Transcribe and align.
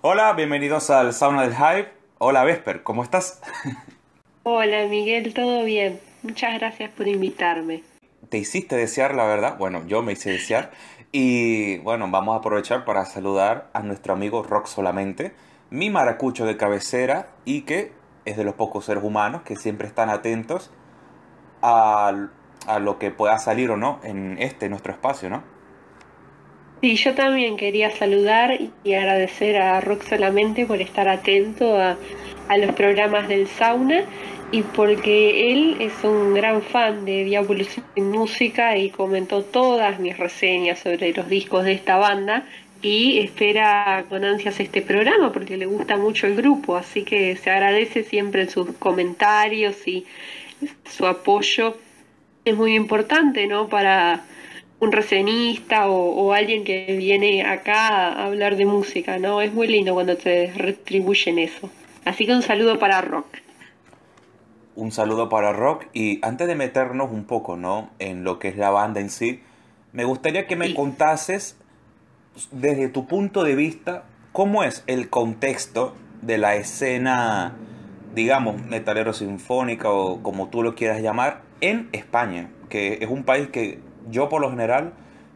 Hola, 0.00 0.32
bienvenidos 0.32 0.90
al 0.90 1.12
Sauna 1.12 1.42
del 1.42 1.54
Hype. 1.54 1.92
Hola 2.18 2.42
Vesper, 2.42 2.82
¿cómo 2.82 3.04
estás? 3.04 3.40
Hola 4.42 4.86
Miguel, 4.86 5.32
¿todo 5.34 5.64
bien? 5.64 6.00
Muchas 6.22 6.58
gracias 6.58 6.90
por 6.90 7.06
invitarme. 7.06 7.84
Te 8.28 8.38
hiciste 8.38 8.74
desear, 8.74 9.14
la 9.14 9.24
verdad. 9.24 9.56
Bueno, 9.56 9.86
yo 9.86 10.02
me 10.02 10.12
hice 10.12 10.30
desear. 10.30 10.72
Y 11.12 11.78
bueno, 11.78 12.10
vamos 12.10 12.34
a 12.34 12.38
aprovechar 12.38 12.84
para 12.84 13.04
saludar 13.04 13.70
a 13.72 13.82
nuestro 13.82 14.14
amigo 14.14 14.42
Rock 14.42 14.66
Solamente, 14.66 15.32
mi 15.70 15.88
maracucho 15.88 16.44
de 16.44 16.56
cabecera 16.56 17.28
y 17.44 17.62
que 17.62 17.92
es 18.24 18.36
de 18.36 18.42
los 18.42 18.54
pocos 18.54 18.84
seres 18.84 19.04
humanos 19.04 19.42
que 19.42 19.54
siempre 19.54 19.86
están 19.86 20.10
atentos 20.10 20.72
a, 21.62 22.12
a 22.66 22.78
lo 22.80 22.98
que 22.98 23.12
pueda 23.12 23.38
salir 23.38 23.70
o 23.70 23.76
no 23.76 24.00
en 24.02 24.38
este, 24.40 24.68
nuestro 24.68 24.92
espacio, 24.92 25.30
¿no? 25.30 25.55
Sí, 26.82 26.96
yo 26.96 27.14
también 27.14 27.56
quería 27.56 27.90
saludar 27.90 28.58
y 28.84 28.92
agradecer 28.94 29.56
a 29.56 29.80
Rock 29.80 30.04
Solamente 30.04 30.66
por 30.66 30.80
estar 30.80 31.08
atento 31.08 31.76
a, 31.80 31.98
a 32.48 32.58
los 32.58 32.74
programas 32.74 33.28
del 33.28 33.48
sauna 33.48 34.04
y 34.50 34.62
porque 34.62 35.52
él 35.52 35.76
es 35.80 36.04
un 36.04 36.34
gran 36.34 36.62
fan 36.62 37.04
de 37.04 37.24
Diabolus 37.24 37.80
sin 37.94 38.10
Música 38.10 38.76
y 38.76 38.90
comentó 38.90 39.42
todas 39.42 39.98
mis 39.98 40.16
reseñas 40.16 40.80
sobre 40.80 41.12
los 41.12 41.28
discos 41.28 41.64
de 41.64 41.72
esta 41.72 41.96
banda 41.96 42.46
y 42.82 43.18
espera 43.20 44.04
con 44.08 44.24
ansias 44.24 44.60
este 44.60 44.82
programa 44.82 45.32
porque 45.32 45.56
le 45.56 45.66
gusta 45.66 45.96
mucho 45.96 46.26
el 46.26 46.36
grupo, 46.36 46.76
así 46.76 47.04
que 47.04 47.36
se 47.36 47.50
agradece 47.50 48.04
siempre 48.04 48.48
sus 48.48 48.72
comentarios 48.76 49.88
y 49.88 50.06
su 50.84 51.06
apoyo. 51.06 51.76
Es 52.44 52.56
muy 52.56 52.74
importante, 52.74 53.46
¿no? 53.48 53.68
Para 53.68 54.24
un 54.78 54.92
recenista 54.92 55.88
o, 55.88 55.94
o, 55.94 56.32
alguien 56.32 56.64
que 56.64 56.96
viene 56.98 57.44
acá 57.44 58.08
a 58.08 58.26
hablar 58.26 58.56
de 58.56 58.66
música, 58.66 59.18
¿no? 59.18 59.40
Es 59.40 59.52
muy 59.52 59.68
lindo 59.68 59.94
cuando 59.94 60.16
te 60.16 60.52
retribuyen 60.54 61.38
eso. 61.38 61.70
Así 62.04 62.26
que 62.26 62.32
un 62.32 62.42
saludo 62.42 62.78
para 62.78 63.00
Rock 63.00 63.26
un 64.76 64.92
saludo 64.92 65.28
para 65.28 65.52
Rock 65.52 65.86
y 65.92 66.24
antes 66.24 66.46
de 66.46 66.54
meternos 66.54 67.10
un 67.10 67.24
poco 67.24 67.56
¿no? 67.56 67.90
en 67.98 68.22
lo 68.22 68.38
que 68.38 68.48
es 68.48 68.56
la 68.56 68.70
banda 68.70 69.00
en 69.00 69.10
sí, 69.10 69.40
me 69.92 70.04
gustaría 70.04 70.46
que 70.46 70.54
me 70.54 70.74
contases 70.74 71.56
desde 72.52 72.88
tu 72.88 73.06
punto 73.06 73.42
de 73.42 73.54
vista 73.54 74.04
cómo 74.32 74.62
es 74.62 74.84
el 74.86 75.08
contexto 75.08 75.94
de 76.20 76.36
la 76.36 76.56
escena, 76.56 77.56
digamos, 78.14 78.62
metalero 78.66 79.14
sinfónica 79.14 79.90
o 79.90 80.22
como 80.22 80.48
tú 80.48 80.62
lo 80.62 80.74
quieras 80.74 81.00
llamar, 81.00 81.40
en 81.62 81.88
España, 81.92 82.50
que 82.68 82.98
es 83.00 83.08
un 83.08 83.24
país 83.24 83.48
que 83.48 83.80
yo 84.10 84.28
por 84.28 84.40
lo 84.40 84.50
general 84.50 84.92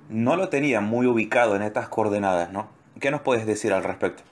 no 0.08 0.36
lo 0.36 0.48
tenía 0.48 0.80
muy 0.80 1.06
ubicado 1.06 1.56
en 1.56 1.62
estas 1.62 1.88
coordenadas, 1.88 2.52
¿no? 2.52 2.68
¿Qué 3.00 3.10
nos 3.10 3.22
puedes 3.22 3.46
decir 3.46 3.72
al 3.72 3.84
respecto? 3.84 4.22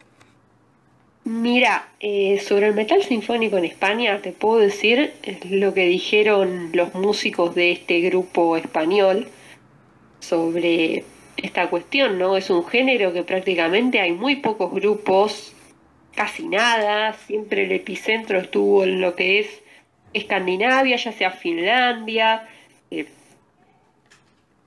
Mira, 1.24 1.88
eh, 2.00 2.40
sobre 2.40 2.68
el 2.68 2.74
metal 2.74 3.02
sinfónico 3.02 3.58
en 3.58 3.66
España 3.66 4.20
te 4.22 4.32
puedo 4.32 4.60
decir 4.60 5.12
lo 5.50 5.74
que 5.74 5.84
dijeron 5.84 6.70
los 6.72 6.94
músicos 6.94 7.54
de 7.54 7.72
este 7.72 8.00
grupo 8.00 8.56
español 8.56 9.28
sobre 10.20 11.04
esta 11.36 11.68
cuestión, 11.68 12.18
¿no? 12.18 12.36
Es 12.36 12.50
un 12.50 12.64
género 12.64 13.12
que 13.12 13.22
prácticamente 13.22 14.00
hay 14.00 14.12
muy 14.12 14.36
pocos 14.36 14.72
grupos, 14.72 15.54
casi 16.14 16.48
nada, 16.48 17.12
siempre 17.12 17.64
el 17.64 17.72
epicentro 17.72 18.38
estuvo 18.38 18.84
en 18.84 19.00
lo 19.00 19.14
que 19.14 19.40
es 19.40 19.62
Escandinavia, 20.14 20.96
ya 20.96 21.12
sea 21.12 21.30
Finlandia, 21.30 22.48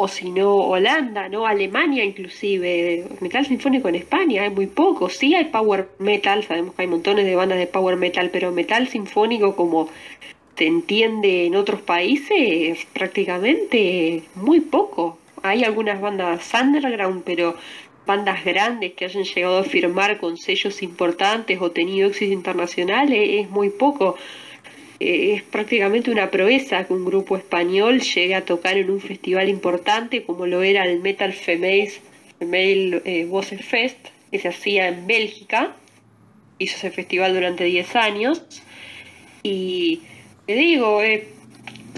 o 0.02 0.08
si 0.08 0.32
no 0.32 0.56
Holanda, 0.56 1.30
¿no? 1.30 1.46
Alemania 1.46 2.04
inclusive, 2.04 3.06
metal 3.20 3.46
sinfónico 3.46 3.88
en 3.90 3.96
España 3.96 4.44
hay 4.44 4.50
muy 4.50 4.68
poco, 4.68 5.10
sí 5.10 5.36
hay 5.36 5.46
power 5.46 5.90
metal, 6.00 6.44
sabemos 6.44 6.74
que 6.74 6.82
hay 6.82 6.88
montones 6.88 7.26
de 7.26 7.36
bandas 7.36 7.60
de 7.60 7.68
power 7.68 7.98
metal, 7.98 8.32
pero 8.32 8.52
metal 8.52 8.88
sinfónico 8.88 9.56
como 9.56 9.90
se 10.58 10.66
entiende 10.66 11.46
en 11.46 11.56
otros 11.56 11.82
países 11.82 12.86
prácticamente 12.94 14.24
muy 14.36 14.60
poco. 14.60 15.18
Hay 15.44 15.64
algunas 15.64 16.02
bandas 16.02 16.52
underground, 16.54 17.24
pero 17.24 17.56
bandas 18.06 18.44
grandes 18.44 18.94
que 18.94 19.06
hayan 19.06 19.24
llegado 19.24 19.60
a 19.60 19.64
firmar 19.64 20.20
con 20.20 20.38
sellos 20.38 20.82
importantes 20.82 21.62
o 21.62 21.72
tenido 21.72 22.10
éxito 22.10 22.34
internacional 22.34 23.14
es 23.14 23.50
muy 23.50 23.70
poco. 23.70 24.16
Eh, 25.04 25.34
es 25.34 25.42
prácticamente 25.42 26.12
una 26.12 26.30
proeza 26.30 26.84
que 26.86 26.94
un 26.94 27.06
grupo 27.06 27.36
español 27.36 28.02
llegue 28.02 28.36
a 28.36 28.46
tocar 28.46 28.78
en 28.78 28.92
un 28.92 29.02
festival 29.02 29.50
importante 29.50 30.24
como 30.24 30.46
lo 30.46 30.62
era 30.62 30.86
el 30.86 31.00
Metal 31.00 31.34
Female, 31.34 31.92
Female 32.38 33.02
eh, 33.04 33.28
Fest, 33.64 33.98
que 34.30 34.38
se 34.38 34.48
hacía 34.48 34.90
en 34.90 35.08
Bélgica. 35.08 35.76
Hizo 36.60 36.78
ese 36.78 36.92
festival 36.92 37.34
durante 37.34 37.64
10 37.64 37.96
años. 37.96 38.44
Y 39.42 40.02
te 40.46 40.54
digo, 40.54 41.02
eh, 41.02 41.30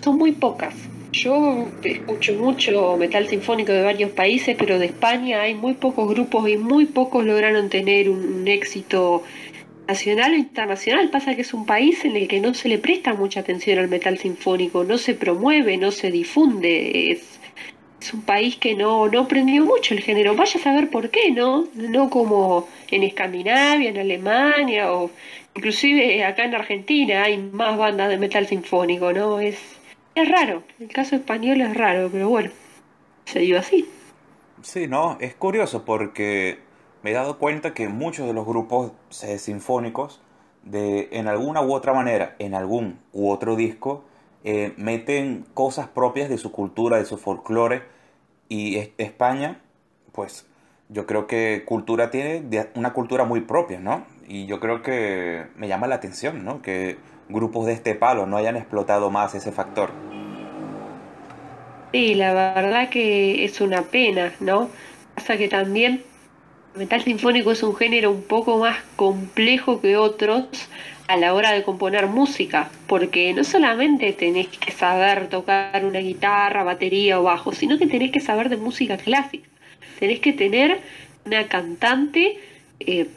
son 0.01 0.17
muy 0.17 0.31
pocas. 0.31 0.73
Yo 1.11 1.67
escucho 1.83 2.33
mucho 2.35 2.95
metal 2.95 3.27
sinfónico 3.27 3.73
de 3.73 3.83
varios 3.83 4.11
países, 4.11 4.55
pero 4.57 4.79
de 4.79 4.85
España 4.85 5.41
hay 5.41 5.55
muy 5.55 5.73
pocos 5.73 6.07
grupos 6.07 6.47
y 6.47 6.55
muy 6.55 6.85
pocos 6.85 7.25
lograron 7.25 7.69
tener 7.69 8.09
un 8.09 8.47
éxito 8.47 9.23
nacional 9.87 10.33
o 10.33 10.37
internacional. 10.37 11.09
Pasa 11.09 11.35
que 11.35 11.41
es 11.41 11.53
un 11.53 11.65
país 11.65 12.03
en 12.05 12.15
el 12.15 12.27
que 12.27 12.39
no 12.39 12.53
se 12.53 12.69
le 12.69 12.77
presta 12.77 13.13
mucha 13.13 13.41
atención 13.41 13.79
al 13.79 13.89
metal 13.89 14.17
sinfónico, 14.17 14.83
no 14.83 14.97
se 14.97 15.13
promueve, 15.13 15.77
no 15.77 15.91
se 15.91 16.11
difunde. 16.11 17.11
Es, 17.11 17.39
es 18.01 18.13
un 18.13 18.21
país 18.21 18.57
que 18.57 18.75
no, 18.75 19.07
no 19.07 19.21
aprendió 19.21 19.65
mucho 19.65 19.93
el 19.93 20.01
género. 20.01 20.35
Vaya 20.35 20.59
a 20.59 20.63
saber 20.63 20.89
por 20.89 21.09
qué, 21.09 21.31
¿no? 21.31 21.67
No 21.75 22.09
como 22.09 22.67
en 22.91 23.03
Escandinavia, 23.03 23.89
en 23.89 23.97
Alemania 23.97 24.91
o 24.93 25.11
inclusive 25.55 26.23
acá 26.23 26.45
en 26.45 26.55
Argentina 26.55 27.23
hay 27.23 27.37
más 27.37 27.77
bandas 27.77 28.09
de 28.09 28.17
metal 28.17 28.47
sinfónico, 28.47 29.13
¿no? 29.13 29.39
Es, 29.39 29.57
es 30.15 30.29
raro. 30.29 30.63
El 30.79 30.89
caso 30.89 31.15
español 31.15 31.61
es 31.61 31.73
raro, 31.73 32.09
pero 32.11 32.29
bueno, 32.29 32.51
se 33.25 33.39
dio 33.39 33.59
así. 33.59 33.87
Sí, 34.61 34.87
no, 34.87 35.17
es 35.19 35.35
curioso 35.35 35.83
porque 35.83 36.59
me 37.03 37.11
he 37.11 37.13
dado 37.13 37.37
cuenta 37.37 37.73
que 37.73 37.89
muchos 37.89 38.25
de 38.25 38.33
los 38.33 38.45
grupos 38.45 38.93
sinfónicos, 39.09 40.21
de, 40.63 41.09
en 41.11 41.27
alguna 41.27 41.61
u 41.61 41.73
otra 41.73 41.93
manera, 41.93 42.35
en 42.39 42.55
algún 42.55 42.99
u 43.11 43.29
otro 43.29 43.55
disco, 43.55 44.05
eh, 44.45 44.73
meten 44.77 45.45
cosas 45.53 45.87
propias 45.87 46.29
de 46.29 46.37
su 46.37 46.51
cultura, 46.51 46.97
de 46.97 47.05
su 47.05 47.17
folclore. 47.17 47.83
Y 48.47 48.91
España, 48.97 49.59
pues 50.13 50.47
yo 50.89 51.05
creo 51.05 51.27
que 51.27 51.63
cultura 51.65 52.09
tiene 52.09 52.43
una 52.75 52.93
cultura 52.93 53.25
muy 53.25 53.41
propia, 53.41 53.79
¿no? 53.79 54.05
Y 54.27 54.45
yo 54.45 54.59
creo 54.59 54.81
que 54.81 55.47
me 55.57 55.67
llama 55.67 55.87
la 55.87 55.95
atención, 55.95 56.45
¿no? 56.45 56.61
Que 56.61 56.97
grupos 57.27 57.65
de 57.65 57.73
este 57.73 57.95
palo 57.95 58.25
no 58.25 58.37
hayan 58.37 58.55
explotado 58.55 59.09
más 59.09 59.35
ese 59.35 59.51
factor. 59.51 59.91
Sí, 61.91 62.15
la 62.15 62.33
verdad 62.33 62.89
que 62.89 63.43
es 63.43 63.59
una 63.59 63.81
pena, 63.83 64.33
¿no? 64.39 64.69
Pasa 65.15 65.37
que 65.37 65.47
también 65.47 66.03
metal 66.75 67.03
sinfónico 67.03 67.51
es 67.51 67.63
un 67.63 67.75
género 67.75 68.11
un 68.11 68.23
poco 68.23 68.57
más 68.57 68.77
complejo 68.95 69.81
que 69.81 69.97
otros 69.97 70.45
a 71.07 71.17
la 71.17 71.33
hora 71.33 71.51
de 71.51 71.63
componer 71.63 72.07
música, 72.07 72.69
porque 72.87 73.33
no 73.33 73.43
solamente 73.43 74.13
tenés 74.13 74.47
que 74.47 74.71
saber 74.71 75.27
tocar 75.27 75.85
una 75.85 75.99
guitarra, 75.99 76.63
batería 76.63 77.19
o 77.19 77.23
bajo, 77.23 77.51
sino 77.51 77.77
que 77.77 77.87
tenés 77.87 78.11
que 78.11 78.19
saber 78.19 78.49
de 78.49 78.57
música 78.57 78.97
clásica. 78.97 79.47
Tenés 79.99 80.19
que 80.19 80.33
tener 80.33 80.79
una 81.25 81.47
cantante 81.47 82.39
eh, 82.79 83.07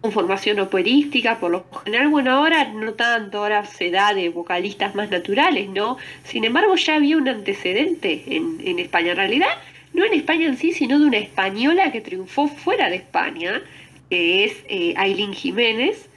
con 0.00 0.10
formación 0.10 0.58
operística, 0.58 1.38
por 1.38 1.52
lo 1.52 1.64
general, 1.84 2.08
bueno, 2.08 2.32
ahora 2.32 2.64
no 2.64 2.94
tanto, 2.94 3.38
ahora 3.38 3.64
se 3.64 3.90
da 3.90 4.12
de 4.12 4.28
vocalistas 4.28 4.96
más 4.96 5.10
naturales, 5.10 5.68
¿no? 5.68 5.96
Sin 6.24 6.44
embargo, 6.44 6.74
ya 6.74 6.96
había 6.96 7.16
un 7.16 7.28
antecedente 7.28 8.24
en, 8.26 8.60
en 8.64 8.80
España. 8.80 9.12
En 9.12 9.16
realidad, 9.16 9.48
no 9.92 10.04
en 10.04 10.14
España 10.14 10.46
en 10.46 10.56
sí, 10.56 10.72
sino 10.72 10.98
de 10.98 11.06
una 11.06 11.18
española 11.18 11.92
que 11.92 12.00
triunfó 12.00 12.48
fuera 12.48 12.88
de 12.90 12.96
España, 12.96 13.62
que 14.08 14.44
es 14.44 14.64
eh, 14.68 14.94
Aileen 14.96 15.32
Jiménez, 15.32 16.08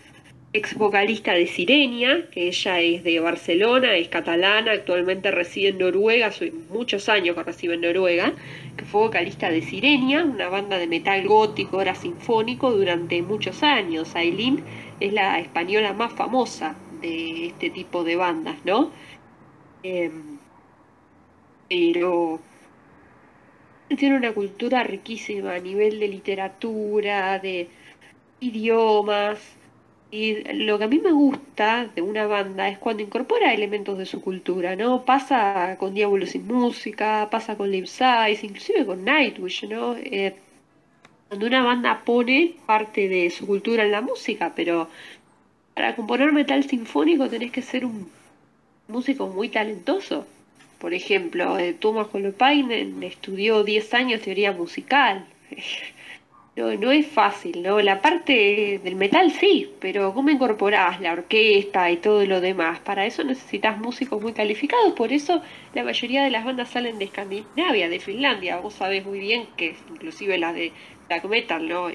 ex 0.53 0.75
vocalista 0.75 1.33
de 1.33 1.47
Sirenia, 1.47 2.29
que 2.31 2.47
ella 2.47 2.79
es 2.79 3.03
de 3.03 3.19
Barcelona, 3.19 3.95
es 3.95 4.07
catalana, 4.07 4.71
actualmente 4.71 5.29
reside 5.31 5.69
en 5.69 5.79
Noruega, 5.79 6.27
hace 6.27 6.53
muchos 6.69 7.09
años 7.09 7.35
que 7.35 7.43
reside 7.43 7.73
en 7.73 7.81
Noruega, 7.81 8.33
que 8.77 8.85
fue 8.85 9.01
vocalista 9.01 9.49
de 9.49 9.61
Sirenia, 9.61 10.23
una 10.23 10.47
banda 10.47 10.77
de 10.77 10.87
metal 10.87 11.27
gótico, 11.27 11.77
ahora 11.77 11.93
sinfónico, 11.95 12.71
durante 12.71 13.21
muchos 13.21 13.63
años. 13.63 14.15
Aileen 14.15 14.63
es 15.01 15.11
la 15.11 15.39
española 15.39 15.91
más 15.91 16.13
famosa 16.13 16.77
de 17.01 17.47
este 17.47 17.69
tipo 17.69 18.05
de 18.05 18.15
bandas, 18.15 18.55
¿no? 18.63 18.91
Em, 19.83 20.37
pero 21.69 22.39
tiene 23.97 24.15
una 24.15 24.33
cultura 24.33 24.83
riquísima 24.83 25.55
a 25.55 25.59
nivel 25.59 25.99
de 25.99 26.07
literatura, 26.07 27.39
de 27.39 27.67
idiomas. 28.39 29.39
Y 30.11 30.43
lo 30.53 30.77
que 30.77 30.85
a 30.85 30.87
mí 30.87 30.99
me 30.99 31.11
gusta 31.11 31.89
de 31.93 32.01
una 32.01 32.25
banda 32.27 32.69
es 32.69 32.77
cuando 32.77 33.03
incorpora 33.03 33.53
elementos 33.53 33.97
de 33.97 34.05
su 34.05 34.21
cultura, 34.21 34.75
¿no? 34.75 35.03
Pasa 35.03 35.75
con 35.77 35.93
Diablo 35.93 36.25
sin 36.25 36.47
música, 36.47 37.27
pasa 37.29 37.57
con 37.57 37.69
Live 37.71 37.87
Size, 37.87 38.39
inclusive 38.45 38.85
con 38.85 39.03
Nightwish, 39.03 39.67
¿no? 39.67 39.95
Eh, 39.97 40.35
cuando 41.27 41.47
una 41.47 41.63
banda 41.63 42.03
pone 42.05 42.55
parte 42.65 43.09
de 43.09 43.29
su 43.29 43.45
cultura 43.47 43.83
en 43.83 43.91
la 43.91 44.01
música, 44.01 44.53
pero 44.55 44.89
para 45.73 45.95
componer 45.95 46.31
metal 46.31 46.63
sinfónico 46.63 47.29
tenés 47.29 47.51
que 47.51 47.61
ser 47.61 47.85
un 47.85 48.09
músico 48.87 49.27
muy 49.27 49.49
talentoso. 49.49 50.25
Por 50.85 50.93
ejemplo, 50.93 51.57
eh, 51.57 51.73
Thomas 51.73 52.09
Holopainen 52.13 53.01
estudió 53.01 53.63
10 53.63 53.91
años 53.95 54.21
teoría 54.21 54.51
musical. 54.51 55.25
No, 56.57 56.73
no 56.73 56.91
es 56.91 57.07
fácil, 57.07 57.63
¿no? 57.63 57.81
La 57.81 58.01
parte 58.01 58.79
del 58.81 58.95
metal 58.95 59.29
sí, 59.29 59.69
pero 59.81 60.13
¿cómo 60.13 60.29
incorporás 60.29 61.01
la 61.01 61.11
orquesta 61.11 61.91
y 61.91 61.97
todo 61.97 62.25
lo 62.25 62.39
demás? 62.39 62.79
Para 62.79 63.05
eso 63.05 63.25
necesitas 63.25 63.77
músicos 63.77 64.21
muy 64.21 64.31
calificados, 64.31 64.93
por 64.93 65.11
eso 65.11 65.41
la 65.73 65.83
mayoría 65.83 66.23
de 66.23 66.29
las 66.29 66.45
bandas 66.45 66.69
salen 66.69 66.97
de 66.97 67.05
Escandinavia, 67.05 67.89
de 67.89 67.99
Finlandia. 67.99 68.57
Vos 68.59 68.75
sabés 68.75 69.05
muy 69.05 69.19
bien 69.19 69.47
que 69.57 69.75
inclusive 69.89 70.37
las 70.37 70.55
de 70.55 70.71
black 71.09 71.25
metal, 71.25 71.67
¿no? 71.67 71.89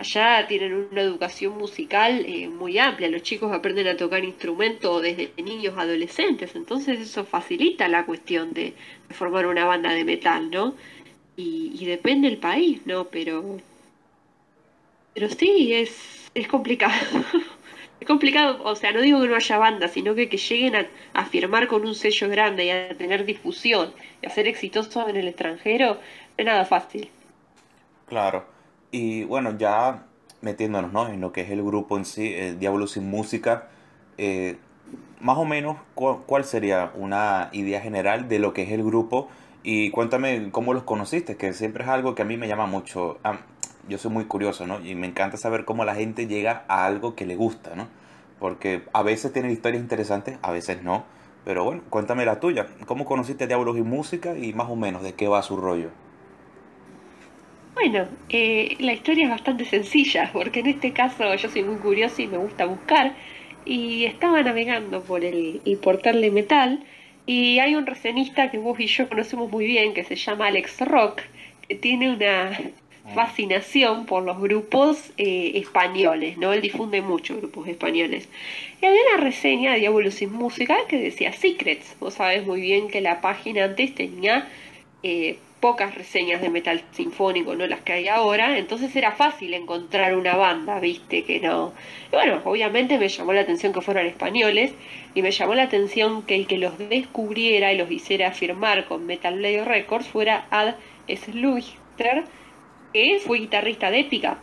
Allá 0.00 0.46
tienen 0.48 0.88
una 0.90 1.02
educación 1.02 1.58
musical 1.58 2.24
eh, 2.26 2.48
muy 2.48 2.78
amplia, 2.78 3.08
los 3.10 3.22
chicos 3.22 3.52
aprenden 3.52 3.86
a 3.86 3.96
tocar 3.96 4.24
instrumentos 4.24 5.02
desde 5.02 5.32
niños 5.36 5.74
adolescentes, 5.76 6.56
entonces 6.56 6.98
eso 7.00 7.24
facilita 7.24 7.86
la 7.86 8.06
cuestión 8.06 8.54
de, 8.54 8.72
formar 9.10 9.46
una 9.46 9.66
banda 9.66 9.92
de 9.92 10.04
metal, 10.04 10.50
¿no? 10.50 10.74
Y, 11.36 11.72
y 11.78 11.84
depende 11.84 12.28
del 12.28 12.38
país, 12.38 12.80
¿no? 12.86 13.04
Pero 13.08 13.58
pero 15.14 15.28
sí, 15.28 15.74
es, 15.74 16.30
es 16.34 16.48
complicado. 16.48 16.94
es 18.00 18.06
complicado, 18.06 18.62
o 18.64 18.74
sea, 18.74 18.92
no 18.92 19.00
digo 19.00 19.20
que 19.20 19.28
no 19.28 19.36
haya 19.36 19.58
bandas, 19.58 19.92
sino 19.92 20.14
que 20.14 20.28
que 20.28 20.38
lleguen 20.38 20.88
a, 21.12 21.24
firmar 21.26 21.66
con 21.66 21.84
un 21.84 21.94
sello 21.94 22.28
grande 22.28 22.64
y 22.64 22.70
a 22.70 22.96
tener 22.96 23.24
difusión 23.24 23.92
y 24.22 24.26
a 24.26 24.30
ser 24.30 24.48
exitosos 24.48 25.08
en 25.08 25.16
el 25.16 25.28
extranjero, 25.28 25.94
no 25.94 26.00
es 26.38 26.46
nada 26.46 26.64
fácil. 26.64 27.10
Claro. 28.06 28.59
Y 28.90 29.24
bueno, 29.24 29.56
ya 29.56 30.04
metiéndonos 30.40 30.92
¿no? 30.92 31.08
en 31.08 31.20
lo 31.20 31.32
que 31.32 31.42
es 31.42 31.50
el 31.50 31.62
grupo 31.62 31.96
en 31.96 32.04
sí, 32.04 32.34
el 32.34 32.58
Diablo 32.58 32.86
sin 32.86 33.08
Música, 33.08 33.68
eh, 34.18 34.58
más 35.20 35.36
o 35.38 35.44
menos, 35.44 35.76
¿cuál, 35.94 36.44
sería 36.44 36.92
una 36.94 37.50
idea 37.52 37.80
general 37.80 38.28
de 38.28 38.38
lo 38.38 38.52
que 38.54 38.62
es 38.62 38.70
el 38.70 38.82
grupo? 38.82 39.28
Y 39.62 39.90
cuéntame 39.90 40.50
cómo 40.50 40.72
los 40.72 40.84
conociste, 40.84 41.36
que 41.36 41.52
siempre 41.52 41.84
es 41.84 41.90
algo 41.90 42.14
que 42.14 42.22
a 42.22 42.24
mí 42.24 42.36
me 42.36 42.48
llama 42.48 42.66
mucho 42.66 43.18
yo 43.88 43.98
soy 43.98 44.10
muy 44.10 44.24
curioso, 44.24 44.66
¿no? 44.66 44.80
Y 44.80 44.94
me 44.94 45.06
encanta 45.06 45.36
saber 45.36 45.64
cómo 45.64 45.84
la 45.84 45.94
gente 45.94 46.26
llega 46.26 46.64
a 46.68 46.86
algo 46.86 47.14
que 47.14 47.26
le 47.26 47.36
gusta, 47.36 47.74
¿no? 47.74 47.88
Porque 48.38 48.84
a 48.92 49.02
veces 49.02 49.32
tienen 49.32 49.50
historias 49.50 49.82
interesantes, 49.82 50.38
a 50.42 50.50
veces 50.50 50.82
no. 50.82 51.04
Pero 51.44 51.64
bueno, 51.64 51.82
cuéntame 51.90 52.24
la 52.24 52.40
tuya. 52.40 52.68
¿Cómo 52.86 53.04
conociste 53.04 53.46
Diablos 53.46 53.76
y 53.76 53.82
Música 53.82 54.36
y 54.36 54.52
más 54.52 54.70
o 54.70 54.76
menos 54.76 55.02
de 55.02 55.14
qué 55.14 55.28
va 55.28 55.42
su 55.42 55.56
rollo? 55.56 55.90
Bueno, 57.74 58.08
eh, 58.28 58.76
la 58.80 58.92
historia 58.92 59.24
es 59.24 59.30
bastante 59.30 59.64
sencilla, 59.64 60.30
porque 60.32 60.60
en 60.60 60.66
este 60.66 60.92
caso 60.92 61.34
yo 61.34 61.48
soy 61.48 61.62
muy 61.62 61.76
curiosa 61.76 62.22
y 62.22 62.26
me 62.26 62.38
gusta 62.38 62.66
buscar. 62.66 63.14
Y 63.64 64.04
estaba 64.04 64.42
navegando 64.42 65.02
por 65.02 65.24
el, 65.24 65.60
el 65.64 65.76
portal 65.78 66.20
de 66.20 66.30
metal 66.30 66.84
y 67.26 67.58
hay 67.58 67.74
un 67.74 67.86
recenista 67.86 68.50
que 68.50 68.58
vos 68.58 68.78
y 68.80 68.86
yo 68.86 69.08
conocemos 69.08 69.50
muy 69.50 69.66
bien 69.66 69.94
que 69.94 70.04
se 70.04 70.16
llama 70.16 70.48
Alex 70.48 70.80
Rock, 70.80 71.22
que 71.68 71.74
tiene 71.76 72.12
una, 72.12 72.50
fascinación 73.14 74.06
por 74.06 74.22
los 74.22 74.40
grupos 74.40 75.12
eh, 75.16 75.52
españoles, 75.54 76.38
¿no? 76.38 76.52
Él 76.52 76.60
difunde 76.60 77.02
mucho 77.02 77.36
grupos 77.36 77.68
españoles. 77.68 78.28
Y 78.80 78.86
había 78.86 79.00
una 79.12 79.22
reseña 79.22 79.72
de 79.72 79.80
Diablo 79.80 80.10
sin 80.10 80.32
Música 80.32 80.76
que 80.88 80.98
decía 80.98 81.32
Secrets. 81.32 81.96
Vos 81.98 82.14
sabés 82.14 82.46
muy 82.46 82.60
bien 82.60 82.88
que 82.88 83.00
la 83.00 83.20
página 83.20 83.64
antes 83.64 83.94
tenía 83.94 84.48
eh, 85.02 85.38
pocas 85.60 85.94
reseñas 85.94 86.40
de 86.40 86.48
metal 86.48 86.82
sinfónico, 86.92 87.54
no 87.54 87.66
las 87.66 87.80
que 87.80 87.92
hay 87.92 88.08
ahora, 88.08 88.58
entonces 88.58 88.94
era 88.96 89.12
fácil 89.12 89.52
encontrar 89.52 90.16
una 90.16 90.34
banda, 90.36 90.80
viste, 90.80 91.24
que 91.24 91.38
no. 91.40 91.72
bueno, 92.10 92.40
obviamente 92.44 92.98
me 92.98 93.08
llamó 93.08 93.32
la 93.32 93.42
atención 93.42 93.72
que 93.72 93.82
fueran 93.82 94.06
españoles 94.06 94.72
y 95.14 95.22
me 95.22 95.30
llamó 95.30 95.54
la 95.54 95.64
atención 95.64 96.22
que 96.22 96.34
el 96.34 96.46
que 96.46 96.58
los 96.58 96.78
descubriera 96.78 97.72
y 97.72 97.78
los 97.78 97.90
hiciera 97.90 98.32
firmar 98.32 98.86
con 98.86 99.06
Metal 99.06 99.36
Blade 99.36 99.64
Records 99.64 100.08
fuera 100.08 100.46
Ad 100.50 100.76
Sluister 101.08 102.24
que 102.92 103.20
fue 103.24 103.38
guitarrista 103.38 103.90
de 103.90 104.00
Épica. 104.00 104.38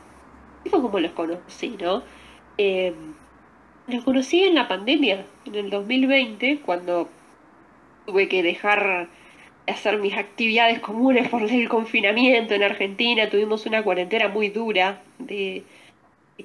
Y 0.63 0.69
fue 0.69 0.81
como 0.81 0.99
los 0.99 1.11
conocí, 1.11 1.75
¿no? 1.81 2.03
Eh, 2.57 2.93
los 3.87 4.03
conocí 4.03 4.43
en 4.43 4.55
la 4.55 4.67
pandemia, 4.67 5.25
en 5.45 5.55
el 5.55 5.69
2020, 5.69 6.59
cuando 6.65 7.09
tuve 8.05 8.27
que 8.27 8.43
dejar 8.43 8.83
de 8.89 9.16
hacer 9.67 9.97
mis 9.99 10.13
actividades 10.15 10.79
comunes 10.79 11.27
por 11.29 11.43
el 11.43 11.69
confinamiento 11.69 12.53
en 12.53 12.63
Argentina. 12.63 13.29
Tuvimos 13.29 13.65
una 13.65 13.83
cuarentena 13.83 14.27
muy 14.29 14.49
dura 14.49 15.01
de 15.19 15.63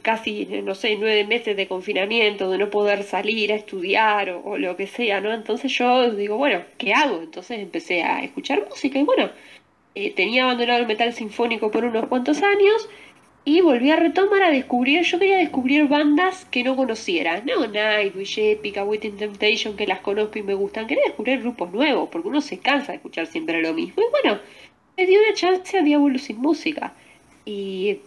casi, 0.03 0.47
no 0.65 0.75
sé, 0.75 0.97
nueve 0.99 1.25
meses 1.25 1.57
de 1.57 1.69
confinamiento, 1.69 2.51
de 2.51 2.59
no 2.59 2.71
poder 2.71 3.03
salir 3.03 3.53
a 3.53 3.57
estudiar 3.57 4.31
o, 4.31 4.43
o, 4.43 4.59
lo 4.59 4.77
que 4.77 4.87
sea, 4.87 5.21
¿no? 5.21 5.33
Entonces 5.33 5.71
yo 5.73 6.11
digo, 6.13 6.37
bueno, 6.37 6.63
¿qué 6.79 6.95
hago? 6.95 7.21
Entonces 7.23 7.59
empecé 7.59 8.03
a 8.03 8.23
escuchar 8.25 8.67
música 8.69 8.99
y 8.99 9.05
bueno, 9.05 9.31
eh, 9.95 10.11
tenía 10.13 10.45
abandonado 10.45 10.81
el 10.81 10.87
metal 10.87 11.13
sinfónico 11.13 11.71
por 11.71 11.85
unos 11.85 12.07
cuantos 12.07 12.43
años 12.43 12.89
y 13.45 13.61
volví 13.61 13.91
a 13.91 13.97
retomar 13.97 14.43
a 14.43 14.51
descubrir, 14.51 15.03
yo 15.03 15.19
quería 15.19 15.39
descubrir 15.39 15.89
bandas 15.89 16.45
que 16.45 16.63
no 16.63 16.77
conociera, 16.77 17.43
no 17.45 17.67
Nightwish, 17.67 18.39
Epica, 18.39 18.85
Waiting 18.85 19.17
Temptation, 19.17 19.77
que 19.77 19.87
las 19.87 20.01
conozco 20.01 20.39
y 20.39 20.43
me 20.43 20.55
gustan, 20.55 20.87
quería 20.87 21.05
descubrir 21.07 21.41
grupos 21.41 21.73
nuevos, 21.73 22.09
porque 22.09 22.29
uno 22.29 22.41
se 22.41 22.59
cansa 22.59 22.93
de 22.93 22.97
escuchar 22.97 23.27
siempre 23.27 23.61
lo 23.61 23.75
mismo. 23.75 24.01
Y 24.01 24.11
bueno, 24.11 24.41
le 24.97 25.07
di 25.07 25.17
una 25.17 25.35
chance 25.35 25.77
a 25.77 25.83
Diablo 25.83 26.19
sin 26.19 26.39
música. 26.39 26.93
Y 27.45 27.99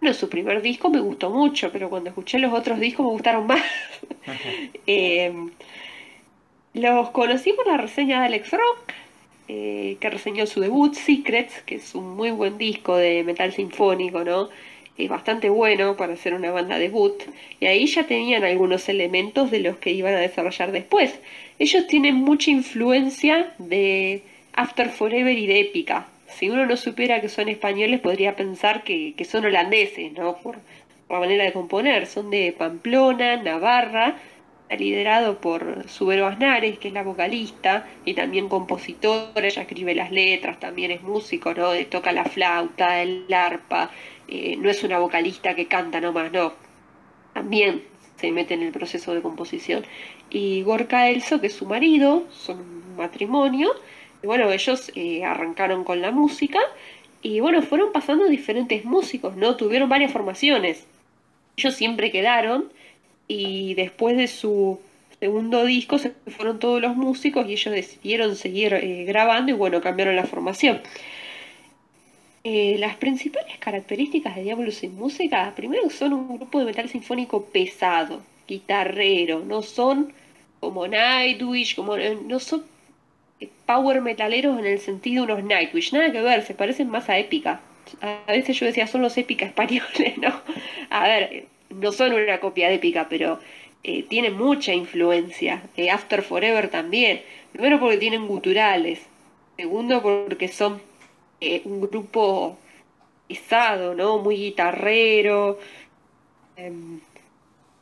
bueno, 0.00 0.14
su 0.14 0.28
primer 0.28 0.60
disco 0.62 0.90
me 0.90 1.00
gustó 1.00 1.30
mucho, 1.30 1.70
pero 1.70 1.88
cuando 1.88 2.10
escuché 2.10 2.40
los 2.40 2.52
otros 2.52 2.80
discos 2.80 3.06
me 3.06 3.12
gustaron 3.12 3.46
más. 3.46 3.62
Eh, 4.88 5.32
los 6.74 7.10
conocí 7.10 7.52
por 7.52 7.66
la 7.66 7.76
reseña 7.76 8.20
de 8.20 8.26
Alex 8.26 8.50
Rock, 8.50 8.92
eh, 9.48 9.96
que 10.00 10.10
reseñó 10.10 10.46
su 10.46 10.60
debut, 10.60 10.94
Secrets, 10.94 11.62
que 11.62 11.76
es 11.76 11.94
un 11.94 12.16
muy 12.16 12.30
buen 12.30 12.58
disco 12.58 12.96
de 12.96 13.22
metal 13.22 13.52
sinfónico, 13.52 14.24
¿no? 14.24 14.48
Es 14.98 15.08
bastante 15.08 15.50
bueno 15.50 15.96
para 15.96 16.14
hacer 16.14 16.34
una 16.34 16.50
banda 16.50 16.78
debut. 16.78 17.14
Y 17.60 17.66
ahí 17.66 17.86
ya 17.86 18.06
tenían 18.06 18.44
algunos 18.44 18.88
elementos 18.88 19.50
de 19.50 19.60
los 19.60 19.76
que 19.76 19.92
iban 19.92 20.14
a 20.14 20.18
desarrollar 20.18 20.72
después. 20.72 21.18
Ellos 21.58 21.86
tienen 21.86 22.16
mucha 22.16 22.50
influencia 22.50 23.52
de 23.58 24.22
After 24.54 24.88
Forever 24.88 25.36
y 25.38 25.46
de 25.46 25.60
Épica. 25.60 26.08
Si 26.28 26.50
uno 26.50 26.66
no 26.66 26.76
supiera 26.76 27.20
que 27.20 27.28
son 27.28 27.48
españoles, 27.48 28.00
podría 28.00 28.34
pensar 28.34 28.82
que, 28.84 29.14
que 29.16 29.24
son 29.24 29.44
holandeses, 29.44 30.12
¿no? 30.12 30.38
Por 30.38 30.58
la 31.08 31.20
manera 31.20 31.44
de 31.44 31.52
componer. 31.52 32.06
Son 32.06 32.30
de 32.30 32.54
Pamplona, 32.56 33.36
Navarra, 33.36 34.16
liderado 34.70 35.38
por 35.38 35.88
Subero 35.88 36.26
Aznares, 36.26 36.78
que 36.78 36.88
es 36.88 36.94
la 36.94 37.02
vocalista 37.02 37.86
y 38.04 38.14
también 38.14 38.48
compositora, 38.48 39.46
ella 39.46 39.62
escribe 39.62 39.94
las 39.94 40.10
letras, 40.10 40.58
también 40.58 40.90
es 40.90 41.02
músico, 41.02 41.54
¿no? 41.54 41.72
Toca 41.86 42.12
la 42.12 42.24
flauta, 42.24 43.02
el 43.02 43.32
arpa, 43.32 43.90
eh, 44.28 44.56
no 44.56 44.68
es 44.68 44.82
una 44.82 44.98
vocalista 44.98 45.54
que 45.54 45.66
canta 45.66 46.00
nomás, 46.00 46.32
no. 46.32 46.52
También 47.32 47.82
se 48.16 48.32
mete 48.32 48.54
en 48.54 48.62
el 48.62 48.72
proceso 48.72 49.14
de 49.14 49.22
composición. 49.22 49.84
Y 50.30 50.62
Gorka 50.62 51.08
Elso, 51.08 51.40
que 51.40 51.48
es 51.48 51.54
su 51.54 51.66
marido, 51.66 52.26
son 52.30 52.58
un 52.58 52.96
matrimonio, 52.96 53.72
y 54.22 54.26
bueno, 54.26 54.50
ellos 54.50 54.90
eh, 54.94 55.24
arrancaron 55.24 55.84
con 55.84 56.00
la 56.02 56.10
música 56.10 56.58
y 57.22 57.40
bueno, 57.40 57.62
fueron 57.62 57.92
pasando 57.92 58.26
diferentes 58.26 58.84
músicos, 58.84 59.36
¿no? 59.36 59.56
Tuvieron 59.56 59.88
varias 59.88 60.12
formaciones. 60.12 60.86
Ellos 61.56 61.74
siempre 61.74 62.10
quedaron 62.10 62.70
y 63.28 63.74
después 63.74 64.16
de 64.16 64.28
su 64.28 64.80
segundo 65.18 65.64
disco 65.64 65.98
se 65.98 66.10
fueron 66.28 66.58
todos 66.58 66.80
los 66.80 66.96
músicos 66.96 67.48
y 67.48 67.52
ellos 67.52 67.74
decidieron 67.74 68.36
seguir 68.36 68.74
eh, 68.74 69.04
grabando 69.04 69.50
y 69.50 69.54
bueno, 69.54 69.80
cambiaron 69.80 70.16
la 70.16 70.24
formación. 70.24 70.80
Eh, 72.44 72.76
las 72.78 72.96
principales 72.96 73.58
características 73.58 74.36
de 74.36 74.42
Diablo 74.42 74.70
sin 74.70 74.94
música, 74.94 75.52
primero 75.56 75.90
son 75.90 76.12
un 76.12 76.36
grupo 76.36 76.60
de 76.60 76.66
metal 76.66 76.88
sinfónico 76.88 77.46
pesado, 77.46 78.22
guitarrero, 78.46 79.40
no 79.40 79.62
son 79.62 80.12
como 80.60 80.86
Nightwish, 80.86 81.74
como 81.74 81.96
eh, 81.96 82.16
no 82.24 82.38
son 82.38 82.64
power 83.66 84.00
metaleros 84.00 84.58
en 84.58 84.66
el 84.66 84.78
sentido 84.78 85.26
de 85.26 85.32
unos 85.32 85.44
Nightwish, 85.44 85.92
nada 85.92 86.12
que 86.12 86.20
ver, 86.20 86.42
se 86.42 86.54
parecen 86.54 86.88
más 86.88 87.08
a 87.08 87.18
épica. 87.18 87.60
A 88.00 88.32
veces 88.32 88.58
yo 88.58 88.66
decía, 88.66 88.86
son 88.86 89.02
los 89.02 89.16
épica 89.16 89.46
españoles, 89.46 90.16
¿no? 90.18 90.40
A 90.90 91.06
ver, 91.08 91.46
no 91.70 91.92
son 91.92 92.14
una 92.14 92.40
copia 92.40 92.68
de 92.68 92.74
épica, 92.76 93.08
pero 93.08 93.38
eh, 93.82 94.02
tienen 94.04 94.36
mucha 94.36 94.72
influencia. 94.74 95.62
Eh, 95.76 95.90
After 95.90 96.22
Forever 96.22 96.68
también. 96.70 97.22
Primero 97.52 97.80
porque 97.80 97.98
tienen 97.98 98.26
guturales. 98.26 99.00
Segundo 99.56 100.02
porque 100.02 100.48
son 100.48 100.80
eh, 101.40 101.62
un 101.64 101.80
grupo 101.82 102.58
pesado, 103.28 103.94
¿no? 103.94 104.18
Muy 104.18 104.36
guitarrero. 104.36 105.58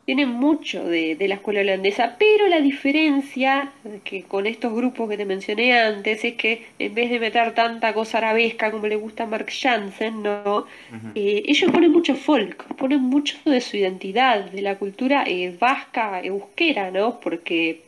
Tienen 0.05 0.29
mucho 0.29 0.85
de, 0.85 1.17
de, 1.17 1.29
la 1.29 1.37
escuela 1.37 1.61
holandesa, 1.61 2.17
pero 2.19 2.47
la 2.49 2.61
diferencia 2.61 3.73
que 4.05 4.25
con 4.25 4.47
estos 4.47 4.75
grupos 4.75 5.09
que 5.09 5.17
te 5.17 5.25
mencioné 5.25 5.79
antes 5.79 6.23
es 6.25 6.35
que 6.35 6.67
en 6.79 6.95
vez 6.95 7.09
de 7.09 7.19
meter 7.19 7.55
tanta 7.55 7.95
cosa 7.95 8.19
arabesca 8.19 8.71
como 8.71 8.87
le 8.87 8.97
gusta 8.97 9.25
a 9.25 9.27
Mark 9.27 9.49
Jansen, 9.51 10.23
¿no? 10.23 10.67
Eh, 11.15 11.45
ellos 11.47 11.73
ponen 11.73 11.91
mucho 11.91 12.15
folk, 12.17 12.65
ponen 12.75 13.01
mucho 13.01 13.39
de 13.47 13.63
su 13.63 13.79
identidad, 13.79 14.51
de 14.51 14.61
la 14.61 14.77
cultura 14.77 15.25
eh, 15.27 15.57
vasca, 15.59 16.21
euskera, 16.23 16.91
¿no? 16.91 17.19
Porque 17.19 17.81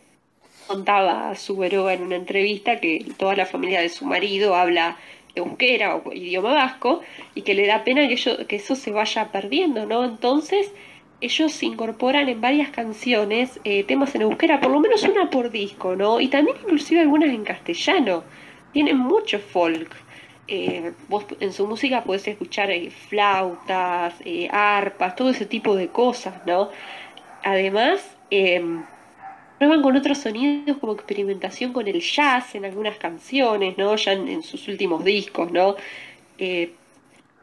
contaba 0.66 1.30
a 1.30 1.34
Suberoga 1.34 1.92
en 1.92 2.02
una 2.02 2.16
entrevista 2.16 2.80
que 2.80 3.04
toda 3.16 3.36
la 3.36 3.46
familia 3.46 3.80
de 3.80 3.88
su 3.88 4.04
marido 4.04 4.54
habla 4.54 4.96
euskera 5.34 5.96
o 5.96 6.12
idioma 6.12 6.54
vasco 6.54 7.02
y 7.34 7.42
que 7.42 7.54
le 7.54 7.66
da 7.66 7.84
pena 7.84 8.08
que, 8.08 8.16
que 8.46 8.56
eso 8.56 8.74
se 8.74 8.90
vaya 8.90 9.30
perdiendo, 9.30 9.86
¿no? 9.86 10.04
Entonces 10.04 10.72
ellos 11.20 11.62
incorporan 11.62 12.28
en 12.28 12.40
varias 12.40 12.70
canciones 12.70 13.58
eh, 13.64 13.84
temas 13.84 14.14
en 14.14 14.22
euskera, 14.22 14.60
por 14.60 14.70
lo 14.70 14.80
menos 14.80 15.02
una 15.04 15.30
por 15.30 15.50
disco, 15.50 15.96
¿no? 15.96 16.20
Y 16.20 16.28
también 16.28 16.56
inclusive 16.62 17.00
algunas 17.00 17.30
en 17.30 17.44
castellano. 17.44 18.24
Tienen 18.72 18.98
mucho 18.98 19.38
folk. 19.38 19.94
Eh, 20.48 20.92
vos 21.08 21.24
en 21.40 21.52
su 21.52 21.66
música 21.66 22.04
podés 22.04 22.28
escuchar 22.28 22.70
eh, 22.70 22.90
flautas, 22.90 24.14
arpas, 24.50 25.16
todo 25.16 25.30
ese 25.30 25.46
tipo 25.46 25.74
de 25.74 25.88
cosas, 25.88 26.34
¿no? 26.46 26.70
Además, 27.42 28.16
prueban 29.58 29.82
con 29.82 29.96
otros 29.96 30.18
sonidos 30.18 30.76
como 30.78 30.92
experimentación 30.92 31.72
con 31.72 31.88
el 31.88 32.00
jazz 32.00 32.54
en 32.54 32.64
algunas 32.66 32.98
canciones, 32.98 33.78
¿no? 33.78 33.96
Ya 33.96 34.12
en, 34.12 34.28
en 34.28 34.42
sus 34.42 34.68
últimos 34.68 35.02
discos, 35.04 35.50
¿no? 35.50 35.76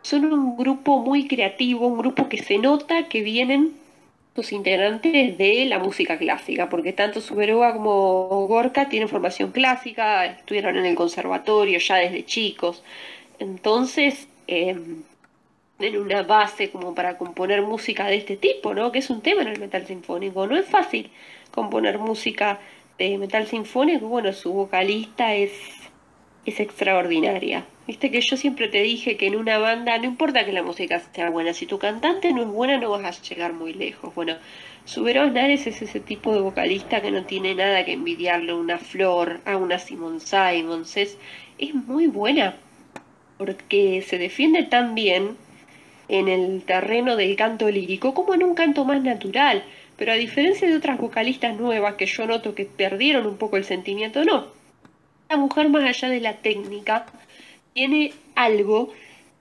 Son 0.03 0.31
un 0.31 0.55
grupo 0.57 0.99
muy 0.99 1.27
creativo, 1.27 1.87
un 1.87 1.97
grupo 1.97 2.29
que 2.29 2.37
se 2.37 2.57
nota 2.59 3.07
que 3.07 3.21
vienen 3.23 3.73
los 4.35 4.51
integrantes 4.51 5.37
de 5.37 5.65
la 5.65 5.79
música 5.79 6.17
clásica, 6.17 6.69
porque 6.69 6.91
tanto 6.91 7.21
Suberoa 7.21 7.73
como 7.73 8.47
Gorka 8.47 8.89
tienen 8.89 9.09
formación 9.09 9.51
clásica, 9.51 10.25
estuvieron 10.25 10.77
en 10.77 10.85
el 10.85 10.95
conservatorio 10.95 11.79
ya 11.79 11.95
desde 11.97 12.25
chicos, 12.25 12.83
entonces 13.39 14.27
eh, 14.47 14.77
tienen 15.77 16.01
una 16.01 16.23
base 16.23 16.69
como 16.71 16.95
para 16.95 17.17
componer 17.17 17.61
música 17.61 18.07
de 18.07 18.17
este 18.17 18.35
tipo, 18.35 18.73
¿no? 18.73 18.91
Que 18.91 18.99
es 18.99 19.09
un 19.09 19.21
tema 19.21 19.43
en 19.43 19.49
el 19.49 19.59
metal 19.59 19.85
sinfónico, 19.85 20.47
no 20.47 20.57
es 20.57 20.65
fácil 20.65 21.11
componer 21.51 21.99
música 21.99 22.59
de 22.97 23.17
metal 23.17 23.47
sinfónico, 23.47 24.07
bueno, 24.07 24.33
su 24.33 24.51
vocalista 24.51 25.33
es, 25.35 25.51
es 26.45 26.59
extraordinaria. 26.59 27.65
Viste 27.87 28.11
que 28.11 28.21
yo 28.21 28.37
siempre 28.37 28.67
te 28.67 28.81
dije 28.81 29.17
que 29.17 29.27
en 29.27 29.35
una 29.35 29.57
banda 29.57 29.97
no 29.97 30.05
importa 30.05 30.45
que 30.45 30.53
la 30.53 30.63
música 30.63 31.01
sea 31.13 31.29
buena, 31.29 31.53
si 31.53 31.65
tu 31.65 31.79
cantante 31.79 32.33
no 32.33 32.41
es 32.43 32.47
buena 32.47 32.77
no 32.77 32.89
vas 32.89 33.19
a 33.19 33.23
llegar 33.23 33.53
muy 33.53 33.73
lejos. 33.73 34.13
Bueno, 34.15 34.35
Subero 34.85 35.29
Nares 35.29 35.67
es 35.67 35.81
ese 35.81 35.99
tipo 35.99 36.33
de 36.33 36.41
vocalista 36.41 37.01
que 37.01 37.11
no 37.11 37.25
tiene 37.25 37.55
nada 37.55 37.85
que 37.85 37.93
envidiarle 37.93 38.51
a 38.51 38.55
una 38.55 38.77
Flor, 38.77 39.39
a 39.45 39.57
una 39.57 39.79
Simon 39.79 40.19
Simons. 40.19 40.97
Es, 40.97 41.17
es 41.57 41.73
muy 41.73 42.07
buena 42.07 42.55
porque 43.37 44.01
se 44.01 44.17
defiende 44.17 44.63
tan 44.63 44.95
bien 44.95 45.37
en 46.09 46.27
el 46.27 46.63
terreno 46.63 47.15
del 47.15 47.35
canto 47.35 47.69
lírico 47.69 48.13
como 48.13 48.33
en 48.33 48.43
un 48.43 48.55
canto 48.55 48.83
más 48.85 49.01
natural. 49.01 49.63
Pero 49.97 50.11
a 50.11 50.15
diferencia 50.15 50.67
de 50.67 50.75
otras 50.75 50.97
vocalistas 50.97 51.57
nuevas 51.57 51.95
que 51.95 52.05
yo 52.05 52.25
noto 52.25 52.55
que 52.55 52.65
perdieron 52.65 53.25
un 53.25 53.37
poco 53.37 53.57
el 53.57 53.63
sentimiento, 53.63 54.25
no. 54.25 54.62
La 55.29 55.37
mujer 55.37 55.69
más 55.69 55.83
allá 55.83 56.09
de 56.09 56.19
la 56.19 56.37
técnica 56.37 57.05
tiene 57.73 58.13
algo 58.35 58.93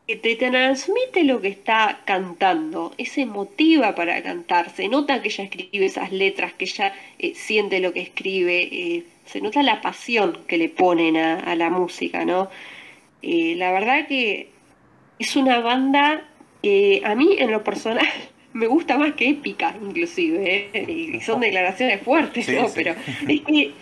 que 0.07 0.17
te 0.17 0.35
transmite 0.37 1.23
lo 1.25 1.41
que 1.41 1.49
está 1.49 2.01
cantando, 2.05 2.93
se 3.05 3.25
motiva 3.25 3.95
para 3.95 4.21
cantar, 4.23 4.71
se 4.71 4.89
nota 4.89 5.23
que 5.23 5.29
ella 5.29 5.45
escribe 5.45 5.87
esas 5.87 6.13
letras, 6.13 6.53
que 6.55 6.65
ella 6.65 6.93
eh, 7.19 7.35
siente 7.35 7.79
lo 7.81 7.93
que 7.93 8.01
escribe, 8.01 8.63
eh, 8.63 9.05
se 9.27 9.41
nota 9.41 9.63
la 9.63 9.81
pasión 9.81 10.39
que 10.49 10.59
le 10.59 10.69
ponen 10.69 11.17
a, 11.17 11.55
la 11.55 11.71
música, 11.71 12.25
¿no? 12.25 12.51
Eh, 13.23 13.55
la 13.57 13.71
verdad 13.71 14.09
que 14.09 14.49
es 15.19 15.37
una 15.37 15.61
banda 15.61 16.29
que 16.63 17.03
a 17.05 17.15
mí 17.15 17.37
en 17.39 17.53
lo 17.53 17.63
personal 17.63 18.09
me 18.53 18.67
gusta 18.67 18.99
más 18.99 19.13
que 19.15 19.29
épica, 19.29 19.77
inclusive, 19.81 20.69
y 20.89 21.21
son 21.21 21.41
declaraciones 21.47 22.03
fuertes, 22.03 22.49
¿no? 22.49 22.67
Pero 22.75 22.95
es 23.29 23.41
que 23.43 23.73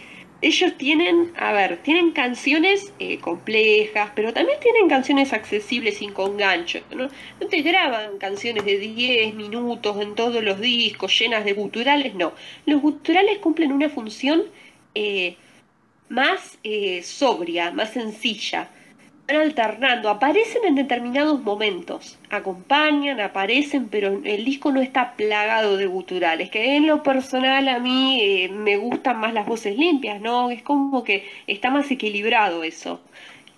ellos 0.43 0.77
tienen, 0.79 1.33
a 1.37 1.53
ver, 1.53 1.79
tienen 1.83 2.13
canciones 2.13 2.93
eh, 2.99 3.19
complejas, 3.19 4.11
pero 4.15 4.33
también 4.33 4.59
tienen 4.61 4.89
canciones 4.89 5.33
accesibles 5.33 6.01
y 6.01 6.09
con 6.09 6.37
gancho. 6.37 6.81
¿no? 6.91 7.09
no 7.41 7.47
te 7.47 7.63
graban 7.63 8.19
canciones 8.19 8.65
de 8.65 8.79
10 8.79 9.35
minutos 9.35 10.01
en 10.01 10.15
todos 10.15 10.43
los 10.43 10.61
discos, 10.61 11.19
llenas 11.19 11.45
de 11.45 11.53
guturales, 11.53 12.15
no. 12.15 12.33
Los 12.67 12.81
guturales 12.81 13.39
cumplen 13.39 13.73
una 13.73 13.91
función 13.91 14.45
eh, 14.95 15.37
más 16.09 16.59
eh, 16.65 17.03
sobria, 17.03 17.71
más 17.71 17.93
sencilla 17.93 18.71
alternando, 19.37 20.09
aparecen 20.09 20.65
en 20.65 20.75
determinados 20.75 21.41
momentos, 21.43 22.19
acompañan, 22.31 23.21
aparecen, 23.21 23.89
pero 23.89 24.21
el 24.25 24.45
disco 24.45 24.73
no 24.73 24.81
está 24.81 25.15
plagado 25.15 25.77
de 25.77 25.87
guturales, 25.87 26.51
que 26.51 26.77
en 26.77 26.87
lo 26.87 27.03
personal 27.03 27.69
a 27.69 27.79
mí 27.79 28.21
eh, 28.21 28.49
me 28.49 28.77
gustan 28.77 29.19
más 29.21 29.35
las 29.35 29.47
voces 29.47 29.77
limpias, 29.77 30.21
¿no? 30.21 30.51
Es 30.51 30.63
como 30.63 31.05
que 31.05 31.27
está 31.47 31.71
más 31.71 31.91
equilibrado 31.91 32.65
eso. 32.65 33.01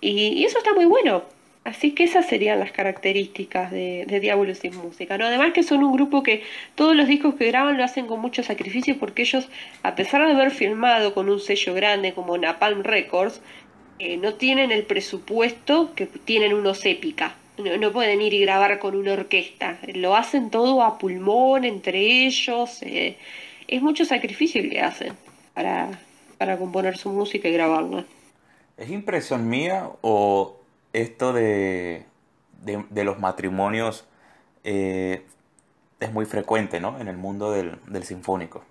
Y, 0.01 0.43
eso 0.45 0.57
está 0.57 0.73
muy 0.73 0.85
bueno. 0.85 1.23
Así 1.63 1.91
que 1.91 2.03
esas 2.03 2.27
serían 2.27 2.59
las 2.59 2.73
características 2.73 3.71
de, 3.71 4.05
de 4.05 4.19
Diablo 4.19 4.53
sin 4.53 4.75
música, 4.75 5.17
¿no? 5.17 5.25
Además 5.25 5.53
que 5.53 5.63
son 5.63 5.81
un 5.81 5.93
grupo 5.93 6.21
que 6.21 6.43
todos 6.75 6.93
los 6.93 7.07
discos 7.07 7.35
que 7.35 7.47
graban 7.47 7.77
lo 7.77 7.85
hacen 7.85 8.05
con 8.05 8.19
mucho 8.19 8.43
sacrificio 8.43 8.99
porque 8.99 9.21
ellos, 9.21 9.47
a 9.81 9.95
pesar 9.95 10.25
de 10.25 10.33
haber 10.33 10.51
filmado 10.51 11.13
con 11.13 11.29
un 11.29 11.39
sello 11.39 11.73
grande 11.73 12.13
como 12.13 12.37
Napalm 12.37 12.83
Records, 12.83 13.41
eh, 13.99 14.17
no 14.17 14.33
tienen 14.35 14.71
el 14.71 14.83
presupuesto 14.83 15.93
que 15.95 16.07
tienen 16.07 16.53
unos 16.53 16.85
épica. 16.85 17.35
No, 17.57 17.91
pueden 17.91 18.19
ir 18.21 18.33
y 18.33 18.41
grabar 18.41 18.79
con 18.79 18.95
una 18.95 19.13
orquesta. 19.13 19.77
Lo 19.93 20.15
hacen 20.15 20.49
todo 20.49 20.81
a 20.81 20.97
pulmón 20.97 21.65
entre 21.65 22.25
ellos. 22.25 22.81
Eh, 22.81 23.17
es 23.67 23.81
mucho 23.81 24.05
sacrificio 24.05 24.61
el 24.61 24.71
que 24.71 24.81
hacen 24.81 25.13
para, 25.53 25.99
para 26.39 26.57
componer 26.57 26.97
su 26.97 27.11
música 27.11 27.47
y 27.47 27.53
grabarla. 27.53 28.05
¿Es 28.75 28.89
impresión 28.89 29.47
mía 29.47 29.89
o 30.01 30.57
esto 30.93 31.31
de, 31.31 32.05
de, 32.63 33.03
los 33.03 33.19
matrimonios 33.19 34.05
eh, 34.63 35.21
es 35.99 36.11
muy 36.11 36.25
frecuente 36.25 36.79
¿no? 36.79 36.99
en 36.99 37.07
el 37.07 37.17
mundo 37.17 37.51
del, 37.51 37.77
del 37.87 38.03
sinfónico? 38.03 38.63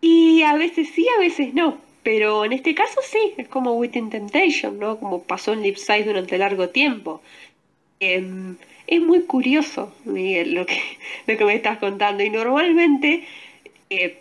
Y 0.00 0.42
a 0.42 0.54
veces 0.54 0.88
sí, 0.94 1.06
a 1.16 1.20
veces 1.20 1.52
no. 1.52 1.91
Pero 2.02 2.44
en 2.44 2.52
este 2.52 2.74
caso 2.74 3.00
sí, 3.02 3.34
es 3.36 3.48
como 3.48 3.74
Within 3.74 4.10
Temptation, 4.10 4.78
¿no? 4.78 4.98
Como 4.98 5.22
pasó 5.22 5.52
en 5.52 5.62
Lipside 5.62 6.04
durante 6.04 6.38
largo 6.38 6.68
tiempo. 6.70 7.22
Em, 8.00 8.56
es 8.86 9.00
muy 9.00 9.22
curioso, 9.22 9.94
Miguel, 10.04 10.54
lo 10.54 10.66
que, 10.66 10.80
lo 11.26 11.36
que 11.36 11.44
me 11.44 11.54
estás 11.54 11.78
contando. 11.78 12.22
Y 12.24 12.30
normalmente 12.30 13.24
eh, 13.90 14.18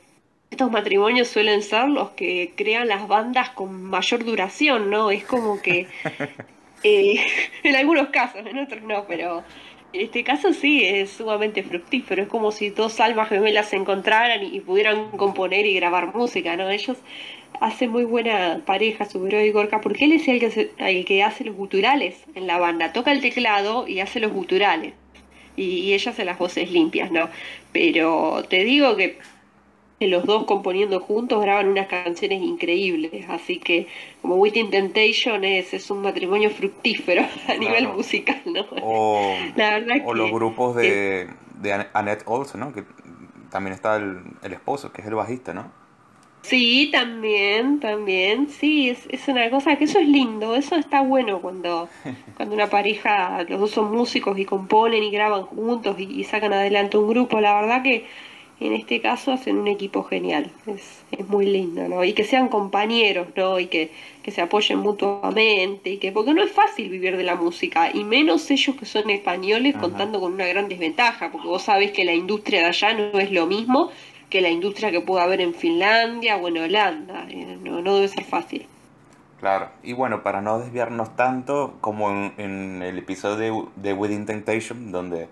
estos 0.51 0.71
matrimonios 0.71 1.27
suelen 1.29 1.63
ser 1.63 1.89
los 1.89 2.11
que 2.11 2.51
crean 2.55 2.87
las 2.87 3.07
bandas 3.07 3.49
con 3.51 3.83
mayor 3.83 4.23
duración, 4.25 4.89
¿no? 4.89 5.11
Es 5.11 5.23
como 5.23 5.61
que... 5.61 5.87
Eh, 6.83 7.23
en 7.63 7.75
algunos 7.75 8.09
casos, 8.09 8.45
en 8.45 8.57
otros 8.57 8.81
no, 8.81 9.05
pero 9.07 9.43
en 9.93 10.01
este 10.01 10.23
caso 10.23 10.53
sí, 10.53 10.85
es 10.85 11.11
sumamente 11.11 11.63
fructífero. 11.63 12.23
Es 12.23 12.29
como 12.29 12.51
si 12.51 12.69
dos 12.69 12.99
almas 12.99 13.29
gemelas 13.29 13.69
se 13.69 13.75
encontraran 13.75 14.43
y, 14.43 14.59
pudieran 14.61 15.11
componer 15.11 15.65
y 15.65 15.73
grabar 15.73 16.15
música, 16.15 16.55
¿no? 16.55 16.69
Ellos 16.69 16.97
hace 17.59 17.87
muy 17.87 18.05
buena 18.05 18.61
pareja, 18.65 19.05
Subero 19.05 19.41
y 19.41 19.51
Gorka, 19.51 19.81
porque 19.81 20.05
él 20.05 20.13
es 20.13 20.27
el 20.27 21.05
que 21.05 21.23
hace 21.23 21.43
los 21.43 21.55
guturales 21.55 22.23
en 22.35 22.47
la 22.47 22.57
banda, 22.57 22.93
toca 22.93 23.11
el 23.11 23.21
teclado 23.21 23.87
y 23.87 23.99
hace 23.99 24.19
los 24.19 24.31
guturales, 24.31 24.93
y, 25.57 25.93
ella 25.93 26.11
hace 26.11 26.25
las 26.25 26.39
voces 26.39 26.71
limpias, 26.71 27.11
¿no? 27.11 27.29
Pero 27.71 28.43
te 28.49 28.63
digo 28.63 28.95
que 28.95 29.19
los 30.07 30.25
dos 30.25 30.45
componiendo 30.45 30.99
juntos 30.99 31.41
graban 31.41 31.67
unas 31.67 31.87
canciones 31.87 32.41
increíbles, 32.41 33.25
así 33.29 33.59
que 33.59 33.87
como 34.21 34.35
Within 34.35 34.69
Temptation 34.69 35.43
es, 35.43 35.73
es 35.73 35.89
un 35.91 36.01
matrimonio 36.01 36.49
fructífero 36.49 37.23
a 37.47 37.53
nivel 37.55 37.87
musical, 37.89 38.41
¿no? 38.45 38.65
O, 38.81 39.35
los 40.13 40.31
grupos 40.31 40.75
de, 40.75 41.29
de 41.61 41.85
Annette 41.93 42.23
Olsen, 42.25 42.59
¿no? 42.59 42.73
Que 42.73 42.83
también 43.49 43.73
está 43.73 43.97
el, 43.97 44.19
el 44.43 44.53
esposo, 44.53 44.91
que 44.91 45.01
es 45.01 45.07
el 45.07 45.15
bajista, 45.15 45.53
¿no? 45.53 45.81
Sí, 46.43 46.89
también, 46.91 47.79
también, 47.79 48.49
sí, 48.49 48.89
es, 48.89 49.05
es 49.09 49.27
una 49.27 49.49
cosa 49.51 49.75
que 49.75 49.83
eso 49.83 49.99
es 49.99 50.07
lindo, 50.07 50.55
eso 50.55 50.75
está 50.75 51.01
bueno 51.01 51.39
cuando, 51.39 51.87
cuando 52.35 52.55
una 52.55 52.67
pareja, 52.67 53.43
los 53.47 53.59
dos 53.59 53.71
son 53.71 53.91
músicos 53.91 54.37
y 54.39 54.45
componen 54.45 55.03
y 55.03 55.11
graban 55.11 55.43
juntos 55.43 55.97
y, 55.99 56.23
sacan 56.23 56.53
adelante 56.53 56.97
un 56.97 57.09
grupo, 57.09 57.39
la 57.39 57.53
verdad 57.61 57.83
que 57.83 58.07
en 58.61 58.73
este 58.73 59.01
caso 59.01 59.31
hacen 59.31 59.57
un 59.57 59.67
equipo 59.67 60.03
genial, 60.03 60.51
es, 60.67 61.03
es 61.11 61.27
muy 61.27 61.45
lindo, 61.45 61.87
¿no? 61.87 62.03
Y 62.03 62.13
que 62.13 62.23
sean 62.23 62.47
compañeros, 62.47 63.27
¿no? 63.35 63.59
Y 63.59 63.65
que, 63.65 63.91
que, 64.21 64.31
se 64.31 64.41
apoyen 64.41 64.79
mutuamente, 64.79 65.89
y 65.89 65.97
que, 65.97 66.11
porque 66.11 66.33
no 66.33 66.43
es 66.43 66.51
fácil 66.51 66.89
vivir 66.89 67.17
de 67.17 67.23
la 67.23 67.35
música, 67.35 67.89
y 67.93 68.03
menos 68.03 68.49
ellos 68.51 68.75
que 68.75 68.85
son 68.85 69.09
españoles 69.09 69.75
contando 69.75 70.19
con 70.19 70.33
una 70.33 70.45
gran 70.45 70.69
desventaja, 70.69 71.31
porque 71.31 71.47
vos 71.47 71.63
sabés 71.63 71.91
que 71.91 72.05
la 72.05 72.13
industria 72.13 72.61
de 72.61 72.67
allá 72.67 72.93
no 72.93 73.19
es 73.19 73.31
lo 73.31 73.47
mismo 73.47 73.89
que 74.29 74.41
la 74.41 74.49
industria 74.49 74.91
que 74.91 75.01
pueda 75.01 75.23
haber 75.23 75.41
en 75.41 75.53
Finlandia 75.53 76.37
o 76.37 76.47
en 76.47 76.57
Holanda, 76.57 77.27
eh, 77.29 77.57
no, 77.61 77.81
no 77.81 77.95
debe 77.95 78.07
ser 78.07 78.23
fácil. 78.23 78.65
Claro, 79.41 79.69
y 79.81 79.93
bueno, 79.93 80.21
para 80.21 80.39
no 80.41 80.59
desviarnos 80.59 81.15
tanto 81.15 81.73
como 81.81 82.11
en, 82.11 82.83
el 82.83 82.99
episodio 82.99 83.37
de, 83.37 83.89
de 83.89 83.93
Within 83.93 84.27
Temptation, 84.27 84.91
donde 84.91 85.29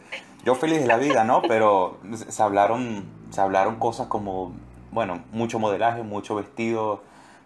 yo 0.50 0.56
feliz 0.56 0.80
de 0.80 0.88
la 0.88 0.98
vida, 0.98 1.24
¿no? 1.24 1.44
Pero 1.44 2.00
se 2.12 2.42
hablaron, 2.42 3.06
se 3.30 3.40
hablaron 3.40 3.76
cosas 3.76 4.08
como, 4.08 4.52
bueno, 4.90 5.24
mucho 5.32 5.60
modelaje, 5.60 6.02
mucho 6.02 6.34
vestido, 6.34 7.04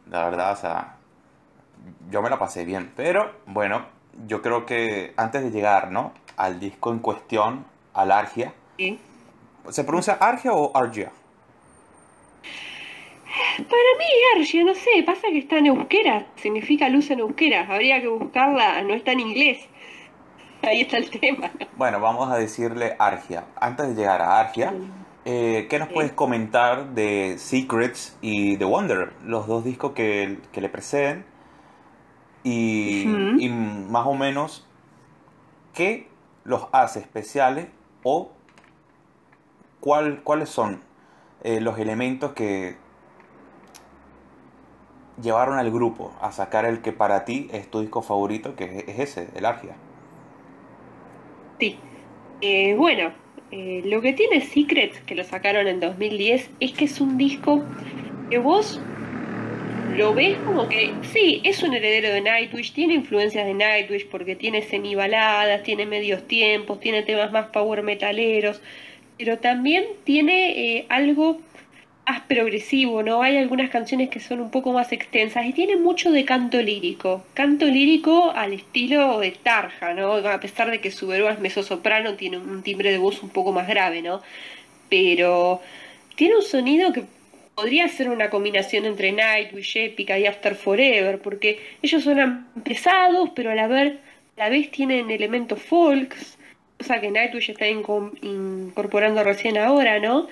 la 0.10 0.24
verdad, 0.24 0.54
o 0.54 0.56
sea, 0.56 0.96
yo 2.10 2.22
me 2.22 2.30
la 2.30 2.40
pasé 2.40 2.64
bien. 2.64 2.94
Pero 2.96 3.30
bueno, 3.46 3.86
yo 4.26 4.42
creo 4.42 4.66
que 4.66 5.14
antes 5.18 5.44
de 5.44 5.52
llegar, 5.52 5.92
¿no? 5.92 6.14
Al 6.38 6.62
disco 6.62 6.94
en 6.94 7.00
cuestión, 7.00 7.66
al 7.94 8.10
Argia. 8.10 8.54
¿Sí? 8.78 8.98
¿Se 9.68 9.84
pronuncia 9.84 10.14
Argia 10.14 10.54
o 10.54 10.72
Argia? 10.74 11.12
Para 13.58 13.90
mí, 14.00 14.06
Argia, 14.38 14.64
no 14.64 14.76
sé, 14.76 15.04
pasa 15.06 15.28
que 15.28 15.40
está 15.40 15.58
en 15.58 15.66
euskera, 15.66 16.28
significa 16.38 16.88
luz 16.88 17.12
en 17.12 17.20
euskera, 17.20 17.68
habría 17.70 18.00
que 18.00 18.08
buscarla, 18.08 18.82
no 18.84 18.94
está 18.94 19.12
en 19.12 19.20
inglés. 19.20 19.68
Ahí 20.64 20.82
está 20.82 20.98
el 20.98 21.10
tema. 21.10 21.52
Bueno, 21.78 22.00
vamos 22.00 22.32
a 22.32 22.38
decirle 22.38 22.96
Argia. 22.98 23.46
Antes 23.56 23.90
de 23.90 23.96
llegar 23.96 24.22
a 24.22 24.40
Argia, 24.40 24.74
eh, 25.26 25.68
¿qué 25.70 25.80
nos 25.80 25.90
puedes 25.90 26.12
comentar 26.12 26.90
de 26.94 27.36
Secrets 27.38 28.18
y 28.22 28.58
The 28.58 28.66
Wonder? 28.66 29.14
Los 29.24 29.48
dos 29.48 29.64
discos 29.64 29.92
que, 29.92 30.40
le 30.54 30.70
preceden. 30.70 31.26
Y, 32.44 33.06
más 33.90 34.06
o 34.08 34.14
menos, 34.14 34.68
¿qué 35.74 36.08
los 36.44 36.68
hace 36.72 37.00
especiales 37.00 37.68
o 38.04 38.32
cuál, 39.80 40.24
cuáles 40.24 40.50
son 40.50 40.82
eh, 41.44 41.62
los 41.62 41.78
elementos 41.80 42.34
que, 42.34 42.78
llevaron 45.22 45.58
al 45.58 45.72
grupo 45.72 46.12
a 46.22 46.32
sacar 46.32 46.66
el 46.66 46.82
que 46.82 46.92
para 46.92 47.26
ti 47.26 47.50
es 47.52 47.70
tu 47.70 47.82
disco 47.82 48.02
favorito, 48.02 48.56
que 48.56 48.86
es 48.88 49.00
ese, 49.00 49.30
el 49.36 49.46
Argia. 49.46 49.76
Sí. 51.60 51.78
Eh, 52.42 52.76
bueno, 52.76 53.14
eh, 53.52 53.82
lo 53.86 54.02
que 54.02 54.14
tiene 54.14 54.42
Secrets, 54.42 55.00
que 55.02 55.16
lo 55.16 55.24
sacaron 55.24 55.68
en 55.68 55.80
2010, 55.80 56.50
es 56.60 56.72
que 56.74 56.86
es 56.86 57.00
un 57.00 57.18
disco 57.18 57.64
que 58.30 58.38
vos 58.38 58.82
lo 59.96 60.14
ves 60.14 60.38
como 60.40 60.68
que, 60.68 60.92
sí, 61.04 61.42
es 61.44 61.62
un 61.62 61.74
heredero 61.74 62.10
de 62.10 62.22
Nightwish, 62.22 62.74
tiene 62.74 62.96
influencias 62.96 63.46
de 63.46 63.54
Nightwish 63.54 64.08
porque 64.08 64.36
tiene 64.36 64.64
semibaladas, 64.64 65.64
tiene 65.64 65.86
medios 65.86 66.28
tiempos, 66.28 66.80
tiene 66.80 67.04
temas 67.04 67.32
más 67.32 67.48
power 67.48 67.84
metaleros, 67.84 68.62
pero 69.18 69.38
también 69.38 69.86
tiene 70.04 70.78
eh, 70.78 70.86
algo 70.90 71.40
más 72.06 72.22
progresivo, 72.22 73.04
¿no? 73.04 73.22
Hay 73.22 73.38
algunas 73.38 73.70
canciones 73.70 74.10
que 74.10 74.20
son 74.20 74.42
un 74.42 74.52
poco 74.52 74.74
más 74.74 74.92
extensas 74.92 75.46
y 75.46 75.54
tiene 75.54 75.78
mucho 75.78 76.12
de 76.12 76.26
canto 76.26 76.62
lírico. 76.62 77.24
Canto 77.34 77.66
lírico 77.66 78.32
al 78.32 78.54
estilo 78.54 79.20
de 79.20 79.32
Tarja, 79.32 79.94
¿no? 79.94 80.16
A 80.16 80.40
pesar 80.40 80.70
de 80.70 80.82
que 80.82 80.92
su 80.92 81.12
es 81.14 81.40
mezzo-soprano, 81.40 82.16
tiene 82.16 82.38
un 82.38 82.64
timbre 82.64 82.92
de 82.92 82.98
voz 82.98 83.24
un 83.24 83.30
poco 83.30 83.52
más 83.52 83.68
grave, 83.68 84.02
¿no? 84.02 84.22
Pero 84.90 85.62
tiene 86.16 86.36
un 86.36 86.42
sonido 86.44 86.92
que 86.92 87.06
podría 87.56 87.88
ser 87.88 88.10
una 88.10 88.30
combinación 88.30 88.86
entre 88.86 89.12
Nightwish, 89.12 89.78
Epica 89.78 90.18
y 90.18 90.26
After 90.26 90.56
Forever, 90.56 91.20
porque 91.20 91.60
ellos 91.82 92.04
suenan 92.04 92.48
pesados, 92.64 93.30
pero 93.36 93.52
a 93.52 93.56
la 93.56 93.68
vez, 93.68 93.94
a 94.38 94.40
la 94.40 94.50
vez 94.50 94.72
tienen 94.72 95.10
elementos 95.12 95.62
folks, 95.62 96.38
cosa 96.78 97.00
que 97.00 97.12
Nightwish 97.12 97.52
está 97.52 97.68
incorporando 97.68 99.24
recién 99.24 99.58
ahora, 99.58 100.00
¿no? 100.00 100.28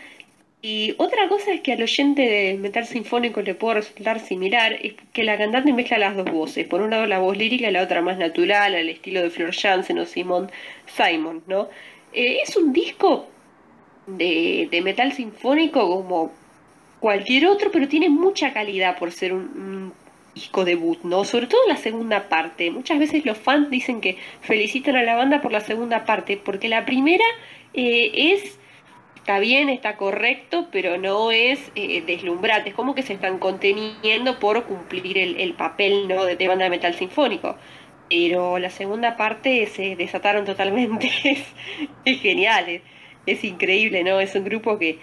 Y 0.63 0.93
otra 0.97 1.27
cosa 1.27 1.51
es 1.53 1.61
que 1.61 1.73
al 1.73 1.81
oyente 1.81 2.21
de 2.21 2.53
metal 2.55 2.85
sinfónico 2.85 3.41
le 3.41 3.55
puede 3.55 3.75
resultar 3.75 4.19
similar, 4.19 4.73
es 4.73 4.93
que 5.11 5.23
la 5.23 5.37
cantante 5.37 5.73
mezcla 5.73 5.97
las 5.97 6.15
dos 6.15 6.31
voces. 6.31 6.67
Por 6.67 6.81
un 6.81 6.91
lado 6.91 7.07
la 7.07 7.19
voz 7.19 7.35
lírica 7.35 7.69
y 7.69 7.71
la 7.71 7.81
otra 7.81 8.01
más 8.01 8.17
natural, 8.19 8.75
al 8.75 8.89
estilo 8.89 9.21
de 9.23 9.31
Flor 9.31 9.55
Jansen 9.55 9.97
o 9.97 10.05
Simon 10.05 10.51
Simon, 10.85 11.43
¿no? 11.47 11.69
Eh, 12.13 12.39
es 12.43 12.55
un 12.57 12.73
disco 12.73 13.27
de, 14.05 14.67
de, 14.69 14.81
metal 14.81 15.13
sinfónico 15.13 15.87
como 15.87 16.31
cualquier 16.99 17.47
otro, 17.47 17.71
pero 17.71 17.87
tiene 17.87 18.09
mucha 18.09 18.53
calidad 18.53 18.99
por 18.99 19.11
ser 19.11 19.33
un, 19.33 19.93
disco 20.35 20.63
debut, 20.63 20.99
¿no? 21.03 21.25
Sobre 21.25 21.47
todo 21.47 21.59
la 21.67 21.77
segunda 21.77 22.29
parte. 22.29 22.71
Muchas 22.71 22.99
veces 22.99 23.25
los 23.25 23.37
fans 23.37 23.69
dicen 23.69 23.99
que 24.01 24.17
felicitan 24.41 24.95
a 24.95 25.03
la 25.03 25.15
banda 25.15 25.41
por 25.41 25.51
la 25.51 25.61
segunda 25.61 26.05
parte, 26.05 26.37
porque 26.37 26.69
la 26.69 26.85
primera 26.85 27.25
eh, 27.73 28.11
es 28.13 28.59
está 29.21 29.39
bien, 29.39 29.69
está 29.69 29.97
correcto, 29.97 30.67
pero 30.71 30.97
no 30.97 31.31
es 31.31 31.71
eh, 31.75 32.01
deslumbrante. 32.05 32.69
Es 32.69 32.75
como 32.75 32.95
que 32.95 33.03
se 33.03 33.13
están 33.13 33.37
conteniendo 33.37 34.39
por 34.39 34.63
cumplir 34.63 35.17
el, 35.19 35.53
papel 35.53 36.07
¿no? 36.07 36.25
de, 36.25 36.47
banda 36.47 36.63
de 36.65 36.71
metal 36.71 36.95
sinfónico. 36.95 37.55
Pero 38.09 38.57
la 38.57 38.71
segunda 38.71 39.15
parte 39.17 39.67
se 39.67 39.95
desataron 39.95 40.43
totalmente. 40.43 41.11
es, 42.05 42.21
genial, 42.21 42.81
es, 43.27 43.43
increíble, 43.43 44.03
¿no? 44.03 44.19
Es 44.19 44.35
un 44.35 44.43
grupo 44.43 44.79
que 44.79 44.99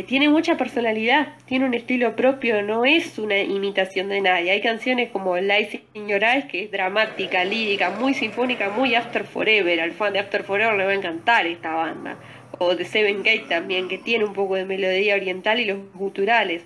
tiene 0.00 0.30
mucha 0.30 0.56
personalidad, 0.56 1.34
tiene 1.44 1.66
un 1.66 1.74
estilo 1.74 2.16
propio, 2.16 2.62
no 2.62 2.86
es 2.86 3.18
una 3.18 3.38
imitación 3.38 4.08
de 4.08 4.22
nadie. 4.22 4.50
Hay 4.50 4.62
canciones 4.62 5.10
como 5.10 5.36
Lies 5.36 5.80
Eyes, 5.94 6.44
que 6.46 6.64
es 6.64 6.70
dramática, 6.70 7.44
lírica, 7.44 7.90
muy 7.90 8.14
sinfónica, 8.14 8.70
muy 8.70 8.94
After 8.94 9.24
Forever. 9.24 9.80
Al 9.82 9.92
fan 9.92 10.14
de 10.14 10.20
After 10.20 10.44
Forever 10.44 10.76
le 10.76 10.86
va 10.86 10.92
a 10.92 10.94
encantar 10.94 11.46
esta 11.46 11.74
banda 11.74 12.16
o 12.58 12.74
de 12.74 12.84
Seven 12.86 13.18
Gate 13.18 13.44
también, 13.48 13.88
que 13.88 13.98
tiene 13.98 14.24
un 14.24 14.32
poco 14.32 14.54
de 14.54 14.64
melodía 14.64 15.14
oriental 15.14 15.60
y 15.60 15.66
los 15.66 15.78
guturales. 15.94 16.62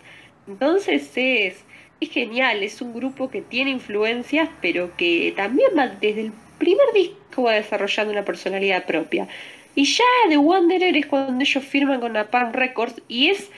Entonces 0.46 1.10
es, 1.16 1.64
es 2.00 2.10
genial, 2.10 2.62
es 2.62 2.80
un 2.80 2.94
grupo 2.94 3.30
que 3.30 3.42
tiene 3.42 3.70
influencias, 3.70 4.48
pero 4.60 4.96
que 4.96 5.32
también 5.36 5.70
va 5.76 5.88
desde 5.88 6.20
el 6.20 6.32
primer 6.58 6.92
disco 6.94 7.44
va 7.44 7.54
desarrollando 7.54 8.12
una 8.12 8.24
personalidad 8.24 8.86
propia. 8.86 9.28
Y 9.76 9.84
ya 9.84 10.04
The 10.30 10.38
Wanderer 10.38 10.96
es 10.96 11.06
cuando 11.06 11.44
ellos 11.44 11.62
firman 11.62 12.00
con 12.00 12.14
Napalm 12.14 12.52
Records 12.52 13.02
y 13.08 13.28
es 13.28 13.50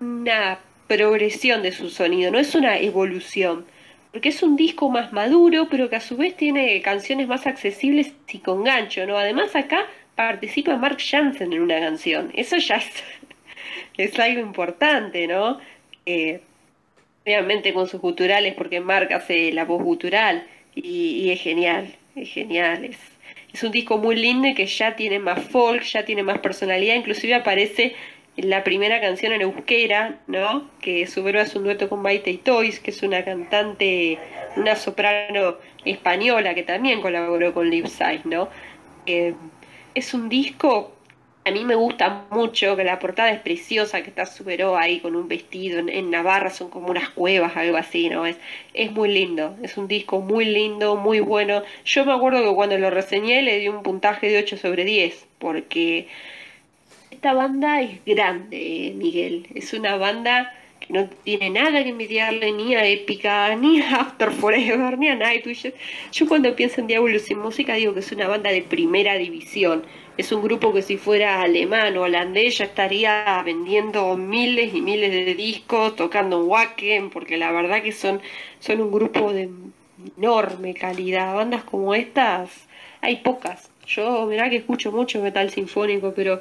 una 0.00 0.60
progresión 0.86 1.62
de 1.62 1.72
su 1.72 1.90
sonido, 1.90 2.30
no 2.30 2.38
es 2.38 2.54
una 2.54 2.78
evolución. 2.78 3.66
Porque 4.12 4.28
es 4.28 4.44
un 4.44 4.54
disco 4.54 4.88
más 4.88 5.12
maduro, 5.12 5.66
pero 5.68 5.90
que 5.90 5.96
a 5.96 6.00
su 6.00 6.16
vez 6.16 6.36
tiene 6.36 6.80
canciones 6.80 7.26
más 7.26 7.48
accesibles 7.48 8.12
y 8.28 8.38
con 8.38 8.62
gancho, 8.62 9.04
¿no? 9.04 9.18
Además 9.18 9.56
acá 9.56 9.86
participa 10.14 10.76
Mark 10.76 10.98
Jansen 11.00 11.52
en 11.52 11.62
una 11.62 11.80
canción. 11.80 12.30
Eso 12.34 12.56
ya 12.58 12.80
es, 13.96 14.18
algo 14.20 14.40
importante, 14.40 15.26
¿no? 15.26 15.58
Eh, 16.06 16.40
obviamente 17.24 17.72
con 17.72 17.88
sus 17.88 18.00
guturales, 18.00 18.54
porque 18.54 18.78
Mark 18.78 19.12
hace 19.12 19.50
la 19.50 19.64
voz 19.64 19.82
gutural 19.82 20.46
y, 20.76 21.30
es 21.30 21.40
genial, 21.40 21.92
es 22.14 22.28
genial. 22.30 22.84
Es, 22.84 23.13
es 23.54 23.62
un 23.62 23.70
disco 23.70 23.98
muy 23.98 24.16
lindo 24.16 24.48
y 24.48 24.54
que 24.54 24.66
ya 24.66 24.96
tiene 24.96 25.20
más 25.20 25.40
folk, 25.40 25.84
ya 25.84 26.04
tiene 26.04 26.24
más 26.24 26.40
personalidad, 26.40 26.96
inclusive 26.96 27.34
aparece 27.34 27.94
la 28.36 28.64
primera 28.64 29.00
canción 29.00 29.32
en 29.32 29.42
euskera, 29.42 30.18
¿no? 30.26 30.68
Que 30.80 31.06
su 31.06 31.26
es 31.28 31.54
un 31.54 31.62
dueto 31.62 31.88
con 31.88 32.02
Maite 32.02 32.32
y 32.32 32.38
Toys, 32.38 32.80
que 32.80 32.90
es 32.90 33.00
una 33.04 33.24
cantante, 33.24 34.18
una 34.56 34.74
soprano 34.74 35.58
española 35.84 36.52
que 36.54 36.64
también 36.64 37.00
colaboró 37.00 37.54
con 37.54 37.70
Liv 37.70 37.86
¿no? 38.24 38.48
Eh, 39.06 39.34
es 39.94 40.14
un 40.14 40.28
disco, 40.28 40.93
a 41.46 41.50
mí 41.50 41.64
me 41.64 41.74
gusta 41.74 42.24
mucho, 42.30 42.74
que 42.74 42.84
la 42.84 42.98
portada 42.98 43.30
es 43.30 43.40
preciosa, 43.40 44.02
que 44.02 44.08
está 44.08 44.24
Superó 44.24 44.76
ahí 44.78 45.00
con 45.00 45.14
un 45.14 45.28
vestido 45.28 45.78
en, 45.78 46.10
Navarra, 46.10 46.48
son 46.48 46.70
como 46.70 46.88
unas 46.88 47.10
cuevas, 47.10 47.56
algo 47.56 47.76
así, 47.76 48.08
¿no? 48.08 48.24
Es, 48.24 48.36
es 48.72 48.90
muy 48.92 49.12
lindo, 49.12 49.54
es 49.62 49.76
un 49.76 49.86
disco 49.86 50.20
muy 50.20 50.46
lindo, 50.46 50.96
muy 50.96 51.20
bueno. 51.20 51.62
Yo 51.84 52.06
me 52.06 52.12
acuerdo 52.12 52.42
que 52.42 52.54
cuando 52.54 52.78
lo 52.78 52.88
reseñé 52.88 53.42
le 53.42 53.58
di 53.58 53.68
un 53.68 53.82
puntaje 53.82 54.28
de 54.28 54.38
8 54.38 54.56
sobre 54.56 54.84
10, 54.84 55.26
porque 55.38 56.08
esta 57.10 57.34
banda 57.34 57.82
es 57.82 58.02
grande, 58.06 58.92
Miguel, 58.96 59.46
es 59.54 59.74
una 59.74 59.96
banda 59.96 60.54
que 60.80 60.92
no 60.92 61.08
tiene 61.24 61.50
nada 61.50 61.82
que 61.82 61.90
envidiarle 61.90 62.52
ni 62.52 62.74
a 62.74 62.86
Épica, 62.86 63.54
ni 63.56 63.80
a 63.80 63.96
After 63.96 64.30
Forever, 64.30 64.98
ni 64.98 65.08
a 65.08 65.14
Nightwish. 65.14 65.72
Yo 66.12 66.26
cuando 66.26 66.54
pienso 66.56 66.80
en 66.80 66.86
Diablo 66.86 67.18
sin 67.18 67.38
música 67.38 67.74
digo 67.74 67.94
que 67.94 68.00
es 68.00 68.12
una 68.12 68.28
banda 68.28 68.50
de 68.50 68.62
primera 68.62 69.14
división. 69.14 69.84
Es 70.16 70.30
un 70.30 70.42
grupo 70.42 70.72
que 70.72 70.82
si 70.82 70.96
fuera 70.96 71.42
alemán 71.42 71.96
o 71.96 72.02
holandés 72.02 72.58
ya 72.58 72.66
estaría 72.66 73.42
vendiendo 73.44 74.16
miles 74.16 74.72
y 74.72 74.80
miles 74.80 75.10
de 75.10 75.34
discos, 75.34 75.96
tocando 75.96 76.40
en 76.40 76.48
Wacken, 76.48 77.10
porque 77.10 77.36
la 77.36 77.50
verdad 77.50 77.82
que 77.82 77.92
son, 77.92 78.20
son 78.60 78.80
un 78.80 78.92
grupo 78.92 79.32
de 79.32 79.50
enorme 80.16 80.74
calidad. 80.74 81.34
Bandas 81.34 81.64
como 81.64 81.94
estas 81.94 82.68
hay 83.00 83.16
pocas. 83.16 83.70
Yo, 83.86 84.26
mirá 84.26 84.48
que 84.50 84.56
escucho 84.56 84.92
mucho 84.92 85.20
metal 85.20 85.50
sinfónico, 85.50 86.14
pero 86.14 86.40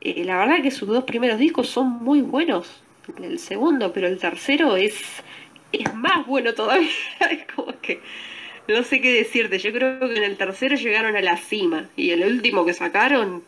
eh, 0.00 0.24
la 0.24 0.38
verdad 0.38 0.62
que 0.62 0.70
sus 0.70 0.88
dos 0.88 1.04
primeros 1.04 1.38
discos 1.38 1.68
son 1.68 2.02
muy 2.02 2.22
buenos. 2.22 2.82
El 3.22 3.38
segundo, 3.38 3.92
pero 3.92 4.06
el 4.08 4.18
tercero 4.18 4.76
es, 4.76 5.22
es 5.72 5.94
más 5.94 6.26
bueno 6.26 6.54
todavía. 6.54 6.88
es 7.30 7.46
como 7.54 7.78
que 7.80 8.00
no 8.68 8.82
sé 8.82 9.00
qué 9.00 9.12
decirte. 9.12 9.58
Yo 9.58 9.72
creo 9.72 9.98
que 10.00 10.16
en 10.16 10.24
el 10.24 10.36
tercero 10.36 10.76
llegaron 10.76 11.16
a 11.16 11.20
la 11.20 11.36
cima. 11.36 11.88
Y 11.96 12.10
el 12.10 12.22
último 12.24 12.64
que 12.64 12.74
sacaron 12.74 13.42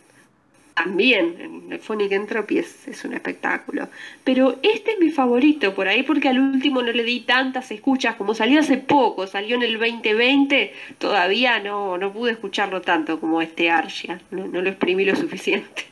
también. 0.74 1.68
El 1.70 1.78
Phonic 1.78 2.12
Entropy 2.12 2.58
es, 2.58 2.88
es, 2.88 3.04
un 3.04 3.12
espectáculo. 3.12 3.88
Pero 4.24 4.58
este 4.62 4.92
es 4.92 4.98
mi 4.98 5.10
favorito 5.10 5.74
por 5.74 5.88
ahí 5.88 6.02
porque 6.02 6.28
al 6.28 6.38
último 6.38 6.82
no 6.82 6.92
le 6.92 7.04
di 7.04 7.20
tantas 7.20 7.70
escuchas. 7.70 8.16
Como 8.16 8.34
salió 8.34 8.60
hace 8.60 8.78
poco, 8.78 9.26
salió 9.26 9.56
en 9.56 9.62
el 9.62 9.78
2020, 9.78 10.72
todavía 10.98 11.60
no, 11.60 11.98
no 11.98 12.12
pude 12.12 12.32
escucharlo 12.32 12.80
tanto 12.80 13.20
como 13.20 13.42
este 13.42 13.70
Arsia. 13.70 14.20
No, 14.30 14.46
lo 14.46 14.68
exprimí 14.68 15.04
lo 15.04 15.16
suficiente. 15.16 15.86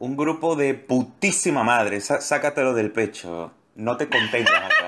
Un 0.00 0.16
grupo 0.16 0.56
de 0.56 0.74
putísima 0.74 1.62
madre. 1.62 2.00
sácatelo 2.00 2.74
del 2.74 2.90
pecho. 2.90 3.52
No 3.76 3.96
te 3.96 4.08
contentas 4.08 4.54
acá. 4.56 4.79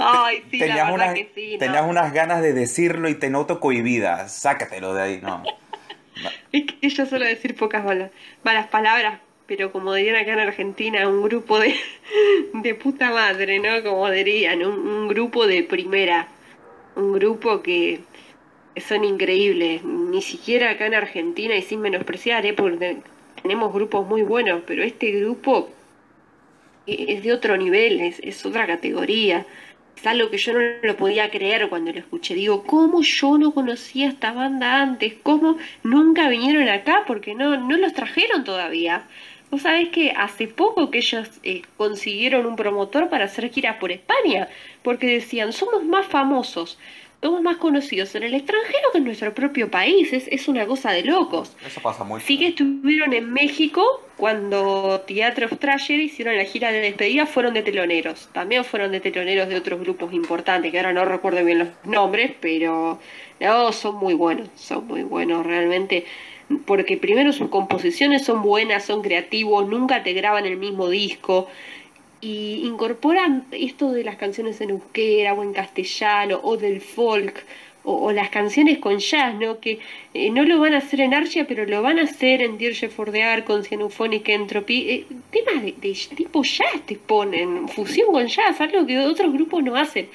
Ay, 0.00 0.42
sí, 0.50 0.58
tenías, 0.58 0.90
unas, 0.90 1.14
que 1.14 1.30
sí, 1.34 1.56
tenías 1.58 1.84
unas 1.86 2.12
ganas 2.12 2.40
de 2.42 2.52
decirlo 2.52 3.08
y 3.08 3.14
te 3.14 3.28
noto 3.30 3.60
cohibida. 3.60 4.28
Sácatelo 4.28 4.94
de 4.94 5.02
ahí, 5.02 5.20
no. 5.22 5.42
Es 6.52 6.64
que 6.66 6.88
yo 6.88 7.06
suelo 7.06 7.24
decir 7.24 7.54
pocas 7.54 7.84
malas, 7.84 8.10
malas 8.42 8.66
palabras, 8.66 9.20
pero 9.46 9.72
como 9.72 9.94
dirían 9.94 10.16
acá 10.16 10.32
en 10.34 10.40
Argentina, 10.40 11.08
un 11.08 11.22
grupo 11.22 11.58
de, 11.58 11.74
de 12.52 12.74
puta 12.74 13.10
madre, 13.10 13.58
¿no? 13.58 13.82
Como 13.82 14.10
dirían, 14.10 14.64
un, 14.64 15.08
grupo 15.08 15.46
de 15.46 15.62
primera, 15.62 16.28
un 16.96 17.12
grupo 17.12 17.62
que, 17.62 18.00
son 18.86 19.04
increíbles. 19.04 19.82
Ni 19.82 20.22
siquiera 20.22 20.70
acá 20.70 20.86
en 20.86 20.94
Argentina, 20.94 21.54
y 21.54 21.62
sin 21.62 21.80
menospreciar, 21.80 22.44
¿eh? 22.46 22.52
porque 22.52 22.98
tenemos 23.42 23.72
grupos 23.72 24.06
muy 24.06 24.22
buenos, 24.22 24.62
pero 24.66 24.82
este 24.82 25.10
grupo 25.12 25.70
es 26.86 27.22
de 27.22 27.32
otro 27.32 27.56
nivel, 27.56 28.00
es, 28.00 28.18
es 28.20 28.44
otra 28.44 28.66
categoría 28.66 29.46
es 29.96 30.06
algo 30.06 30.30
que 30.30 30.38
yo 30.38 30.52
no 30.54 30.60
lo 30.82 30.96
podía 30.96 31.30
creer 31.30 31.68
cuando 31.68 31.92
lo 31.92 31.98
escuché. 31.98 32.34
Digo, 32.34 32.64
¿cómo 32.64 33.02
yo 33.02 33.38
no 33.38 33.52
conocía 33.52 34.08
esta 34.08 34.32
banda 34.32 34.80
antes? 34.80 35.14
¿Cómo 35.22 35.58
nunca 35.82 36.28
vinieron 36.28 36.68
acá? 36.68 37.04
Porque 37.06 37.34
no, 37.34 37.56
no 37.56 37.76
los 37.76 37.92
trajeron 37.92 38.44
todavía. 38.44 39.04
Vos 39.50 39.62
sabés 39.62 39.88
que 39.88 40.12
hace 40.12 40.46
poco 40.46 40.90
que 40.90 40.98
ellos 40.98 41.28
eh, 41.42 41.62
consiguieron 41.76 42.46
un 42.46 42.56
promotor 42.56 43.08
para 43.08 43.24
hacer 43.24 43.50
giras 43.50 43.76
por 43.76 43.90
España, 43.90 44.48
porque 44.82 45.06
decían, 45.08 45.52
somos 45.52 45.84
más 45.84 46.06
famosos 46.06 46.78
somos 47.22 47.42
más 47.42 47.58
conocidos 47.58 48.14
en 48.14 48.22
el 48.22 48.34
extranjero 48.34 48.90
que 48.92 48.98
en 48.98 49.04
nuestro 49.04 49.34
propio 49.34 49.70
país. 49.70 50.12
Es, 50.12 50.26
es 50.28 50.48
una 50.48 50.66
cosa 50.66 50.92
de 50.92 51.02
locos. 51.02 51.56
Eso 51.66 51.80
pasa 51.80 52.04
muy 52.04 52.20
Sí 52.20 52.38
que 52.38 52.48
estuvieron 52.48 53.12
en 53.12 53.32
México 53.32 53.82
cuando 54.16 55.00
Teatro 55.06 55.46
of 55.46 55.58
Tragedy 55.58 56.04
hicieron 56.04 56.36
la 56.36 56.44
gira 56.44 56.72
de 56.72 56.80
despedida, 56.80 57.26
fueron 57.26 57.54
de 57.54 57.62
teloneros. 57.62 58.28
También 58.32 58.64
fueron 58.64 58.92
de 58.92 59.00
teloneros 59.00 59.48
de 59.48 59.56
otros 59.56 59.80
grupos 59.80 60.12
importantes, 60.12 60.70
que 60.70 60.78
ahora 60.78 60.92
no 60.92 61.04
recuerdo 61.04 61.44
bien 61.44 61.58
los 61.58 61.68
nombres, 61.84 62.32
pero 62.40 62.98
no, 63.38 63.72
son 63.72 63.96
muy 63.96 64.14
buenos, 64.14 64.48
son 64.56 64.86
muy 64.86 65.02
buenos 65.02 65.44
realmente. 65.44 66.04
Porque 66.66 66.96
primero 66.96 67.32
sus 67.32 67.48
composiciones 67.48 68.24
son 68.24 68.42
buenas, 68.42 68.84
son 68.84 69.02
creativos, 69.02 69.68
nunca 69.68 70.02
te 70.02 70.14
graban 70.14 70.46
el 70.46 70.56
mismo 70.56 70.88
disco 70.88 71.48
y 72.20 72.66
incorporan 72.66 73.46
esto 73.50 73.92
de 73.92 74.04
las 74.04 74.16
canciones 74.16 74.60
en 74.60 74.70
euskera 74.70 75.34
o 75.34 75.42
en 75.42 75.52
castellano 75.52 76.40
o 76.42 76.56
del 76.56 76.80
folk 76.80 77.44
o, 77.82 78.12
las 78.12 78.28
canciones 78.28 78.78
con 78.78 78.98
jazz, 78.98 79.34
¿no? 79.34 79.58
Que 79.58 79.78
eh, 80.12 80.30
no 80.30 80.44
lo 80.44 80.60
van 80.60 80.74
a 80.74 80.78
hacer 80.78 81.00
en 81.00 81.14
Archia, 81.14 81.46
pero 81.46 81.64
lo 81.64 81.80
van 81.82 81.98
a 81.98 82.02
hacer 82.02 82.42
en 82.42 82.58
Dirge 82.58 82.88
for 82.88 83.10
con 83.44 83.64
Cianeuphonic 83.64 84.28
Entropy. 84.28 84.90
Eh, 84.90 85.06
temas 85.30 85.64
de, 85.64 85.72
tipo 86.14 86.42
jazz 86.42 86.82
te 86.86 86.96
ponen, 86.96 87.68
fusión 87.68 88.12
con 88.12 88.26
jazz, 88.26 88.60
algo 88.60 88.86
que 88.86 88.98
otros 88.98 89.32
grupos 89.32 89.62
no 89.62 89.76
hacen. 89.76 90.08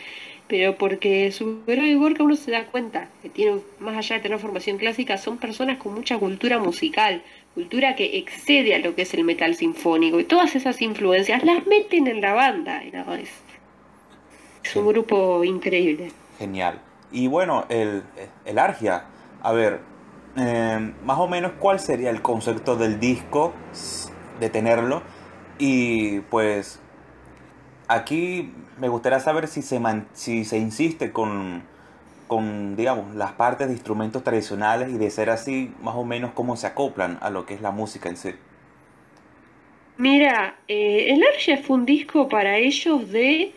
Pero 0.47 0.77
porque 0.77 1.31
su 1.31 1.61
héroe 1.65 1.87
y 1.87 1.95
Gorka 1.95 2.23
uno 2.23 2.35
se 2.35 2.51
da 2.51 2.65
cuenta 2.65 3.09
que 3.23 3.29
tienen, 3.29 3.61
más 3.79 3.97
allá 3.97 4.17
de 4.17 4.21
tener 4.21 4.37
formación 4.37 4.77
clásica, 4.77 5.17
son 5.17 5.37
personas 5.37 5.79
con 5.79 5.95
mucha 5.95 6.19
cultura 6.19 6.59
musical, 6.59 7.23
cultura 7.55 7.95
que 7.95 8.17
excede 8.17 8.75
a 8.75 8.79
lo 8.79 8.93
que 8.93 9.03
es 9.03 9.13
el 9.13 9.23
metal 9.23 9.55
sinfónico 9.55 10.19
y 10.19 10.25
todas 10.25 10.55
esas 10.55 10.81
influencias 10.81 11.43
las 11.43 11.65
meten 11.65 12.05
en 12.07 12.21
la 12.21 12.33
banda. 12.33 12.83
es, 12.83 14.75
un 14.75 14.87
grupo 14.87 15.43
increíble. 15.43 16.11
Genial. 16.37 16.81
Y 17.11 17.27
bueno, 17.27 17.65
el, 17.69 18.03
el 18.43 18.59
Argia, 18.59 19.05
a 19.41 19.53
ver, 19.53 19.79
eh, 20.35 20.93
más 21.03 21.17
o 21.17 21.27
menos 21.27 21.53
cuál 21.59 21.79
sería 21.79 22.09
el 22.09 22.21
concepto 22.21 22.75
del 22.75 22.99
disco, 22.99 23.53
de 24.39 24.49
tenerlo, 24.49 25.01
y 25.57 26.19
pues 26.21 26.81
aquí 27.87 28.51
me 28.77 28.89
gustaría 28.89 29.21
saber 29.21 29.47
si 29.47 29.61
se, 29.61 29.79
si 30.11 30.43
se 30.43 30.57
insiste 30.57 31.13
con 31.13 31.63
con, 32.27 32.75
digamos, 32.75 33.15
las 33.15 33.33
partes 33.33 33.67
de 33.67 33.73
instrumentos 33.73 34.23
tradicionales 34.23 34.89
y 34.89 34.97
de 34.97 35.09
ser 35.09 35.29
así, 35.29 35.71
más 35.81 35.95
o 35.95 36.03
menos 36.03 36.31
cómo 36.33 36.55
se 36.55 36.67
acoplan 36.67 37.17
a 37.21 37.29
lo 37.29 37.45
que 37.45 37.53
es 37.53 37.61
la 37.61 37.71
música 37.71 38.09
en 38.09 38.17
sí. 38.17 38.31
Mira, 39.97 40.55
eh, 40.67 41.07
el 41.09 41.23
Arja 41.23 41.61
fue 41.63 41.77
un 41.77 41.85
disco 41.85 42.27
para 42.27 42.57
ellos 42.57 43.09
de 43.11 43.53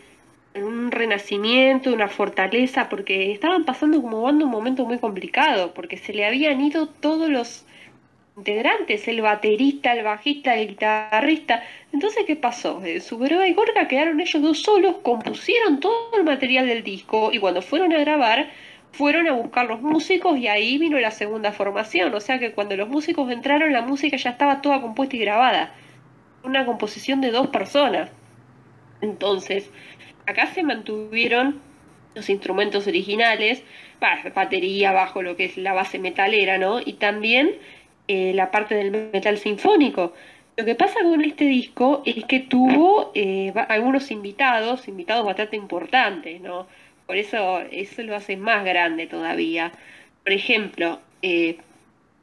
un 0.55 0.91
renacimiento, 0.91 1.93
una 1.93 2.09
fortaleza, 2.09 2.89
porque 2.89 3.33
estaban 3.33 3.65
pasando 3.65 4.01
como 4.01 4.23
banda 4.23 4.45
un 4.45 4.51
momento 4.51 4.85
muy 4.85 4.99
complicado, 4.99 5.75
porque 5.75 5.97
se 5.97 6.13
le 6.13 6.27
habían 6.27 6.61
ido 6.61 6.89
todos 6.89 7.29
los 7.29 7.65
integrantes, 8.39 9.09
el 9.09 9.21
baterista, 9.21 9.93
el 9.93 10.05
bajista, 10.05 10.55
el 10.55 10.69
guitarrista. 10.69 11.65
Entonces, 11.93 12.25
¿qué 12.27 12.37
pasó? 12.37 12.83
Eh, 12.85 13.01
Subaru 13.01 13.43
y 13.43 13.53
Gorka 13.53 13.89
quedaron 13.89 14.21
ellos 14.21 14.41
dos 14.41 14.63
solos, 14.63 14.97
compusieron 15.03 15.81
todo 15.81 16.17
el 16.17 16.25
material 16.25 16.67
del 16.67 16.85
disco 16.85 17.31
y 17.33 17.39
cuando 17.39 17.63
fueron 17.63 17.93
a 17.93 17.99
grabar, 17.99 18.49
fueron 18.93 19.29
a 19.29 19.33
buscar 19.33 19.67
los 19.67 19.83
músicos 19.83 20.39
y 20.39 20.47
ahí 20.47 20.79
vino 20.79 20.99
la 20.99 21.11
segunda 21.11 21.53
formación. 21.53 22.15
O 22.15 22.21
sea 22.21 22.39
que 22.39 22.53
cuando 22.53 22.77
los 22.77 22.89
músicos 22.89 23.31
entraron, 23.31 23.73
la 23.73 23.83
música 23.83 24.17
ya 24.17 24.31
estaba 24.31 24.63
toda 24.63 24.81
compuesta 24.81 25.17
y 25.17 25.21
grabada. 25.21 25.75
Una 26.45 26.65
composición 26.65 27.21
de 27.21 27.33
dos 27.33 27.49
personas. 27.49 28.11
Entonces, 29.01 29.71
acá 30.27 30.47
se 30.47 30.63
mantuvieron 30.63 31.61
los 32.15 32.31
instrumentos 32.31 32.87
originales, 32.87 33.63
batería, 34.35 34.93
bajo 34.93 35.23
lo 35.23 35.37
que 35.37 35.45
es 35.45 35.57
la 35.57 35.73
base 35.73 35.99
metalera, 35.99 36.59
¿no? 36.59 36.81
Y 36.85 36.95
también 36.95 37.57
eh, 38.09 38.33
la 38.35 38.51
parte 38.51 38.75
del 38.75 38.91
metal 38.91 39.37
sinfónico. 39.39 40.15
Lo 40.57 40.65
que 40.65 40.75
pasa 40.75 41.01
con 41.03 41.23
este 41.23 41.45
disco 41.45 42.03
es 42.05 42.25
que 42.25 42.41
tuvo 42.41 43.13
eh, 43.15 43.53
algunos 43.69 44.11
invitados, 44.11 44.89
invitados 44.89 45.25
bastante 45.25 45.57
importantes, 45.57 46.41
¿no? 46.41 46.67
Por 47.07 47.17
eso 47.17 47.61
eso 47.71 48.03
lo 48.03 48.17
hace 48.17 48.37
más 48.37 48.65
grande 48.65 49.07
todavía. 49.07 49.73
Por 50.25 50.33
ejemplo, 50.33 51.01
eh, 51.23 51.59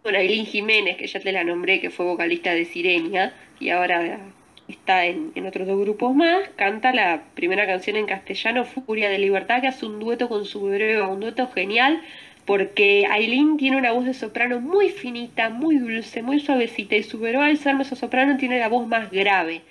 bueno, 0.04 0.18
Aileen 0.18 0.46
Jiménez, 0.46 0.98
que 0.98 1.08
ya 1.08 1.20
te 1.20 1.32
la 1.32 1.44
nombré, 1.44 1.80
que 1.80 1.92
fue 1.92 2.06
vocalista 2.06 2.54
de 2.54 2.66
Sirenia 2.66 3.34
y 3.60 3.70
ahora 3.70 4.20
está 4.68 5.06
en, 5.06 5.32
en, 5.36 5.46
otros 5.46 5.68
dos 5.68 5.80
grupos 5.80 6.16
más, 6.16 6.50
canta 6.56 6.94
la 6.94 7.22
primera 7.36 7.66
canción 7.68 7.96
en 7.96 8.08
castellano, 8.08 8.66
Furia 8.66 9.10
de 9.10 9.20
Libertad, 9.20 9.62
que 9.62 9.68
hace 9.68 9.86
un 9.86 10.00
dueto 10.00 10.28
con 10.30 10.46
su 10.46 10.64
bebé, 10.64 11.02
un 11.02 11.20
dueto 11.20 11.48
genial, 11.52 12.02
porque 12.46 13.08
Aileen 13.10 13.58
tiene 13.58 13.78
una 13.78 13.92
voz 13.92 14.06
de 14.06 14.14
soprano 14.14 14.60
muy 14.62 14.90
finita, 14.90 15.50
muy 15.50 15.78
dulce, 15.78 16.22
muy 16.22 16.40
suavecita, 16.40 16.96
y 16.96 17.04
su 17.04 17.24
al 17.26 17.58
ser 17.58 17.84
soprano 17.86 18.38
tiene 18.38 18.60
la 18.60 18.70
voz 18.70 18.88
más 18.88 19.10
grave. 19.12 19.62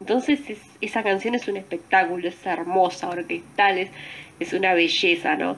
Entonces 0.00 0.40
esa 0.80 1.02
canción 1.02 1.34
es 1.34 1.46
un 1.46 1.56
espectáculo, 1.56 2.28
es 2.28 2.44
hermosa, 2.44 3.08
orquestal, 3.08 3.78
es, 4.40 4.52
una 4.52 4.74
belleza, 4.74 5.36
¿no? 5.36 5.56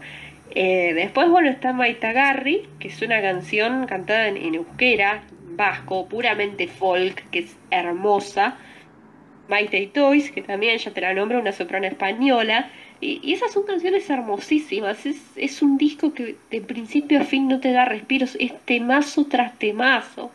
Eh, 0.54 0.92
después, 0.94 1.28
bueno, 1.28 1.48
está 1.48 1.72
Maitagarri, 1.72 2.68
que 2.78 2.88
es 2.88 3.02
una 3.02 3.20
canción 3.20 3.86
cantada 3.86 4.28
en, 4.28 4.54
euskera, 4.54 5.22
vasco, 5.56 6.06
puramente 6.06 6.68
folk, 6.68 7.28
que 7.30 7.40
es 7.40 7.56
hermosa. 7.70 8.56
Maite 9.48 9.90
Toys, 9.92 10.30
que 10.30 10.42
también 10.42 10.78
ya 10.78 10.90
te 10.90 11.00
la 11.00 11.14
nombro, 11.14 11.40
una 11.40 11.52
soprano 11.52 11.86
española. 11.86 12.68
Y, 13.00 13.32
esas 13.32 13.52
son 13.52 13.64
canciones 13.64 14.08
hermosísimas. 14.08 15.06
Es, 15.06 15.16
es, 15.36 15.62
un 15.62 15.78
disco 15.78 16.14
que 16.14 16.36
de 16.50 16.60
principio 16.60 17.20
a 17.20 17.24
fin 17.24 17.48
no 17.48 17.60
te 17.60 17.72
da 17.72 17.84
respiros. 17.84 18.36
Es 18.40 18.52
temazo 18.64 19.26
tras 19.26 19.58
temazo. 19.58 20.30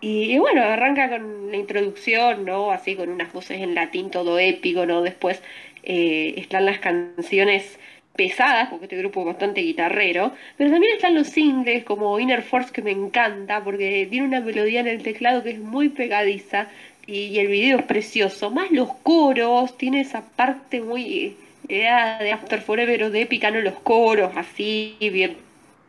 Y, 0.00 0.36
bueno, 0.38 0.62
arranca 0.62 1.08
con 1.08 1.50
la 1.50 1.56
introducción, 1.56 2.44
¿no? 2.44 2.72
Así 2.72 2.96
con 2.96 3.08
unas 3.08 3.32
voces 3.32 3.60
en 3.60 3.74
latín 3.74 4.10
todo 4.10 4.38
épico, 4.38 4.84
¿no? 4.84 5.00
Después 5.02 5.40
eh, 5.84 6.34
están 6.38 6.66
las 6.66 6.80
canciones 6.80 7.78
pesadas, 8.16 8.68
porque 8.68 8.86
este 8.86 8.98
grupo 8.98 9.20
es 9.20 9.26
bastante 9.26 9.62
guitarrero, 9.62 10.32
pero 10.56 10.70
también 10.70 10.94
están 10.94 11.14
los 11.14 11.28
singles 11.28 11.84
como 11.84 12.18
Inner 12.18 12.42
Force 12.42 12.72
que 12.72 12.82
me 12.82 12.90
encanta, 12.90 13.62
porque 13.64 14.06
tiene 14.10 14.26
una 14.26 14.40
melodía 14.40 14.80
en 14.80 14.88
el 14.88 15.02
teclado 15.02 15.42
que 15.42 15.50
es 15.50 15.58
muy 15.58 15.88
pegadiza 15.88 16.68
y, 17.06 17.38
el 17.38 17.48
video 17.48 17.78
es 17.78 17.84
precioso, 17.84 18.50
más 18.50 18.70
los 18.70 18.92
coros, 19.02 19.76
tiene 19.76 20.00
esa 20.00 20.22
parte 20.36 20.80
muy 20.80 21.36
idea 21.68 22.18
de 22.18 22.32
After 22.32 22.60
Forever 22.60 23.04
o 23.04 23.10
de 23.10 23.22
épica, 23.22 23.50
¿no? 23.50 23.60
Los 23.60 23.74
coros 23.80 24.32
así, 24.36 24.96
bien 25.00 25.36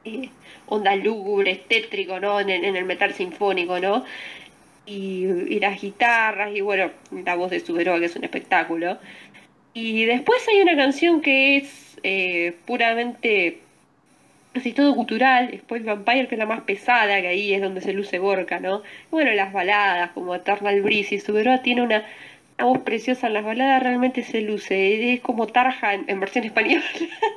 eh, 0.05 0.29
onda 0.67 0.95
lúgubre, 0.95 1.61
tétrico, 1.67 2.19
¿no? 2.19 2.39
En, 2.39 2.49
el 2.49 2.85
metal 2.85 3.13
sinfónico, 3.13 3.79
¿no? 3.79 4.05
Y, 4.85 5.59
las 5.59 5.81
guitarras, 5.81 6.55
y 6.55 6.61
bueno, 6.61 6.91
la 7.11 7.35
voz 7.35 7.51
de 7.51 7.59
Suberoa, 7.59 7.99
que 7.99 8.05
es 8.05 8.15
un 8.15 8.23
espectáculo. 8.23 8.97
Y 9.73 10.05
después 10.05 10.45
hay 10.47 10.61
una 10.61 10.75
canción 10.75 11.21
que 11.21 11.57
es 11.57 11.97
eh, 12.03 12.53
puramente 12.65 13.59
casi 14.53 14.71
todo 14.73 14.95
cultural, 14.95 15.49
después 15.51 15.83
Vampire 15.83 16.27
que 16.27 16.35
es 16.35 16.39
la 16.39 16.45
más 16.45 16.61
pesada, 16.61 17.19
que 17.21 17.27
ahí 17.27 17.53
es 17.53 17.61
donde 17.61 17.81
se 17.81 17.91
luce 17.93 18.19
Borca, 18.19 18.59
¿no? 18.59 18.83
bueno, 19.09 19.31
las 19.31 19.51
baladas 19.51 20.11
como 20.11 20.35
Eternal 20.35 20.81
Breeze 20.83 21.15
y 21.15 21.19
Suberoa 21.19 21.63
tiene 21.63 21.81
una, 21.81 22.05
voz 22.63 22.79
preciosa 22.79 23.27
en 23.27 23.33
las 23.33 23.45
baladas, 23.45 23.83
realmente 23.83 24.23
se 24.23 24.41
luce, 24.41 25.13
es 25.13 25.21
como 25.21 25.47
Tarja 25.47 25.93
en, 25.93 26.19
versión 26.19 26.45
española, 26.45 26.83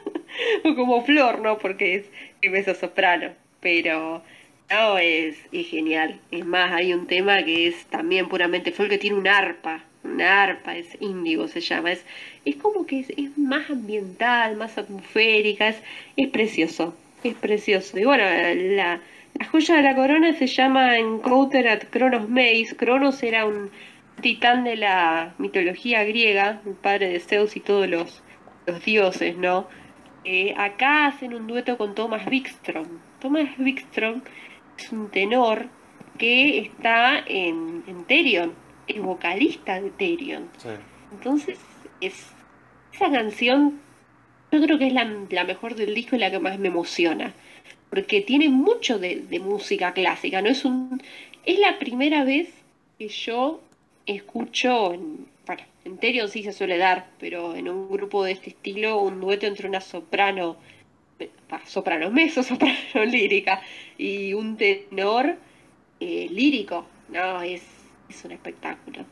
o 0.64 0.74
como 0.74 1.04
Flor, 1.04 1.40
¿no? 1.40 1.58
Porque 1.58 1.96
es, 1.96 2.04
es 2.42 2.78
soprano, 2.78 3.30
pero 3.60 4.22
no, 4.70 4.98
es, 4.98 5.36
es 5.52 5.68
genial, 5.68 6.18
es 6.30 6.44
más, 6.44 6.72
hay 6.72 6.92
un 6.92 7.06
tema 7.06 7.42
que 7.42 7.68
es 7.68 7.84
también 7.86 8.28
puramente 8.28 8.72
folk 8.72 8.90
que 8.90 8.98
tiene 8.98 9.16
un 9.16 9.28
arpa, 9.28 9.82
una 10.04 10.42
arpa, 10.42 10.76
es 10.76 10.96
índigo 11.00 11.48
se 11.48 11.60
llama, 11.60 11.92
es, 11.92 12.04
es 12.44 12.56
como 12.56 12.86
que 12.86 13.00
es, 13.00 13.38
más 13.38 13.68
ambiental, 13.70 14.56
más 14.56 14.78
atmosférica, 14.78 15.68
es, 15.68 15.76
es 16.16 16.28
precioso, 16.28 16.96
es 17.24 17.34
precioso. 17.34 17.98
Y 17.98 18.04
bueno, 18.04 18.24
la, 18.76 19.00
joya 19.50 19.76
de 19.76 19.82
la 19.82 19.94
corona 19.94 20.32
se 20.34 20.46
llama 20.46 20.98
Encounter 20.98 21.68
at 21.68 21.84
Cronos 21.90 22.28
Maze. 22.28 22.74
Cronos 22.76 23.22
era 23.22 23.44
un 23.44 23.70
titán 24.20 24.64
de 24.64 24.76
la 24.76 25.34
mitología 25.38 26.04
griega, 26.04 26.60
el 26.66 26.74
padre 26.74 27.08
de 27.08 27.20
Zeus 27.20 27.56
y 27.56 27.60
todos 27.60 27.88
los, 27.88 28.22
los 28.66 28.84
dioses, 28.84 29.36
¿no? 29.36 29.68
Eh, 30.24 30.54
acá 30.56 31.06
hacen 31.06 31.34
un 31.34 31.46
dueto 31.46 31.78
con 31.78 31.94
Thomas 31.94 32.26
Wikström. 32.26 32.86
Thomas 33.20 33.48
Wikström 33.58 34.22
es 34.78 34.92
un 34.92 35.08
tenor 35.10 35.66
que 36.18 36.58
está 36.58 37.22
en, 37.26 37.84
en 37.86 38.04
Therion, 38.04 38.52
el 38.88 39.02
vocalista 39.02 39.80
de 39.80 39.90
Therion. 39.90 40.48
Entonces, 41.12 41.58
es, 42.00 42.32
esa 42.92 43.10
canción 43.10 43.80
yo 44.52 44.60
creo 44.60 44.78
que 44.78 44.86
es 44.86 44.92
la, 44.92 45.44
mejor 45.44 45.74
del 45.74 45.94
disco 45.94 46.16
y 46.16 46.18
la 46.18 46.30
que 46.30 46.38
más 46.38 46.58
me 46.58 46.68
emociona. 46.68 47.34
Porque 47.90 48.20
tiene 48.20 48.48
mucho 48.48 48.98
de, 48.98 49.40
música 49.40 49.92
clásica, 49.92 50.42
¿no? 50.42 50.48
Es 50.48 50.64
un. 50.64 51.02
Es 51.44 51.58
la 51.58 51.78
primera 51.78 52.24
vez 52.24 52.48
que 52.98 53.08
yo 53.08 53.60
escucho 54.06 54.92
en, 54.92 55.26
bueno, 55.46 55.62
en 55.84 56.28
sí 56.28 56.42
se 56.42 56.52
suele 56.52 56.78
dar, 56.78 57.08
pero 57.18 57.54
en 57.54 57.68
un 57.68 57.88
grupo 57.88 58.24
de 58.24 58.32
este 58.32 58.50
estilo, 58.50 59.00
un 59.00 59.20
dueto 59.20 59.46
entre 59.46 59.68
una 59.68 59.80
soprano, 59.80 60.56
soprano 61.66 62.10
meso, 62.10 62.42
soprano 62.44 63.04
lírica, 63.04 63.60
y 63.98 64.32
un 64.34 64.56
tenor 64.56 65.36
eh, 66.00 66.28
lírico. 66.30 66.86
No, 67.08 67.42
es, 67.42 67.62
es 68.08 68.24
un 68.24 68.32
espectáculo 68.32 69.04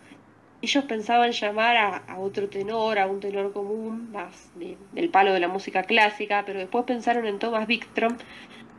ellos 0.64 0.84
pensaban 0.84 1.32
llamar 1.32 1.76
a, 1.76 2.18
otro 2.18 2.48
tenor, 2.48 2.98
a 2.98 3.06
un 3.06 3.20
tenor 3.20 3.52
común, 3.52 4.10
más 4.10 4.50
del 4.54 5.10
palo 5.10 5.32
de 5.32 5.40
la 5.40 5.48
música 5.48 5.82
clásica, 5.82 6.42
pero 6.46 6.58
después 6.58 6.84
pensaron 6.86 7.26
en 7.26 7.38
Thomas 7.38 7.68
Wikström 7.68 8.16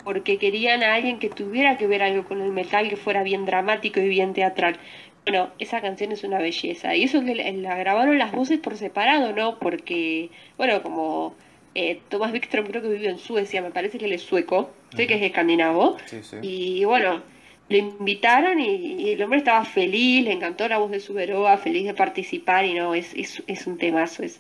porque 0.04 0.38
querían 0.38 0.84
a 0.84 0.96
alguien 0.96 1.20
que 1.20 1.30
tuviera 1.30 1.78
que 1.78 1.88
ver 1.88 2.02
algo 2.04 2.26
con 2.26 2.42
el 2.42 2.52
metal, 2.52 2.90
que 2.90 2.98
fuera 2.98 3.24
bien 3.24 3.46
dramático 3.46 4.00
y 4.00 4.08
bien 4.08 4.34
teatral. 4.34 4.78
Bueno, 5.26 5.50
esa 5.58 5.82
canción 5.82 6.12
es 6.12 6.24
una 6.24 6.38
belleza. 6.38 6.96
Y 6.96 7.04
eso 7.04 7.24
que 7.24 7.34
la 7.36 7.76
grabaron 7.78 8.20
las 8.20 8.32
voces 8.32 8.60
por 8.60 8.78
separado, 8.78 9.34
¿no? 9.34 9.58
Porque, 9.58 10.30
bueno, 10.58 10.84
como 10.84 11.36
eh, 11.74 12.00
Thomas 12.10 12.32
Wikström 12.32 12.68
creo 12.68 12.82
que 12.82 12.90
vive 12.90 13.10
en 13.10 13.18
Suecia, 13.18 13.62
me 13.62 13.72
parece 13.72 13.98
que 13.98 14.06
él 14.06 14.14
es 14.14 14.22
sueco, 14.22 14.70
sé 14.96 15.08
que 15.08 15.16
es 15.16 15.22
escandinavo. 15.24 15.98
Y 16.42 16.86
bueno, 16.86 17.24
le 17.70 17.80
invitaron 17.80 18.60
y, 18.60 19.10
el 19.10 19.24
hombre 19.24 19.40
estaba 19.40 19.66
feliz, 19.66 20.24
le 20.24 20.32
encantó 20.32 20.68
la 20.68 20.78
voz 20.78 20.92
de 20.92 21.00
Suberoa, 21.00 21.58
feliz 21.58 21.86
de 21.86 21.94
participar 21.94 22.66
y 22.66 22.76
no, 22.76 22.94
es, 22.94 23.14
es, 23.16 23.44
es 23.48 23.68
un 23.68 23.78
temazo, 23.78 24.24
es, 24.24 24.40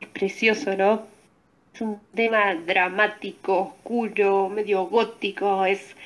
es, 0.00 0.08
precioso, 0.08 0.76
¿no? 0.76 1.06
Es 1.74 1.80
un 1.80 2.00
tema 2.14 2.54
dramático, 2.54 3.74
oscuro, 3.76 4.48
medio 4.48 4.84
gótico, 4.86 5.64
es, 5.64 5.96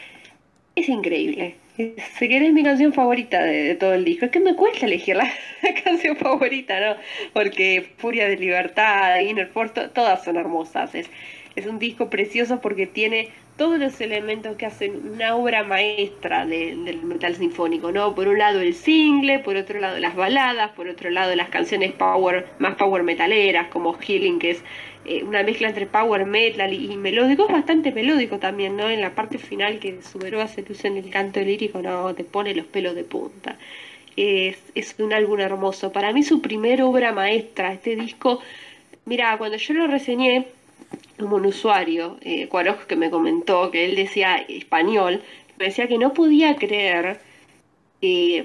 es 0.75 0.89
increíble. 0.89 1.57
Si 1.77 2.29
querés 2.29 2.53
mi 2.53 2.63
canción 2.63 2.93
favorita 2.93 3.43
de, 3.43 3.75
todo 3.75 3.95
el 3.95 4.05
disco, 4.05 4.27
es 4.27 4.31
que 4.31 4.39
me 4.39 4.55
cuesta 4.55 4.87
elegir 4.87 5.17
la, 5.17 5.29
canción 5.85 6.17
favorita, 6.17 6.79
¿no? 6.79 6.97
Porque 7.33 7.91
Furia 7.97 8.29
de 8.29 8.37
Libertad, 8.37 9.19
Inner 9.19 9.49
Force, 9.49 9.89
todas 9.89 10.23
son 10.23 10.37
hermosas. 10.37 10.95
Es, 10.95 11.11
es 11.57 11.67
un 11.67 11.81
disco 11.81 12.11
precioso 12.11 12.61
porque 12.61 12.87
tiene 12.87 13.31
todos 13.57 13.79
los 13.79 14.01
elementos 14.01 14.57
que 14.57 14.67
hacen 14.67 15.13
una 15.13 15.37
obra 15.37 15.63
maestra 15.63 16.45
del 16.45 17.03
metal 17.05 17.37
sinfónico, 17.37 17.93
¿no? 17.93 18.15
Por 18.15 18.27
un 18.27 18.39
lado 18.39 18.61
el 18.61 18.75
single, 18.75 19.39
por 19.39 19.57
otro 19.57 19.79
lado 19.81 19.99
las 20.01 20.17
baladas, 20.17 20.73
por 20.73 20.89
otro 20.89 21.11
lado 21.11 21.35
las 21.37 21.51
canciones 21.51 21.93
power, 21.93 22.49
más 22.59 22.75
power 22.75 23.05
metaleras, 23.05 23.69
como 23.69 23.95
Healing, 23.95 24.41
que 24.41 24.51
es 24.51 24.65
eh, 25.05 25.23
una 25.23 25.45
mezcla 25.45 25.69
entre 25.69 25.87
power 25.87 26.27
metal 26.27 26.73
y, 26.73 26.97
melódico, 26.97 27.47
es 27.47 27.53
bastante 27.53 27.93
melódico 27.93 28.39
también, 28.39 28.77
¿no? 28.77 28.91
En 28.91 29.01
la 29.01 29.15
parte 29.15 29.39
final 29.39 29.79
que 29.79 30.01
se 30.03 30.19
usa 30.19 30.91
en 30.91 30.97
el 30.97 31.11
canto 31.11 31.41
lírico, 31.41 31.81
no, 31.81 32.13
te 32.15 32.25
pone 32.25 32.55
los 32.55 32.67
pelos 32.67 32.97
de 32.97 33.05
punta. 33.05 33.57
Es, 34.17 34.59
es 34.75 34.95
un 34.99 35.13
álbum 35.13 35.41
hermoso. 35.41 35.93
Para 35.93 36.13
mí 36.13 36.23
su 36.23 36.41
primera 36.41 36.87
obra 36.87 37.13
maestra, 37.13 37.73
este 37.73 37.97
disco, 37.97 38.41
mira, 39.05 39.37
cuando 39.39 39.59
yo 39.59 39.75
lo 39.75 39.87
reseñé, 39.87 40.47
como 41.19 41.37
un 41.37 41.47
usuario, 41.47 42.19
eh, 42.21 42.49
que 42.89 42.97
me 42.97 43.11
comentó 43.11 43.71
que 43.71 43.85
él 43.85 43.97
decía 43.97 44.37
español, 44.37 45.23
me 45.59 45.67
decía 45.67 45.89
que 45.89 45.99
no 45.99 46.13
podía 46.13 46.57
creer 46.57 47.21
que 48.01 48.45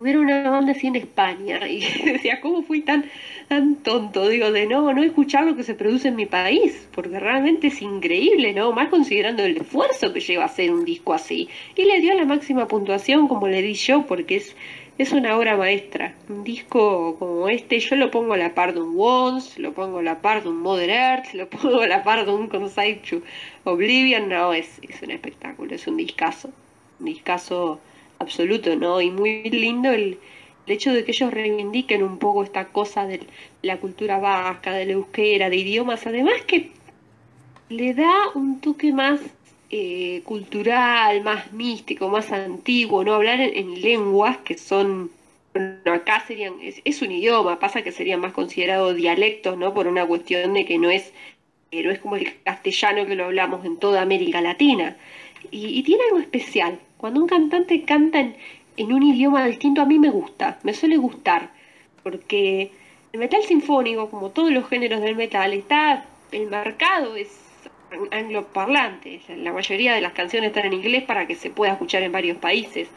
hubiera 0.00 0.18
una 0.18 0.50
banda 0.50 0.72
así 0.72 0.86
en 0.86 0.96
España. 0.96 1.60
Y 1.68 1.80
decía, 2.12 2.40
¿cómo 2.40 2.62
fui 2.62 2.80
tan, 2.80 3.04
tan 3.48 3.76
tonto? 3.76 4.28
Digo, 4.28 4.50
de 4.50 4.66
no, 4.66 4.92
no 4.92 5.02
escuchar 5.02 5.44
lo 5.46 5.56
que 5.56 5.62
se 5.62 5.74
produce 5.74 6.08
en 6.08 6.16
mi 6.16 6.26
país, 6.26 6.88
porque 6.92 7.20
realmente 7.20 7.68
es 7.68 7.82
increíble, 7.82 8.52
¿no? 8.52 8.72
Más 8.72 8.88
considerando 8.88 9.44
el 9.44 9.58
esfuerzo 9.58 10.12
que 10.12 10.20
lleva 10.20 10.44
a 10.44 10.46
hacer 10.46 10.72
un 10.72 10.84
disco 10.84 11.12
así. 11.12 11.48
Y 11.76 11.84
le 11.84 12.00
dio 12.00 12.14
la 12.14 12.24
máxima 12.24 12.66
puntuación 12.66 13.28
como 13.28 13.46
le 13.48 13.62
di 13.62 13.74
yo, 13.74 14.06
porque 14.06 14.36
es 14.36 14.56
es 15.02 15.12
una 15.12 15.38
obra 15.38 15.56
maestra. 15.56 16.14
Un 16.28 16.44
disco 16.44 17.16
como 17.18 17.48
este, 17.48 17.80
yo 17.80 17.96
lo 17.96 18.10
pongo 18.10 18.34
a 18.34 18.36
la 18.36 18.54
par 18.54 18.74
de 18.74 18.82
un 18.82 18.94
Once, 18.98 19.58
lo 19.58 19.72
pongo 19.72 20.00
a 20.00 20.02
la 20.02 20.20
par 20.20 20.42
de 20.42 20.50
un 20.50 20.60
Mother 20.60 20.90
Earth, 20.90 21.32
lo 21.32 21.48
pongo 21.50 21.80
a 21.80 21.86
la 21.86 22.04
par 22.04 22.26
de 22.26 22.32
un 22.32 22.50
to 22.50 23.22
Oblivion. 23.64 24.28
No, 24.28 24.52
es, 24.52 24.78
es 24.82 25.00
un 25.00 25.10
espectáculo, 25.10 25.74
es 25.74 25.86
un 25.86 25.96
discazo. 25.96 26.50
Un 26.98 27.06
discazo 27.06 27.80
absoluto, 28.18 28.76
¿no? 28.76 29.00
Y 29.00 29.10
muy 29.10 29.44
lindo 29.44 29.90
el, 29.90 30.18
hecho 30.66 30.92
de 30.92 31.02
que 31.02 31.12
ellos 31.12 31.32
reivindiquen 31.32 32.02
un 32.02 32.18
poco 32.18 32.44
esta 32.44 32.66
cosa 32.66 33.06
de 33.06 33.20
la 33.62 33.78
cultura 33.78 34.18
vasca, 34.18 34.72
de 34.72 34.84
la 34.84 34.92
euskera, 34.92 35.48
de 35.48 35.56
idiomas, 35.56 36.06
además 36.06 36.42
que 36.46 36.70
le 37.70 37.94
da 37.94 38.12
un 38.34 38.60
toque 38.60 38.92
más 38.92 39.18
eh, 39.70 40.22
cultural, 40.24 41.22
más 41.22 41.52
místico, 41.52 42.08
más 42.08 42.32
antiguo, 42.32 43.04
no 43.04 43.14
hablar 43.14 43.40
en, 43.40 43.80
lenguas 43.80 44.38
que 44.38 44.58
son, 44.58 45.10
bueno, 45.54 45.92
acá 45.92 46.24
serían, 46.26 46.54
es, 46.60 47.02
un 47.02 47.12
idioma, 47.12 47.58
pasa 47.60 47.82
que 47.82 47.92
serían 47.92 48.20
más 48.20 48.32
considerados 48.32 48.96
dialectos, 48.96 49.56
¿no? 49.56 49.72
Por 49.72 49.86
una 49.86 50.06
cuestión 50.06 50.54
de 50.54 50.64
que 50.64 50.78
no 50.78 50.90
es, 50.90 51.12
eh, 51.70 51.82
no 51.84 51.90
es 51.90 52.00
como 52.00 52.16
el 52.16 52.42
castellano 52.42 53.06
que 53.06 53.14
lo 53.14 53.26
hablamos 53.26 53.64
en 53.64 53.76
toda 53.78 54.02
América 54.02 54.40
Latina. 54.40 54.96
Y, 55.50 55.82
tiene 55.84 56.04
algo 56.04 56.18
especial. 56.18 56.78
Cuando 56.98 57.20
un 57.20 57.28
cantante 57.28 57.82
canta 57.84 58.20
en, 58.20 58.36
en 58.76 58.92
un 58.92 59.02
idioma 59.02 59.46
distinto, 59.46 59.82
a 59.82 59.86
mí 59.86 59.98
me 59.98 60.10
gusta, 60.10 60.58
me 60.64 60.74
suele 60.74 60.96
gustar, 60.96 61.50
porque 62.02 62.72
el 63.12 63.20
metal 63.20 63.42
sinfónico, 63.44 64.10
como 64.10 64.30
todos 64.30 64.50
los 64.50 64.68
géneros 64.68 65.00
del 65.00 65.16
metal, 65.16 65.52
está 65.54 66.06
el 66.32 66.48
mercado 66.48 67.16
es 67.16 67.49
angloparlantes. 68.10 69.28
La 69.28 69.52
mayoría 69.52 69.94
de 69.94 70.00
las 70.00 70.12
canciones 70.12 70.48
están 70.48 70.66
en 70.66 70.74
inglés 70.74 71.04
para 71.04 71.26
que 71.26 71.34
se 71.34 71.50
pueda 71.50 71.72
escuchar 71.72 72.02
en 72.02 72.12
varios 72.12 72.38
países. 72.38 72.88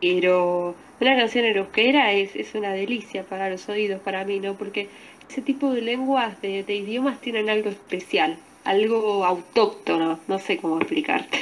Pero 0.00 0.74
una 1.00 1.16
canción 1.16 1.44
en 1.44 1.56
euskera 1.56 2.12
es, 2.12 2.34
es 2.36 2.54
una 2.54 2.72
delicia 2.72 3.24
para 3.24 3.50
los 3.50 3.68
oídos, 3.68 4.00
para 4.00 4.24
mí, 4.24 4.40
¿no? 4.40 4.54
Porque 4.54 4.88
ese 5.28 5.42
tipo 5.42 5.72
de 5.72 5.82
lenguas, 5.82 6.40
de, 6.40 6.60
idiomas, 6.60 7.20
tienen 7.20 7.50
algo 7.50 7.70
especial, 7.70 8.38
algo 8.64 9.24
autóctono, 9.24 10.18
no 10.26 10.38
sé 10.38 10.58
cómo 10.58 10.78
explicarte. 10.78 11.38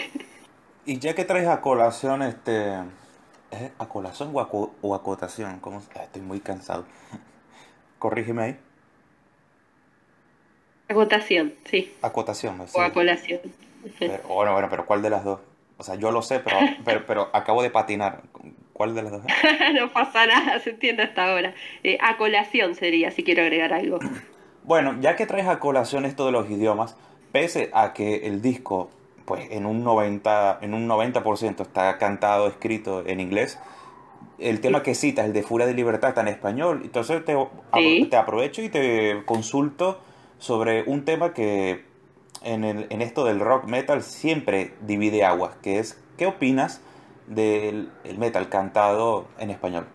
Y 0.84 0.98
ya 0.98 1.14
que 1.14 1.24
traes 1.24 1.48
a 1.48 1.60
colación, 1.60 2.22
este... 2.22 2.74
¿Es 3.50 3.70
a 3.78 3.88
colación 3.88 4.32
o, 4.34 4.94
acotación? 4.94 5.58
¿Cómo? 5.60 5.80
Estoy 5.80 6.20
muy 6.20 6.40
cansado. 6.40 6.84
Corrígeme 7.98 8.42
ahí. 8.42 8.58
Acotación, 10.88 11.52
sí. 11.64 11.92
Acotación, 12.02 12.60
O 12.72 12.80
acolación. 12.80 13.40
bueno, 14.26 14.52
bueno, 14.52 14.68
pero 14.70 14.86
¿cuál 14.86 15.02
de 15.02 15.10
las 15.10 15.24
dos? 15.24 15.40
O 15.76 15.84
sea, 15.84 15.94
yo 15.94 16.10
lo 16.10 16.22
sé, 16.22 16.40
pero, 16.40 16.58
pero, 17.06 17.28
acabo 17.32 17.62
de 17.62 17.70
patinar. 17.70 18.22
¿Cuál 18.72 18.94
de 18.94 19.02
las 19.02 19.12
dos? 19.12 19.22
no 19.74 19.92
pasa 19.92 20.26
nada, 20.26 20.58
se 20.60 20.70
entiende 20.70 21.02
hasta 21.02 21.30
ahora. 21.30 21.54
Eh, 21.82 21.98
acolación 22.00 22.74
sería, 22.74 23.10
si 23.10 23.22
quiero 23.24 23.42
agregar 23.42 23.72
algo. 23.72 23.98
Bueno, 24.64 24.96
ya 25.00 25.16
que 25.16 25.24
traes 25.24 25.46
a 25.48 25.60
colación 25.60 26.04
esto 26.04 26.26
de 26.26 26.32
los 26.32 26.50
idiomas, 26.50 26.94
pese 27.32 27.70
a 27.72 27.94
que 27.94 28.26
el 28.26 28.42
disco 28.42 28.90
pues 29.24 29.50
en 29.50 29.64
un 29.64 29.82
90%, 29.82 30.58
en 30.60 30.74
un 30.74 30.86
90 30.86 31.22
está 31.62 31.96
cantado, 31.96 32.48
escrito 32.48 33.02
en 33.06 33.20
inglés. 33.20 33.58
El 34.38 34.60
tema 34.60 34.82
que 34.82 34.94
citas, 34.94 35.24
el 35.24 35.32
de 35.32 35.42
Furia 35.42 35.66
de 35.66 35.72
Libertad, 35.72 36.10
está 36.10 36.20
en 36.20 36.28
español. 36.28 36.82
Entonces 36.84 37.24
te, 37.24 37.34
te 38.10 38.16
aprovecho 38.16 38.60
y 38.60 38.68
te 38.68 39.22
consulto 39.24 40.00
sobre 40.38 40.82
un 40.84 41.04
tema 41.04 41.34
que 41.34 41.84
en, 42.42 42.64
el, 42.64 42.86
en 42.90 43.02
esto 43.02 43.24
del 43.24 43.40
rock 43.40 43.64
metal 43.64 44.02
siempre 44.02 44.72
divide 44.80 45.24
aguas, 45.24 45.56
que 45.62 45.78
es 45.78 46.00
¿qué 46.16 46.26
opinas 46.26 46.80
del 47.26 47.90
metal 48.16 48.48
cantado 48.48 49.28
en 49.38 49.50
español? 49.50 49.86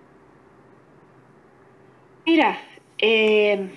Mira, 2.25 2.57
eh, 2.99 3.67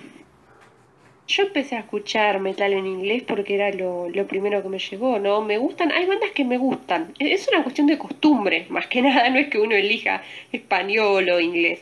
yo 1.26 1.42
empecé 1.42 1.76
a 1.76 1.80
escuchar 1.80 2.38
metal 2.38 2.72
en 2.72 2.86
inglés 2.86 3.24
porque 3.26 3.56
era 3.56 3.72
lo, 3.72 4.08
lo, 4.08 4.26
primero 4.26 4.62
que 4.62 4.68
me 4.68 4.78
llegó, 4.78 5.18
¿no? 5.18 5.42
Me 5.42 5.58
gustan, 5.58 5.90
hay 5.90 6.06
bandas 6.06 6.30
que 6.30 6.44
me 6.44 6.58
gustan. 6.58 7.12
Es 7.18 7.48
una 7.48 7.64
cuestión 7.64 7.88
de 7.88 7.98
costumbre, 7.98 8.66
más 8.68 8.86
que 8.86 9.02
nada, 9.02 9.28
no 9.30 9.38
es 9.38 9.48
que 9.48 9.58
uno 9.58 9.74
elija 9.74 10.22
español 10.52 11.28
o 11.28 11.40
inglés. 11.40 11.80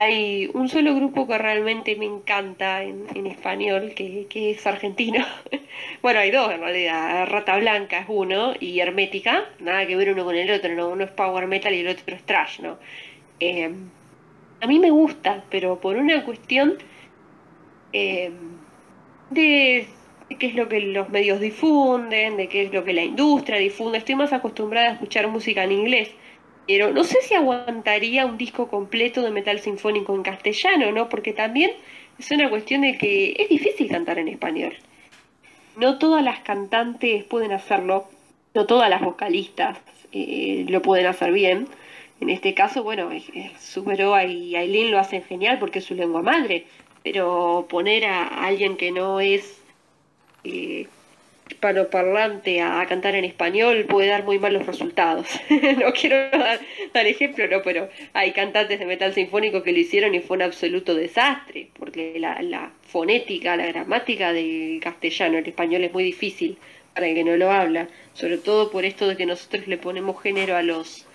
Hay 0.00 0.48
un 0.54 0.68
solo 0.68 0.94
grupo 0.94 1.26
que 1.26 1.38
realmente 1.38 1.96
me 1.96 2.04
encanta 2.06 2.84
en, 2.84 3.26
español, 3.26 3.94
que, 3.96 4.26
es 4.30 4.66
argentino. 4.66 5.24
bueno, 6.02 6.20
hay 6.20 6.30
dos 6.30 6.52
en 6.52 6.60
realidad. 6.60 7.26
Rata 7.26 7.58
Blanca 7.58 8.00
es 8.00 8.06
uno 8.08 8.54
y 8.60 8.78
Hermética, 8.78 9.46
nada 9.58 9.86
que 9.86 9.96
ver 9.96 10.12
uno 10.12 10.24
con 10.24 10.36
el 10.36 10.50
otro, 10.50 10.72
¿no? 10.74 10.88
Uno 10.88 11.04
es 11.04 11.10
power 11.10 11.48
metal 11.48 11.74
y 11.74 11.80
el 11.80 11.88
otro 11.88 12.14
es 12.14 12.22
trash, 12.22 12.60
¿no? 12.60 12.78
Eh, 13.40 13.72
a 14.60 14.66
mí 14.66 14.78
me 14.78 14.90
gusta, 14.90 15.44
pero 15.50 15.80
por 15.80 15.96
una 15.96 16.24
cuestión... 16.24 16.78
Eh, 17.92 18.30
de, 19.30 19.86
qué 20.38 20.46
es 20.46 20.54
lo 20.54 20.68
que 20.68 20.80
los 20.80 21.08
medios 21.10 21.40
difunden, 21.40 22.36
de 22.36 22.48
qué 22.48 22.62
es 22.62 22.72
lo 22.72 22.84
que 22.84 22.92
la 22.92 23.02
industria 23.02 23.58
difunde. 23.58 23.98
Estoy 23.98 24.14
más 24.14 24.32
acostumbrada 24.32 24.88
a 24.88 24.92
escuchar 24.92 25.28
música 25.28 25.64
en 25.64 25.72
inglés. 25.72 26.10
Pero 26.68 26.92
no 26.92 27.02
sé 27.02 27.20
si 27.22 27.34
aguantaría 27.34 28.26
un 28.26 28.38
disco 28.38 28.68
completo 28.68 29.22
de 29.22 29.32
metal 29.32 29.58
sinfónico 29.58 30.14
en 30.14 30.22
castellano, 30.22 30.92
¿no? 30.92 31.08
Porque 31.08 31.32
también 31.32 31.72
es 32.18 32.30
una 32.30 32.48
cuestión 32.48 32.82
de 32.82 32.96
que 32.96 33.34
es 33.36 33.48
difícil 33.48 33.88
cantar 33.88 34.20
en 34.20 34.28
español. 34.28 34.76
No 35.76 35.98
todas 35.98 36.22
las 36.22 36.38
cantantes 36.40 37.24
pueden 37.24 37.50
hacerlo, 37.50 38.08
no 38.54 38.66
todas 38.66 38.88
las 38.88 39.00
vocalistas 39.00 39.78
eh, 40.12 40.64
lo 40.68 40.80
pueden 40.82 41.06
hacer 41.06 41.32
bien. 41.32 41.66
En 42.20 42.30
este 42.30 42.54
caso, 42.54 42.84
bueno, 42.84 43.10
Superoa 43.58 44.24
y 44.24 44.54
Aileen 44.54 44.92
lo 44.92 45.00
hacen 45.00 45.24
genial 45.24 45.58
porque 45.58 45.80
es 45.80 45.84
su 45.84 45.94
lengua 45.96 46.22
madre 46.22 46.66
pero 47.02 47.66
poner 47.68 48.04
a 48.04 48.26
alguien 48.44 48.76
que 48.76 48.90
no 48.90 49.20
es 49.20 49.60
eh, 50.44 50.88
hispanoparlante 51.58 52.60
a, 52.62 52.86
cantar 52.86 53.16
en 53.16 53.24
español 53.24 53.84
puede 53.88 54.08
dar 54.08 54.24
muy 54.24 54.38
malos 54.38 54.64
resultados. 54.64 55.26
no 55.50 55.92
quiero 55.92 56.30
dar, 56.30 57.06
ejemplo, 57.06 57.48
no, 57.48 57.62
pero 57.62 57.88
hay 58.12 58.30
cantantes 58.30 58.78
de 58.78 58.86
metal 58.86 59.12
sinfónico 59.12 59.64
que 59.64 59.72
lo 59.72 59.78
hicieron 59.78 60.14
y 60.14 60.20
fue 60.20 60.36
un 60.36 60.44
absoluto 60.44 60.94
desastre, 60.94 61.68
porque 61.76 62.14
la, 62.20 62.40
la 62.42 62.70
fonética, 62.82 63.56
la 63.56 63.66
gramática 63.66 64.32
del 64.32 64.78
castellano, 64.80 65.38
el 65.38 65.46
español 65.46 65.82
es 65.82 65.92
muy 65.92 66.04
difícil 66.04 66.58
para 66.94 67.08
el 67.08 67.14
que 67.16 67.24
no 67.24 67.36
lo 67.36 67.50
habla, 67.50 67.88
sobre 68.14 68.38
todo 68.38 68.70
por 68.70 68.84
esto 68.84 69.08
de 69.08 69.16
que 69.16 69.26
nosotros 69.26 69.66
le 69.66 69.78
ponemos 69.78 70.20
género 70.22 70.56
a 70.56 70.62
los 70.62 71.06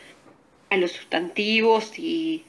a 0.69 0.77
los 0.77 0.91
sustantivos 0.91 1.97
y 1.99 2.43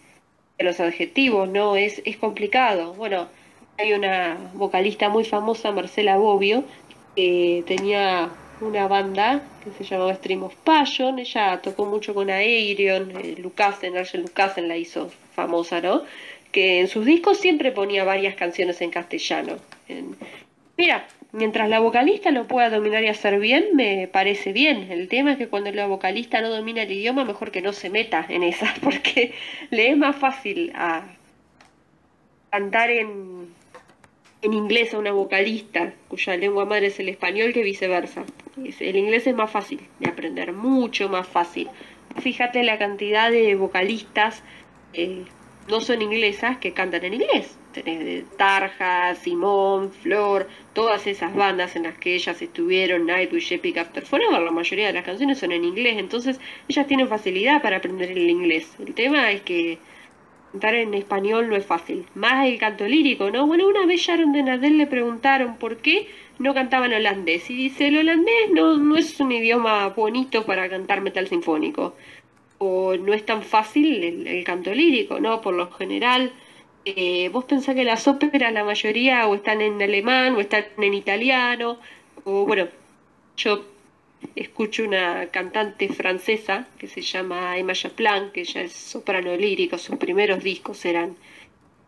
los 0.59 0.81
adjetivos, 0.81 1.49
¿no? 1.49 1.77
Es, 1.77 2.01
es 2.07 2.17
complicado. 2.17 2.95
Bueno, 2.95 3.29
hay 3.77 3.93
una 3.93 4.39
vocalista 4.55 5.09
muy 5.09 5.25
famosa, 5.25 5.73
Marcela 5.73 6.17
Bobbio, 6.17 6.65
que 7.14 7.64
tenía 7.66 8.31
una 8.61 8.88
banda 8.88 9.42
que 9.62 9.70
se 9.72 9.85
llamaba 9.85 10.14
Stream 10.14 10.42
of 10.42 10.55
Passion, 10.57 11.18
ella 11.18 11.61
tocó 11.62 11.87
mucho 11.87 12.14
con 12.14 12.31
Aerion, 12.31 13.11
eh, 13.16 13.37
Lucasen, 13.38 13.96
Arjen 13.96 14.22
Lucasen 14.22 14.68
la 14.68 14.77
hizo 14.77 15.11
famosa, 15.35 15.81
¿no? 15.81 16.03
Que 16.53 16.81
en 16.81 16.88
sus 16.88 17.05
discos 17.05 17.38
siempre 17.38 17.72
ponía 17.72 18.05
varias 18.05 18.35
canciones 18.37 18.81
en 18.81 18.90
castellano. 18.90 19.57
Mira, 20.77 21.07
Mientras 21.35 21.68
la 21.68 21.81
vocalista 21.81 22.31
lo 22.31 22.46
pueda 22.46 22.70
dominar 22.70 23.03
y 23.03 23.09
hacer 23.09 23.40
bien, 23.40 23.70
me 23.74 24.07
parece 24.07 24.53
bien. 24.53 24.92
El 24.92 25.09
tema 25.09 25.33
es 25.33 25.38
que 25.38 25.48
cuando 25.48 25.72
la 25.72 25.88
vocalista 25.88 26.40
no 26.40 26.48
domina 26.48 26.83
el 26.83 26.92
idioma, 26.92 27.24
mejor 27.24 27.50
que 27.50 27.61
no 27.61 27.72
se 27.72 27.90
meta 27.90 28.24
en 28.29 28.44
esas, 28.44 28.79
porque 28.83 29.35
le 29.70 29.90
es 29.90 29.96
más 29.96 30.14
fácil 30.14 30.70
a 30.77 31.03
cantar 32.50 32.90
en, 32.90 33.53
en 34.45 34.53
inglés 34.53 34.93
a 34.93 34.99
una 34.99 35.13
vocalista 35.13 35.95
cuya 36.09 36.37
lengua 36.37 36.67
madre 36.67 36.89
es 36.89 37.01
el 37.01 37.09
español 37.09 37.53
que 37.53 37.63
viceversa. 37.63 38.25
El 38.57 38.97
inglés 38.97 39.27
es 39.27 39.35
más 39.35 39.51
fácil 39.51 39.81
de 39.99 40.09
aprender, 40.09 40.53
mucho 40.53 41.09
más 41.09 41.27
fácil. 41.27 41.69
Fíjate 42.21 42.63
la 42.63 42.79
cantidad 42.79 43.31
de 43.31 43.55
vocalistas 43.55 44.43
eh, 44.93 45.25
no 45.69 45.81
son 45.81 46.03
inglesas 46.03 46.59
que 46.59 46.73
cantan 46.73 47.05
en 47.05 47.15
inglés. 47.15 47.59
Tenés 47.73 48.25
Tarja, 48.37 49.15
Simón, 49.17 49.91
Flor, 49.91 50.47
todas 50.75 51.07
esas 51.07 51.35
bandas 51.35 51.75
en 51.75 51.85
las 51.85 51.97
que 51.97 52.15
ellas 52.15 52.41
estuvieron, 52.41 53.07
Nightwish, 53.07 53.53
Epic 53.53 53.79
After 53.79 54.05
Forever, 54.05 54.43
la 54.43 54.51
mayoría 54.53 54.89
de 54.89 54.93
las 54.93 55.05
canciones 55.05 55.39
son 55.39 55.51
en 55.53 55.65
inglés, 55.65 55.97
entonces 55.99 56.39
ellas 56.69 56.87
tienen 56.87 57.09
facilidad 57.09 57.63
para 57.63 57.79
aprender 57.79 58.13
el 58.13 58.31
inglés. 58.31 58.77
El 58.79 58.95
tema 58.95 59.33
es 59.33 59.41
que 59.41 59.79
cantar 60.55 60.77
en 60.77 60.95
español 60.95 61.49
no 61.49 61.57
es 61.57 61.67
fácil. 61.67 62.07
Más 62.14 62.47
el 62.47 62.59
canto 62.59 62.87
lírico, 62.87 63.29
¿no? 63.31 63.45
Bueno, 63.47 63.67
una 63.67 63.87
vez 63.87 64.01
Sharon 64.01 64.33
de 64.33 64.45
Nadel 64.45 64.79
le 64.79 64.87
preguntaron 64.87 65.57
por 65.57 65.79
qué 65.79 66.07
no 66.38 66.55
cantaban 66.55 66.93
holandés. 66.93 67.51
Y 67.51 67.57
dice, 67.57 67.88
el 67.88 67.99
holandés 67.99 68.51
no, 68.53 68.77
no 68.79 68.97
es 68.97 69.19
un 69.19 69.33
idioma 69.33 69.88
bonito 69.88 70.47
para 70.47 70.69
cantar 70.69 71.01
metal 71.01 71.27
sinfónico 71.27 71.95
o 72.59 72.97
no 72.97 73.12
es 73.12 73.27
tan 73.27 73.43
fácil 73.43 74.05
el, 74.27 74.45
canto 74.45 74.73
lírico, 74.73 75.19
¿no? 75.19 75.40
Por 75.40 75.55
lo 75.55 75.73
general, 75.73 76.33
eh, 76.85 77.29
vos 77.31 77.45
pensás 77.47 77.75
que 77.75 77.85
las 77.85 78.07
óperas, 78.07 78.53
la 78.53 78.62
mayoría, 78.64 79.27
o 79.27 79.35
están 79.35 79.61
en 79.61 79.83
alemán, 79.83 80.37
o 80.37 80.40
están 80.40 80.67
en 80.79 80.95
italiano, 80.95 81.79
o 82.25 82.47
bueno, 82.47 82.69
yo 83.37 83.64
escucho 84.37 84.85
una 84.85 85.27
cantante 85.27 85.89
francesa 85.89 86.67
que 86.79 86.89
se 86.89 87.03
llama 87.03 87.57
Emma 87.59 87.73
Chaplan, 87.73 88.33
que 88.33 88.41
ella 88.43 88.63
es 88.63 88.73
soprano 88.73 89.37
lírico, 89.37 89.79
sus 89.79 89.97
primeros 89.97 90.43
discos 90.43 90.85
eran 90.85 91.17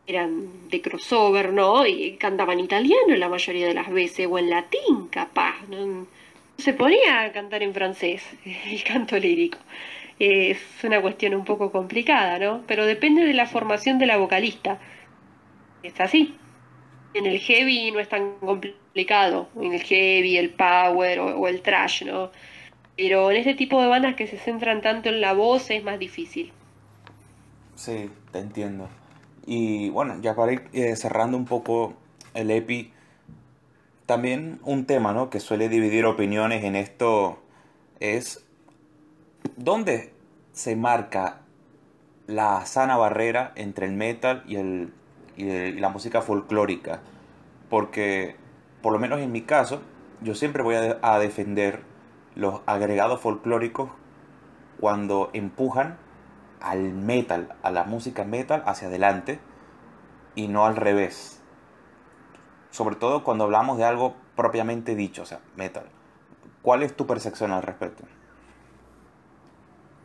eran 0.08 0.68
de 0.70 0.80
crossover, 0.80 1.52
¿no? 1.52 1.84
Y 1.84 2.16
cantaban 2.16 2.60
italiano 2.60 3.16
la 3.16 3.28
mayoría 3.28 3.66
de 3.66 3.74
las 3.74 3.90
veces, 3.90 4.28
o 4.30 4.38
en 4.38 4.50
latín, 4.50 5.08
capaz, 5.10 5.56
¿no? 5.68 6.06
Se 6.58 6.72
ponía 6.74 7.22
a 7.22 7.32
cantar 7.32 7.62
en 7.64 7.74
francés 7.74 8.22
el 8.44 8.84
canto 8.84 9.18
lírico 9.18 9.58
es 10.18 10.58
una 10.82 11.00
cuestión 11.02 11.34
un 11.34 11.44
poco 11.44 11.70
complicada, 11.70 12.38
¿no? 12.38 12.62
Pero 12.66 12.86
depende 12.86 13.24
de 13.24 13.34
la 13.34 13.46
formación 13.46 13.98
de 13.98 14.06
la 14.06 14.16
vocalista. 14.16 14.78
Es 15.82 16.00
así. 16.00 16.34
En 17.16 17.26
el 17.26 17.38
heavy 17.38 17.90
no 17.92 18.00
es 18.00 18.08
tan 18.08 18.34
complicado, 18.38 19.48
en 19.56 19.72
el 19.72 19.82
heavy, 19.82 20.36
el 20.36 20.50
power 20.50 21.18
o, 21.20 21.48
el 21.48 21.62
trash, 21.62 22.04
¿no? 22.04 22.30
Pero 22.96 23.30
en 23.30 23.38
este 23.38 23.54
tipo 23.54 23.80
de 23.80 23.88
bandas 23.88 24.16
que 24.16 24.26
se 24.26 24.38
centran 24.38 24.82
tanto 24.82 25.08
en 25.08 25.20
la 25.20 25.32
voz 25.32 25.70
es 25.70 25.82
más 25.82 25.98
difícil. 25.98 26.52
Sí, 27.74 28.10
te 28.32 28.38
entiendo. 28.38 28.88
Y 29.46 29.90
bueno, 29.90 30.18
ya 30.20 30.34
para 30.34 30.52
ir 30.52 30.62
eh, 30.72 30.96
cerrando 30.96 31.36
un 31.36 31.44
poco 31.44 31.94
el 32.34 32.50
EPI, 32.50 32.92
también 34.06 34.60
un 34.64 34.86
tema 34.86 35.12
¿no? 35.12 35.30
que 35.30 35.40
suele 35.40 35.68
dividir 35.68 36.04
opiniones 36.06 36.64
en 36.64 36.76
esto 36.76 37.38
es 38.00 38.46
¿Dónde 39.56 40.12
se 40.52 40.76
marca 40.76 41.40
la 42.26 42.66
sana 42.66 42.96
barrera 42.96 43.52
entre 43.56 43.86
el 43.86 43.92
metal 43.92 44.42
y, 44.46 44.56
el, 44.56 44.92
y, 45.36 45.72
la 45.72 45.88
música 45.88 46.22
folclórica? 46.22 47.00
Porque, 47.70 48.36
por 48.82 48.92
lo 48.92 48.98
menos 48.98 49.20
en 49.20 49.32
mi 49.32 49.42
caso, 49.42 49.82
yo 50.22 50.34
siempre 50.34 50.62
voy 50.62 50.76
a, 50.76 51.18
defender 51.18 51.82
los 52.34 52.60
agregados 52.66 53.20
folclóricos 53.20 53.90
cuando 54.80 55.30
empujan 55.32 55.98
al 56.60 56.92
metal, 56.92 57.54
a 57.62 57.70
la 57.70 57.84
música 57.84 58.24
metal 58.24 58.62
hacia 58.66 58.88
adelante 58.88 59.38
y 60.34 60.48
no 60.48 60.66
al 60.66 60.76
revés. 60.76 61.42
Sobre 62.70 62.96
todo 62.96 63.24
cuando 63.24 63.44
hablamos 63.44 63.78
de 63.78 63.84
algo 63.84 64.14
propiamente 64.36 64.94
dicho, 64.94 65.22
o 65.22 65.26
sea, 65.26 65.40
metal. 65.56 65.86
¿Cuál 66.62 66.82
es 66.82 66.94
tu 66.96 67.06
percepción 67.06 67.52
al 67.52 67.62
respecto? 67.62 68.04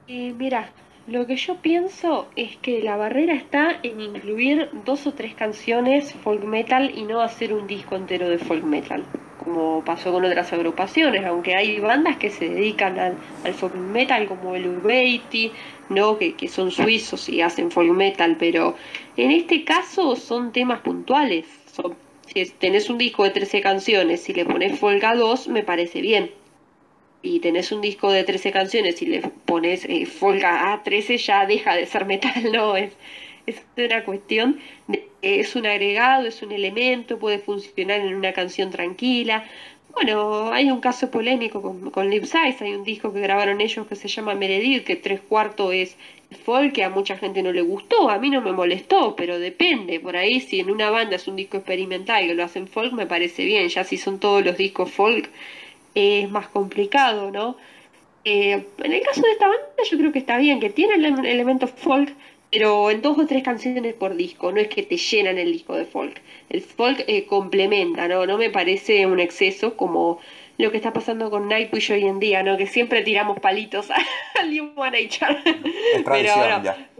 Eh, 0.07 0.33
mira, 0.33 0.69
lo 1.07 1.25
que 1.25 1.35
yo 1.35 1.55
pienso 1.55 2.27
es 2.35 2.57
que 2.57 2.81
la 2.83 2.95
barrera 2.95 3.33
está 3.33 3.79
en 3.81 3.99
incluir 4.01 4.69
dos 4.85 5.07
o 5.07 5.13
tres 5.13 5.33
canciones 5.33 6.13
folk 6.13 6.43
metal 6.43 6.91
y 6.95 7.03
no 7.03 7.21
hacer 7.21 7.53
un 7.53 7.65
disco 7.65 7.95
entero 7.95 8.29
de 8.29 8.37
folk 8.37 8.63
metal, 8.63 9.03
como 9.43 9.83
pasó 9.83 10.11
con 10.11 10.23
otras 10.23 10.53
agrupaciones, 10.53 11.25
aunque 11.25 11.55
hay 11.55 11.79
bandas 11.79 12.17
que 12.17 12.29
se 12.29 12.49
dedican 12.49 12.99
al, 12.99 13.17
folk 13.53 13.75
metal 13.75 14.27
como 14.27 14.55
el 14.55 14.67
Urbeiti, 14.67 15.51
¿no? 15.89 16.19
Que, 16.19 16.35
que, 16.35 16.47
son 16.47 16.69
suizos 16.69 17.27
y 17.29 17.41
hacen 17.41 17.71
folk 17.71 17.91
metal, 17.91 18.37
pero 18.37 18.75
en 19.17 19.31
este 19.31 19.63
caso 19.63 20.15
son 20.15 20.51
temas 20.51 20.81
puntuales. 20.81 21.47
si 22.27 22.45
tenés 22.45 22.91
un 22.91 22.99
disco 22.99 23.23
de 23.23 23.31
13 23.31 23.61
canciones 23.61 24.29
y 24.29 24.33
le 24.33 24.45
pones 24.45 24.79
folk 24.79 25.03
a 25.03 25.15
dos, 25.15 25.47
me 25.47 25.63
parece 25.63 25.99
bien 26.01 26.40
y 27.21 27.39
tenés 27.39 27.71
un 27.71 27.81
disco 27.81 28.11
de 28.11 28.23
13 28.23 28.51
canciones 28.51 29.01
y 29.01 29.05
le 29.05 29.21
pones 29.45 29.85
eh, 29.85 30.05
folk 30.05 30.43
a 30.43 30.81
13 30.83 31.17
ya 31.17 31.45
deja 31.45 31.75
de 31.75 31.85
ser 31.85 32.05
metal, 32.05 32.33
no, 32.51 32.75
es, 32.75 32.93
es 33.45 33.63
una 33.77 34.03
cuestión, 34.03 34.59
de, 34.87 35.07
es 35.21 35.55
un 35.55 35.65
agregado, 35.65 36.27
es 36.27 36.41
un 36.41 36.51
elemento, 36.51 37.19
puede 37.19 37.39
funcionar 37.39 38.01
en 38.01 38.15
una 38.15 38.33
canción 38.33 38.71
tranquila. 38.71 39.45
Bueno, 39.93 40.51
hay 40.53 40.71
un 40.71 40.79
caso 40.79 41.11
polémico 41.11 41.61
con, 41.61 41.91
con 41.91 42.09
Lip 42.09 42.23
Size, 42.23 42.63
hay 42.63 42.73
un 42.73 42.83
disco 42.83 43.11
que 43.13 43.19
grabaron 43.19 43.59
ellos 43.59 43.85
que 43.87 43.95
se 43.95 44.07
llama 44.07 44.35
Meredith, 44.35 44.85
que 44.85 44.95
tres 44.95 45.19
cuartos 45.19 45.73
es 45.73 45.97
folk, 46.45 46.73
que 46.73 46.83
a 46.85 46.89
mucha 46.89 47.17
gente 47.17 47.43
no 47.43 47.51
le 47.51 47.61
gustó, 47.61 48.09
a 48.09 48.17
mí 48.17 48.29
no 48.29 48.41
me 48.41 48.53
molestó, 48.53 49.15
pero 49.17 49.37
depende, 49.37 49.99
por 49.99 50.15
ahí 50.15 50.39
si 50.39 50.61
en 50.61 50.71
una 50.71 50.89
banda 50.89 51.17
es 51.17 51.27
un 51.27 51.35
disco 51.35 51.57
experimental 51.57 52.23
y 52.23 52.33
lo 52.33 52.43
hacen 52.43 52.67
folk, 52.67 52.93
me 52.93 53.05
parece 53.05 53.43
bien, 53.43 53.67
ya 53.67 53.83
si 53.83 53.97
son 53.97 54.19
todos 54.19 54.45
los 54.45 54.57
discos 54.57 54.91
folk, 54.91 55.29
es 55.95 56.29
más 56.29 56.47
complicado, 56.47 57.31
¿no? 57.31 57.57
Eh, 58.23 58.65
en 58.77 58.93
el 58.93 59.01
caso 59.01 59.21
de 59.21 59.31
esta 59.31 59.47
banda 59.47 59.65
yo 59.89 59.97
creo 59.97 60.11
que 60.11 60.19
está 60.19 60.37
bien, 60.37 60.59
que 60.59 60.69
tiene 60.69 60.93
elementos 60.95 61.71
folk, 61.71 62.13
pero 62.51 62.91
en 62.91 63.01
dos 63.01 63.17
o 63.17 63.25
tres 63.25 63.43
canciones 63.43 63.93
por 63.93 64.15
disco, 64.15 64.51
no 64.51 64.59
es 64.59 64.67
que 64.67 64.83
te 64.83 64.97
llenan 64.97 65.37
el 65.37 65.51
disco 65.51 65.75
de 65.75 65.85
folk. 65.85 66.21
El 66.49 66.61
folk 66.61 67.03
eh, 67.07 67.25
complementa, 67.25 68.07
¿no? 68.07 68.25
No 68.25 68.37
me 68.37 68.49
parece 68.49 69.05
un 69.05 69.19
exceso 69.19 69.75
como 69.77 70.19
lo 70.57 70.69
que 70.69 70.77
está 70.77 70.93
pasando 70.93 71.31
con 71.31 71.47
Nightwish 71.47 71.91
hoy 71.91 72.05
en 72.05 72.19
día, 72.19 72.43
¿no? 72.43 72.57
Que 72.57 72.67
siempre 72.67 73.01
tiramos 73.01 73.39
palitos 73.39 73.89
al 73.89 74.59
Human 74.59 74.93
Nature. 74.93 75.41
pero 76.05 76.31
ahora... 76.31 76.61
ya. 76.63 76.87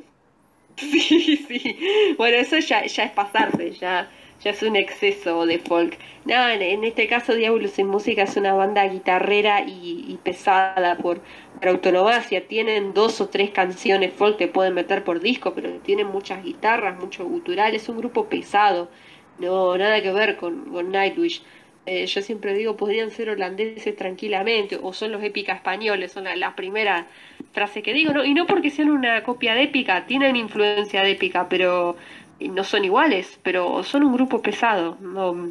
Sí, 0.78 1.46
sí. 1.48 1.78
Bueno, 2.18 2.38
eso 2.38 2.58
ya, 2.58 2.86
ya 2.86 3.04
es 3.04 3.12
pasarse, 3.12 3.72
ya 3.72 4.10
ya 4.44 4.52
es 4.52 4.64
un 4.64 4.76
exceso 4.76 5.46
de 5.46 5.60
folk. 5.60 5.98
No, 6.26 6.50
en, 6.50 6.84
este 6.84 7.08
caso 7.08 7.34
Diabolos 7.36 7.78
en 7.80 7.88
Música 7.88 8.24
es 8.24 8.38
una 8.38 8.54
banda 8.54 8.88
guitarrera 8.88 9.64
y, 9.68 10.18
pesada 10.24 10.98
por, 10.98 11.22
por, 11.60 11.68
autonomía. 11.70 12.48
Tienen 12.48 12.94
dos 12.94 13.22
o 13.22 13.30
tres 13.30 13.52
canciones 13.52 14.14
folk 14.14 14.38
que 14.38 14.48
pueden 14.48 14.74
meter 14.74 15.04
por 15.04 15.20
disco, 15.20 15.54
pero 15.54 15.72
tienen 15.80 16.08
muchas 16.08 16.44
guitarras, 16.44 17.00
mucho 17.00 17.26
gutural. 17.26 17.76
Es 17.76 17.90
un 17.90 17.98
grupo 17.98 18.28
pesado. 18.28 18.90
No, 19.40 19.78
nada 19.78 20.02
que 20.02 20.12
ver 20.12 20.38
con, 20.38 20.66
con 20.72 20.92
Nightwish. 20.92 21.42
Eh, 21.88 22.06
yo 22.06 22.22
siempre 22.22 22.54
digo, 22.54 22.78
podrían 22.78 23.10
ser 23.10 23.30
holandeses 23.32 23.96
tranquilamente, 23.96 24.78
o 24.82 24.94
son 24.94 25.12
los 25.12 25.24
épica 25.24 25.54
españoles, 25.54 26.12
son 26.12 26.26
la, 26.26 26.56
primera 26.56 27.08
frase 27.54 27.82
que 27.82 27.92
digo, 27.92 28.14
¿no? 28.14 28.24
y 28.24 28.36
no 28.36 28.46
porque 28.46 28.70
sean 28.70 28.92
una 28.92 29.24
copia 29.24 29.56
de 29.56 29.64
épica, 29.64 30.06
tienen 30.06 30.36
influencia 30.36 31.02
de 31.02 31.12
épica, 31.12 31.50
pero 31.50 31.96
no 32.50 32.64
son 32.64 32.86
iguales, 32.86 33.40
pero 33.44 33.84
son 33.84 34.04
un 34.04 34.14
grupo 34.14 34.42
pesado. 34.42 34.98
No. 35.02 35.50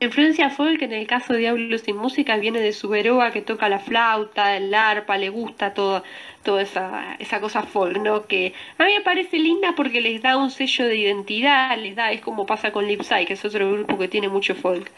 Influencia 0.00 0.50
folk 0.50 0.82
en 0.82 0.92
el 0.92 1.06
caso 1.06 1.32
de 1.32 1.40
Diablos 1.40 1.82
sin 1.82 1.96
Música 1.96 2.36
viene 2.36 2.60
de 2.60 2.72
su 2.72 2.88
Veroa 2.88 3.30
que 3.30 3.42
toca 3.42 3.68
la 3.68 3.78
flauta, 3.78 4.56
el 4.56 4.74
arpa, 4.74 5.16
le 5.16 5.30
gusta 5.30 5.72
toda 5.72 6.02
toda 6.44 6.62
esa, 6.62 7.16
esa 7.18 7.40
cosa 7.40 7.62
folk, 7.62 7.98
¿no? 7.98 8.26
Que 8.26 8.52
a 8.78 8.84
mí 8.84 8.92
me 8.92 9.00
parece 9.00 9.38
linda 9.38 9.72
porque 9.74 10.00
les 10.00 10.22
da 10.22 10.36
un 10.36 10.50
sello 10.50 10.86
de 10.86 10.96
identidad, 10.96 11.76
les 11.78 11.96
da, 11.96 12.12
es 12.12 12.20
como 12.20 12.46
pasa 12.46 12.70
con 12.70 12.86
Lipsy, 12.86 13.24
que 13.26 13.32
es 13.32 13.44
otro 13.44 13.72
grupo 13.72 13.98
que 13.98 14.08
tiene 14.08 14.28
mucho 14.28 14.54
folk. 14.54 14.90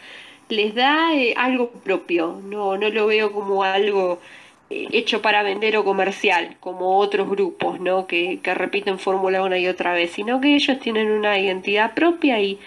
Les 0.49 0.75
da 0.75 1.13
eh, 1.13 1.33
algo 1.37 1.71
propio, 1.71 2.39
no, 2.43 2.77
no 2.77 2.89
lo 2.89 3.07
veo 3.07 3.31
como 3.31 3.63
algo 3.63 4.19
hecho 4.69 5.21
para 5.21 5.43
vender 5.43 5.77
o 5.77 5.83
comercial, 5.83 6.57
como 6.59 6.97
otros 6.97 7.29
grupos, 7.29 7.79
¿no? 7.79 8.07
Que, 8.07 8.39
que 8.41 8.53
repiten 8.53 8.99
fórmula 8.99 9.43
una 9.43 9.57
y 9.57 9.67
otra 9.67 9.93
vez, 9.93 10.11
sino 10.11 10.41
que 10.41 10.55
ellos 10.55 10.79
tienen 10.79 11.11
una 11.11 11.39
identidad 11.39 11.93
propia 11.93 12.39
y 12.41 12.59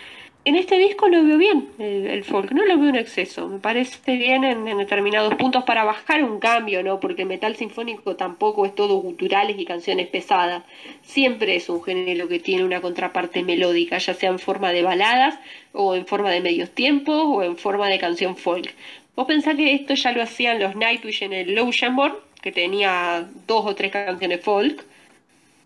en 0.46 0.56
este 0.56 0.78
disco 0.78 1.06
lo 1.08 1.22
veo 1.22 1.36
bien, 1.36 1.68
el, 1.78 2.24
folk, 2.24 2.52
no 2.52 2.64
lo 2.64 2.78
veo 2.78 2.88
en 2.88 2.96
exceso, 2.96 3.46
me 3.46 3.58
parece 3.58 4.16
bien 4.16 4.42
en, 4.42 4.64
determinados 4.78 5.34
puntos 5.34 5.64
para 5.64 5.84
bajar 5.84 6.24
un 6.24 6.40
cambio, 6.40 6.82
¿no? 6.82 6.98
Porque 6.98 7.26
metal 7.26 7.56
sinfónico 7.56 8.16
tampoco 8.16 8.64
es 8.64 8.74
todo 8.74 8.96
guturales 8.96 9.58
y 9.58 9.66
canciones 9.66 10.08
pesadas, 10.08 10.64
siempre 11.02 11.56
es 11.56 11.68
un 11.68 11.82
género 11.82 12.26
que 12.26 12.38
tiene 12.38 12.64
una 12.64 12.80
contraparte 12.80 13.42
melódica, 13.42 13.98
ya 13.98 14.14
sea 14.14 14.30
en 14.30 14.38
forma 14.38 14.72
de 14.72 14.82
baladas 14.82 15.38
o 15.74 15.94
en 15.94 16.06
forma 16.06 16.30
de 16.30 16.40
medios 16.40 16.70
tiempos 16.70 17.22
o 17.22 17.42
en 17.42 17.58
forma 17.58 17.88
de 17.88 17.98
canción 17.98 18.34
folk. 18.34 18.74
Vos 19.16 19.26
pensás 19.26 19.56
que 19.56 19.74
esto 19.74 19.94
ya 19.94 20.12
lo 20.12 20.22
hacían 20.22 20.60
los 20.60 20.76
Nightwish 20.76 21.22
en 21.22 21.32
el 21.32 21.72
Jamboree, 21.72 22.16
que 22.40 22.52
tenía 22.52 23.28
dos 23.46 23.66
o 23.66 23.74
tres 23.74 23.92
canciones 23.92 24.40
folk, 24.40 24.84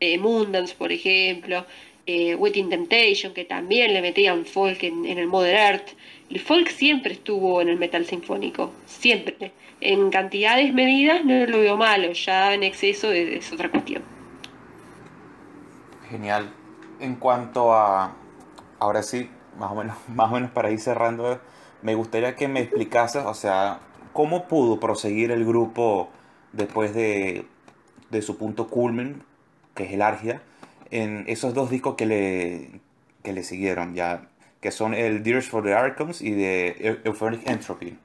eh, 0.01 0.18
Mundance, 0.18 0.74
por 0.74 0.90
ejemplo, 0.92 1.64
eh, 2.07 2.36
Temptation, 2.68 3.32
que 3.32 3.45
también 3.45 3.95
le 3.95 4.03
metían 4.03 4.45
folk 4.45 4.82
en, 4.82 5.07
el 5.07 5.26
Modern 5.26 5.57
Earth. 5.57 5.88
El 6.30 6.40
folk 6.40 6.68
siempre 6.68 7.12
estuvo 7.12 7.61
en 7.61 7.68
el 7.68 7.76
metal 7.76 8.05
sinfónico, 8.07 8.72
siempre. 8.86 9.53
En 9.80 10.11
cantidades 10.11 10.72
medidas 10.72 11.24
no 11.24 11.47
lo 11.47 11.59
veo 11.59 11.76
malo, 11.76 12.12
ya 12.12 12.55
en 12.55 12.62
exceso 12.62 13.12
es, 13.12 13.53
otra 13.53 13.70
cuestión. 13.70 14.03
Genial. 16.11 16.51
En 17.01 17.16
cuanto 17.16 17.72
a, 17.72 18.14
ahora 18.78 19.03
sí, 19.03 19.28
más 19.59 19.70
o 19.70 19.74
menos, 19.74 19.97
más 20.09 20.30
o 20.30 20.34
menos 20.34 20.51
para 20.51 20.70
ir 20.70 20.80
cerrando 20.80 21.40
me 21.85 21.95
gustaría 21.95 22.35
que 22.35 22.49
me 22.49 22.61
explicases, 22.61 23.24
o 23.24 23.35
sea, 23.35 23.78
cómo 24.14 24.49
pudo 24.49 24.80
proseguir 24.80 25.30
el 25.30 25.45
grupo 25.45 26.09
después 26.53 26.95
de, 26.95 27.45
de 28.11 28.22
su 28.22 28.39
punto 28.39 28.68
culmen, 28.68 29.22
que 29.74 29.85
es 29.85 29.93
el 29.93 30.01
Argia, 30.01 30.41
en 30.91 31.24
esos 31.26 31.53
dos 31.53 31.70
discos 31.70 31.95
que 31.95 32.07
le, 32.07 32.80
que 33.22 33.35
le 33.35 33.43
siguieron 33.43 33.95
ya, 33.95 34.28
que 34.62 34.70
son 34.70 34.95
el 34.95 35.22
Dears 35.22 35.47
for 35.47 35.62
the 35.62 35.74
Archons 35.74 36.22
y 36.22 36.30
de 36.30 37.01
Euphonic 37.05 37.47
Entropy. 37.47 37.99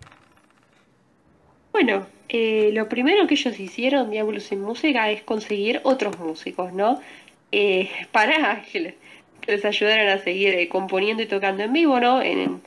Bueno, 1.71 2.05
eh, 2.27 2.71
lo 2.73 2.89
primero 2.89 3.27
que 3.27 3.35
ellos 3.35 3.57
hicieron, 3.57 4.11
Diablos 4.11 4.43
sin 4.43 4.59
Música, 4.59 5.09
es 5.09 5.21
conseguir 5.21 5.79
otros 5.83 6.19
músicos, 6.19 6.73
¿no? 6.73 6.99
Eh, 7.53 7.89
para 8.11 8.61
que 8.63 8.97
les, 9.47 9.63
ayudaran 9.63 10.09
a 10.09 10.17
seguir 10.17 10.53
eh, 10.55 10.67
componiendo 10.67 11.23
y 11.23 11.27
tocando 11.27 11.63
en 11.63 11.71
vivo, 11.71 11.97
¿no? 12.01 12.21
En, 12.21 12.61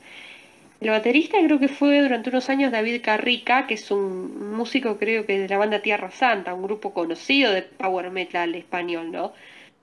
el 0.83 0.89
baterista 0.89 1.37
creo 1.43 1.59
que 1.59 1.67
fue 1.69 2.01
durante 2.01 2.29
unos 2.29 2.49
años 2.49 2.71
David 2.71 3.01
Carrica, 3.01 3.67
que 3.67 3.75
es 3.75 3.89
un 3.91 4.51
músico 4.55 4.97
creo 4.97 5.25
que 5.25 5.39
de 5.39 5.47
la 5.47 5.57
banda 5.57 5.81
Tierra 5.81 6.11
Santa, 6.11 6.53
un 6.53 6.63
grupo 6.63 6.93
conocido 6.93 7.51
de 7.53 7.61
power 7.61 8.11
metal 8.11 8.53
español, 8.55 9.11
¿no? 9.11 9.33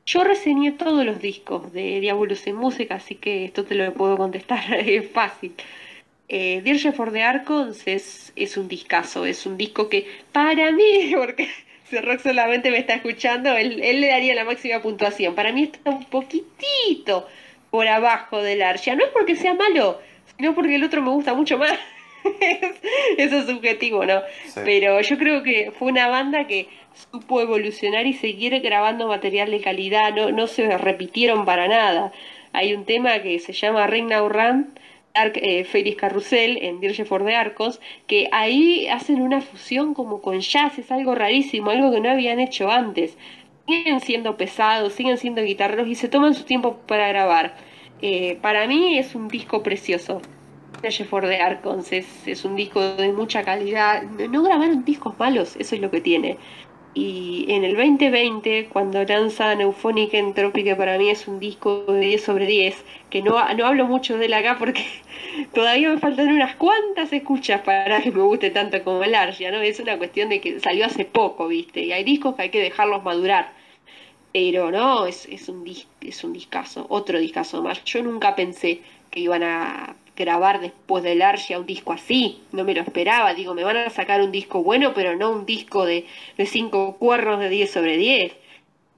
Yo 0.07 0.25
reseñé 0.25 0.73
todos 0.73 1.05
los 1.05 1.21
discos 1.21 1.73
de 1.73 2.01
Diabolus 2.01 2.47
en 2.47 2.57
Música, 2.57 2.97
así 2.97 3.15
que 3.15 3.45
esto 3.45 3.65
te 3.65 3.75
lo 3.75 3.93
puedo 3.95 4.17
contestar 4.17 4.61
es 4.87 5.11
fácil. 5.11 5.55
Eh, 6.29 6.61
Dirge 6.63 6.93
for 6.93 7.13
the 7.13 7.23
Arcons 7.23 7.87
es, 7.87 8.33
es 8.37 8.57
un 8.57 8.69
discazo, 8.69 9.27
es 9.27 9.47
un 9.47 9.57
disco 9.57 9.89
que 9.89 10.07
para 10.33 10.71
mí, 10.71 11.13
porque 11.17 11.49
si 11.89 11.99
Rock 11.99 12.21
solamente 12.21 12.71
me 12.71 12.79
está 12.79 12.95
escuchando, 12.95 13.57
él, 13.57 13.77
le 13.79 14.07
daría 14.09 14.35
la 14.35 14.45
máxima 14.45 14.81
puntuación. 14.81 15.35
Para 15.35 15.53
mí 15.53 15.65
está 15.65 15.91
un 15.91 16.05
poquitito 16.05 17.27
por 17.71 17.89
abajo 17.89 18.43
del 18.43 18.63
Archa. 18.63 18.95
No 18.95 19.05
es 19.05 19.11
porque 19.11 19.35
sea 19.35 19.55
malo, 19.55 20.01
no 20.41 20.55
porque 20.55 20.75
el 20.75 20.85
otro 20.85 21.03
me 21.03 21.11
gusta 21.11 21.35
mucho 21.35 21.59
más. 21.59 21.79
Eso 23.17 23.39
es 23.39 23.47
subjetivo, 23.47 24.05
¿no? 24.05 24.21
Pero 24.55 25.01
yo 25.01 25.19
creo 25.19 25.43
que 25.43 25.73
fue 25.73 25.89
una 25.89 26.09
banda 26.09 26.47
que 26.47 26.69
supo 27.11 27.41
evolucionar 27.41 28.07
y 28.07 28.13
seguir 28.13 28.59
grabando 28.61 29.09
material 29.09 29.51
de 29.51 29.61
calidad, 29.61 30.15
no, 30.15 30.31
no 30.31 30.47
se 30.47 30.77
repitieron 30.77 31.45
para 31.45 31.69
nada. 31.69 32.13
Hay 32.53 32.75
un 32.75 32.85
tema 32.85 33.21
que 33.21 33.39
se 33.39 33.53
llama 33.53 33.87
Ring 33.87 34.09
Now 34.09 34.29
Run, 34.29 34.75
Dark 35.15 35.33
eh, 35.37 35.65
Félix 35.65 35.97
Carrusel 35.97 36.59
en 36.63 36.81
Dirge 36.81 37.05
for 37.05 37.25
the 37.25 37.35
Arcos, 37.35 37.81
que 38.07 38.29
ahí 38.33 38.89
hacen 38.89 39.21
una 39.23 39.41
fusión 39.41 39.95
como 39.95 40.21
con 40.21 40.41
jazz, 40.41 40.79
es 40.79 40.91
algo 40.91 41.15
rarísimo, 41.15 41.71
algo 41.71 41.93
que 41.93 42.01
no 42.01 42.11
habían 42.11 42.41
hecho 42.41 42.71
antes. 42.71 43.17
Siguen 43.67 44.01
siendo 44.01 44.37
pesados, 44.37 44.95
siguen 44.95 45.17
siendo 45.19 45.43
guitarreros 45.43 45.87
y 45.89 45.95
se 45.95 46.09
toman 46.09 46.35
su 46.35 46.45
tiempo 46.45 46.79
para 46.87 47.09
grabar. 47.09 47.55
Eh, 48.03 48.39
para 48.41 48.67
mí 48.67 48.99
es 48.99 49.15
un 49.15 49.29
disco 49.29 49.63
precioso. 49.63 50.21
the 50.83 51.37
Arcons 51.41 51.93
es, 51.93 52.27
es, 52.27 52.45
un 52.45 52.57
disco 52.57 52.81
de 52.81 53.13
mucha 53.13 53.43
calidad. 53.45 54.03
No, 54.03 54.43
grabaron 54.43 54.85
discos 54.85 55.19
malos, 55.19 55.57
eso 55.57 55.75
es 55.75 55.81
lo 55.81 55.91
que 55.91 56.01
tiene. 56.01 56.39
Y 56.93 57.47
en 57.49 57.63
el 57.63 57.77
2020, 57.77 58.69
cuando 58.73 59.05
lanzan 59.05 59.61
Euphonic 59.61 60.13
Entropy, 60.15 60.65
que 60.65 60.75
para 60.75 60.99
mí 60.99 61.09
es 61.09 61.29
un 61.29 61.39
disco 61.39 61.85
de 61.87 62.01
10 62.01 62.23
sobre 62.25 62.47
10, 62.47 62.85
que 63.11 63.23
no, 63.23 63.37
no 63.55 63.67
hablo 63.67 63.87
mucho 63.87 64.19
de 64.19 64.27
él 64.27 64.35
acá 64.35 64.57
porque 64.59 64.85
todavía 65.55 65.91
me 65.91 65.99
faltan 65.99 66.33
unas 66.33 66.57
cuantas 66.57 67.13
escuchas 67.13 67.61
para 67.61 68.01
que 68.03 68.11
me 68.11 68.23
guste 68.23 68.51
tanto 68.51 68.83
como 68.83 69.05
el 69.05 69.15
Argia, 69.15 69.53
¿no? 69.53 69.59
Es 69.59 69.79
una 69.79 69.99
cuestión 69.99 70.31
de 70.31 70.41
que 70.41 70.59
salió 70.59 70.87
hace 70.87 71.05
poco, 71.05 71.47
¿viste? 71.47 71.85
Y 71.85 71.93
hay 71.93 72.03
discos 72.03 72.35
que 72.35 72.43
hay 72.43 72.51
que 72.51 72.61
dejarlos 72.61 73.05
madurar. 73.05 73.60
Pero 74.33 74.71
no, 74.71 75.07
es, 75.07 75.27
es, 75.27 75.49
un, 75.49 75.65
es 76.01 76.25
un 76.25 76.33
discazo, 76.33 76.87
otro 76.89 77.19
discazo 77.19 77.63
más. 77.63 77.83
Yo 77.85 78.03
nunca 78.03 78.37
pensé 78.37 78.81
que 79.11 79.21
iban 79.21 79.43
a 79.43 79.97
grabar 80.17 80.61
después 80.61 81.03
del 81.03 81.23
Archia 81.23 81.59
un 81.59 81.67
disco 81.67 81.93
así, 81.93 82.43
no 82.53 82.65
me 82.65 82.75
lo 82.75 82.83
esperaba, 82.83 83.35
digo, 83.35 83.55
me 83.55 83.65
van 83.65 83.79
a 83.79 83.91
sacar 83.91 84.21
un 84.21 84.31
disco 84.31 84.63
bueno, 84.63 84.93
pero 84.95 85.17
no 85.17 85.31
un 85.31 85.47
disco 85.47 85.85
de, 85.87 86.07
de 86.37 86.47
cinco 86.47 86.97
cuernos 86.97 87.41
de 87.41 87.49
10 87.49 87.71
sobre 87.71 87.97
10. 87.97 88.37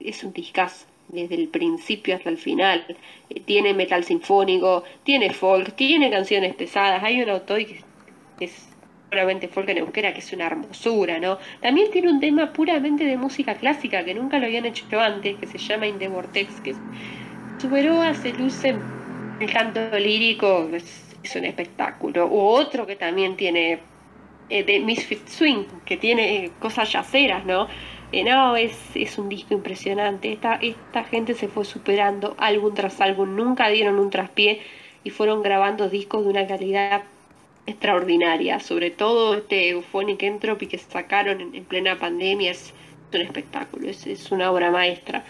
Es 0.01 0.23
un 0.23 0.33
discazo, 0.33 0.85
desde 1.07 1.35
el 1.35 1.47
principio 1.47 2.15
hasta 2.15 2.29
el 2.29 2.37
final. 2.37 2.85
Eh, 3.29 3.39
tiene 3.39 3.73
metal 3.73 4.03
sinfónico, 4.03 4.83
tiene 5.03 5.33
folk, 5.33 5.75
tiene 5.75 6.11
canciones 6.11 6.55
pesadas, 6.55 7.03
hay 7.03 7.21
un 7.21 7.29
autor 7.29 7.65
que 7.65 7.83
es 8.39 8.72
solamente 9.13 9.47
folk 9.47 9.69
en 9.69 9.77
euskera, 9.77 10.11
que 10.13 10.19
es 10.19 10.33
una 10.33 10.47
hermosura, 10.47 11.19
¿no? 11.19 11.37
También 11.61 11.91
tiene 11.91 12.09
un 12.09 12.19
tema 12.19 12.51
puramente 12.51 13.05
de 13.05 13.15
música 13.15 13.53
clásica, 13.55 14.03
que 14.03 14.13
nunca 14.15 14.39
lo 14.39 14.45
habían 14.47 14.65
hecho 14.65 14.99
antes, 14.99 15.37
que 15.37 15.45
se 15.45 15.59
llama 15.59 15.85
In 15.85 15.99
the 15.99 16.07
Vortex, 16.07 16.59
que 16.61 16.73
Suberoa 17.59 18.15
se 18.15 18.33
luce 18.33 18.75
el 19.39 19.53
canto 19.53 19.79
lírico, 19.99 20.67
es, 20.73 21.35
un 21.35 21.45
espectáculo. 21.45 22.27
U 22.27 22.39
otro 22.39 22.85
que 22.85 22.95
también 22.95 23.37
tiene 23.37 23.79
eh, 24.49 24.63
de 24.63 24.79
Misfit 24.79 25.27
Swing, 25.27 25.65
que 25.85 25.95
tiene 25.95 26.51
cosas 26.59 26.91
yaceras, 26.91 27.45
¿no? 27.45 27.67
Eh, 28.11 28.23
no, 28.23 28.55
es, 28.55 28.75
es 28.95 29.17
un 29.19 29.29
disco 29.29 29.53
impresionante. 29.53 30.33
Esta, 30.33 30.55
esta 30.55 31.03
gente 31.03 31.35
se 31.35 31.47
fue 31.47 31.65
superando 31.65 32.35
álbum 32.39 32.73
tras 32.73 32.99
álbum, 32.99 33.35
nunca 33.35 33.69
dieron 33.69 33.99
un 33.99 34.09
traspié 34.09 34.61
y 35.03 35.11
fueron 35.11 35.43
grabando 35.43 35.87
discos 35.87 36.23
de 36.23 36.31
una 36.31 36.47
calidad 36.47 37.03
extraordinaria. 37.65 38.59
Sobre 38.59 38.91
todo 38.91 39.35
este 39.35 39.69
Euphonic 39.69 40.23
Entropy 40.23 40.67
que 40.67 40.77
sacaron 40.77 41.41
en, 41.41 41.65
plena 41.65 41.97
pandemia 41.97 42.51
es, 42.51 42.73
un 43.13 43.21
espectáculo, 43.21 43.89
es, 43.89 44.31
una 44.31 44.51
obra 44.51 44.71
maestra. 44.71 45.23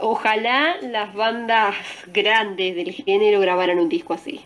Ojalá 0.00 0.76
las 0.82 1.14
bandas 1.14 1.74
grandes 2.12 2.76
del 2.76 2.92
género 2.92 3.40
grabaran 3.40 3.78
un 3.78 3.88
disco 3.88 4.14
así. 4.14 4.40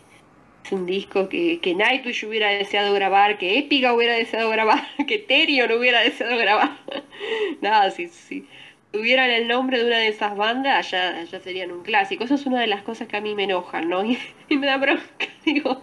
Es 0.64 0.72
un 0.72 0.87
disco 0.87 1.28
que, 1.28 1.61
que 1.61 1.74
Nightwish 1.74 2.24
hubiera 2.24 2.49
deseado 2.49 2.95
grabar, 2.95 3.37
que 3.37 3.59
Epica 3.59 3.93
hubiera 3.93 4.14
deseado 4.14 4.49
grabar, 4.49 4.82
que 5.07 5.18
Terio 5.18 5.68
no 5.68 5.76
hubiera 5.76 6.01
deseado 6.01 6.37
grabar. 6.39 6.78
Nada, 7.61 7.91
si, 7.91 8.09
si 8.09 8.47
tuvieran 8.95 9.28
el 9.28 9.49
nombre 9.49 9.80
de 9.80 9.86
una 9.86 9.99
de 9.99 10.07
esas 10.07 10.36
bandas, 10.36 10.88
ya, 10.92 11.24
ya 11.24 11.40
serían 11.40 11.72
un 11.72 11.82
clásico. 11.82 12.22
Eso 12.22 12.36
es 12.36 12.47
una 12.47 12.61
de 12.61 12.68
las 12.68 12.82
cosas 12.82 13.09
que 13.09 13.16
a 13.16 13.20
mí 13.20 13.34
me 13.34 13.42
enojan, 13.42 13.88
¿no? 13.88 14.05
Y, 14.49 14.57
me 14.57 14.68
da 14.68 14.76
bronca. 14.76 15.03
Digo, 15.45 15.82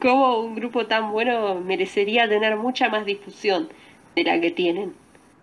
cómo 0.00 0.40
un 0.40 0.54
grupo 0.54 0.86
tan 0.86 1.12
bueno 1.12 1.60
merecería 1.60 2.26
tener 2.26 2.56
mucha 2.56 2.88
más 2.88 3.04
difusión 3.04 3.68
de 4.14 4.24
la 4.24 4.40
que 4.40 4.50
tienen. 4.50 4.94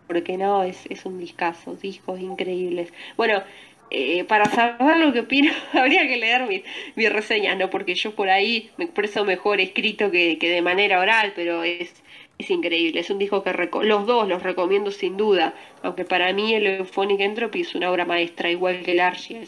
Porque 0.08 0.38
no, 0.38 0.64
es, 0.64 0.88
es 0.90 1.06
un 1.06 1.20
discazo, 1.20 1.76
discos 1.76 2.20
increíbles. 2.20 2.92
Bueno, 3.16 3.44
eh, 3.92 4.24
para 4.24 4.46
saber 4.46 4.98
lo 4.98 5.14
que 5.14 5.20
opino, 5.20 5.54
habría 5.74 6.08
que 6.08 6.18
leer 6.18 6.48
mis, 6.48 6.64
mis, 6.96 7.14
reseñas, 7.14 7.56
¿no? 7.60 7.70
Porque 7.70 7.94
yo 7.94 8.16
por 8.16 8.30
ahí 8.30 8.72
me 8.78 8.86
expreso 8.86 9.24
mejor 9.24 9.62
escrito 9.62 10.10
que, 10.10 10.40
que 10.40 10.50
de 10.50 10.64
manera 10.64 11.00
oral, 11.00 11.34
pero 11.36 11.64
es, 11.64 11.94
es 12.44 12.52
increíble. 12.52 13.00
Es 13.00 13.10
un 13.10 13.20
disco 13.20 13.44
que 13.44 13.54
los 13.84 14.06
dos 14.06 14.28
los 14.28 14.44
recomiendo 14.44 14.92
sin 14.92 15.18
duda, 15.18 15.54
aunque 15.82 16.06
para 16.06 16.32
mí 16.34 16.54
el 16.54 16.68
Euphonic 16.68 17.20
Entropy 17.22 17.62
es 17.62 17.76
una 17.76 17.92
obra 17.92 18.06
maestra, 18.06 18.50
igual 18.50 18.84
que 18.84 18.92
el 18.92 19.00
Archie, 19.00 19.48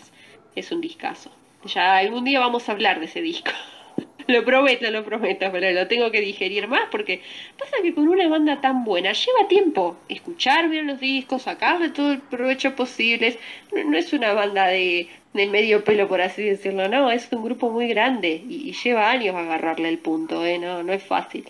es, 0.56 0.72
un 0.72 0.82
discazo. 0.82 1.30
Ya 1.66 1.98
algún 1.98 2.24
día 2.26 2.40
vamos 2.40 2.68
a 2.68 2.72
hablar 2.72 3.00
de 3.00 3.06
ese 3.06 3.22
disco. 3.22 3.52
lo 4.28 4.46
prometo, 4.46 4.90
lo 4.92 5.04
prometo, 5.04 5.48
pero 5.52 5.72
lo 5.72 5.88
tengo 5.88 6.12
que 6.12 6.22
digerir 6.22 6.68
más 6.68 6.88
porque 6.90 7.22
pasa 7.60 7.78
que 7.84 7.94
con 7.94 8.08
una 8.08 8.28
banda 8.28 8.62
tan 8.62 8.84
buena 8.86 9.12
lleva 9.12 9.48
tiempo 9.48 9.98
escuchar 10.08 10.70
bien 10.70 10.88
los 10.88 11.00
discos, 11.00 11.44
sacarle 11.44 11.90
todo 11.90 12.14
el 12.14 12.22
provecho 12.22 12.76
posible. 12.76 13.38
No, 13.74 13.98
es 13.98 14.14
una 14.14 14.34
banda 14.34 14.68
de, 14.68 15.10
de, 15.34 15.48
medio 15.48 15.84
pelo, 15.84 16.08
por 16.08 16.22
así 16.22 16.44
decirlo, 16.44 16.88
no, 16.88 17.12
es 17.12 17.28
un 17.32 17.44
grupo 17.44 17.70
muy 17.70 17.88
grande 17.88 18.42
y, 18.48 18.72
lleva 18.72 19.12
años 19.12 19.36
agarrarle 19.36 19.90
el 19.90 19.98
punto, 19.98 20.46
¿eh? 20.46 20.58
no, 20.60 20.84
no 20.84 20.94
es 20.94 21.04
fácil. 21.04 21.46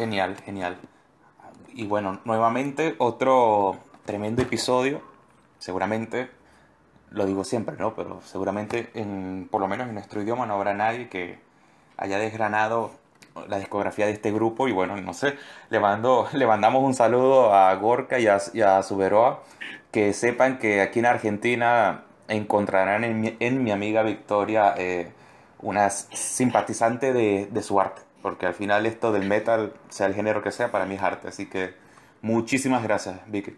Genial, 0.00 0.34
genial. 0.46 0.78
Y 1.74 1.86
bueno, 1.86 2.20
nuevamente 2.24 2.94
otro 2.96 3.76
tremendo 4.06 4.40
episodio, 4.40 5.02
seguramente 5.58 6.30
lo 7.10 7.26
digo 7.26 7.44
siempre, 7.44 7.76
¿no? 7.78 7.94
Pero 7.94 8.22
seguramente, 8.24 8.88
en, 8.94 9.46
por 9.50 9.60
lo 9.60 9.68
menos 9.68 9.88
en 9.88 9.92
nuestro 9.92 10.22
idioma, 10.22 10.46
no 10.46 10.54
habrá 10.54 10.72
nadie 10.72 11.10
que 11.10 11.38
haya 11.98 12.18
desgranado 12.18 12.92
la 13.46 13.58
discografía 13.58 14.06
de 14.06 14.12
este 14.12 14.32
grupo. 14.32 14.68
Y 14.68 14.72
bueno, 14.72 14.96
no 14.96 15.12
sé, 15.12 15.36
le, 15.68 15.80
mando, 15.80 16.26
le 16.32 16.46
mandamos 16.46 16.82
un 16.82 16.94
saludo 16.94 17.52
a 17.52 17.74
Gorka 17.74 18.18
y 18.18 18.26
a, 18.26 18.38
y 18.54 18.62
a 18.62 18.82
Suberoa. 18.82 19.42
Que 19.90 20.14
sepan 20.14 20.58
que 20.58 20.80
aquí 20.80 21.00
en 21.00 21.06
Argentina 21.06 22.04
encontrarán 22.26 23.04
en 23.04 23.62
mi, 23.64 23.70
amiga 23.70 24.02
Victoria 24.02 24.72
eh, 24.78 25.12
una 25.60 25.90
simpatizante 25.90 27.12
de 27.12 27.62
su 27.62 27.78
arte. 27.78 28.00
Porque 28.22 28.46
al 28.46 28.54
final 28.54 28.86
esto 28.86 29.12
del 29.12 29.26
metal, 29.26 29.72
sea 29.88 30.06
el 30.06 30.14
género 30.14 30.42
que 30.42 30.50
sea, 30.50 30.70
para 30.70 30.86
mí 30.86 30.94
es 30.94 31.02
arte. 31.02 31.28
Así 31.28 31.46
que 31.46 31.74
muchísimas 32.22 32.82
gracias, 32.82 33.20
Vicky. 33.26 33.56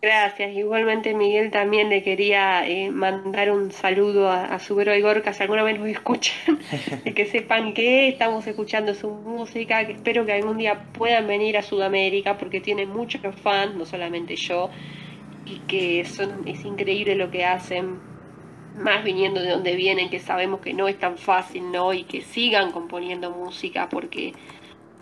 Gracias. 0.00 0.54
Igualmente, 0.54 1.12
Miguel, 1.12 1.50
también 1.50 1.88
le 1.88 2.04
quería 2.04 2.68
eh, 2.68 2.88
mandar 2.90 3.50
un 3.50 3.72
saludo 3.72 4.28
a, 4.30 4.44
a 4.44 4.60
Subero 4.60 4.94
y 4.94 5.00
Gorka, 5.00 5.32
si 5.32 5.42
alguna 5.42 5.64
vez 5.64 5.76
nos 5.76 5.88
escuchan, 5.88 6.60
y 7.04 7.12
que 7.14 7.26
sepan 7.26 7.74
que 7.74 8.08
estamos 8.08 8.46
escuchando 8.46 8.94
su 8.94 9.10
música, 9.10 9.84
que 9.86 9.94
espero 9.94 10.24
que 10.24 10.34
algún 10.34 10.56
día 10.56 10.84
puedan 10.92 11.26
venir 11.26 11.58
a 11.58 11.62
Sudamérica, 11.62 12.38
porque 12.38 12.60
tienen 12.60 12.90
muchos 12.90 13.20
fans, 13.42 13.74
no 13.74 13.84
solamente 13.86 14.36
yo, 14.36 14.70
y 15.44 15.58
que 15.66 16.04
son, 16.04 16.46
es 16.46 16.64
increíble 16.64 17.16
lo 17.16 17.32
que 17.32 17.44
hacen, 17.44 17.98
más 18.78 19.04
viniendo 19.04 19.40
de 19.40 19.50
donde 19.50 19.76
vienen, 19.76 20.10
que 20.10 20.20
sabemos 20.20 20.60
que 20.60 20.74
no 20.74 20.88
es 20.88 20.98
tan 20.98 21.18
fácil, 21.18 21.70
¿no? 21.70 21.92
Y 21.92 22.04
que 22.04 22.22
sigan 22.22 22.72
componiendo 22.72 23.30
música, 23.30 23.88
porque 23.88 24.34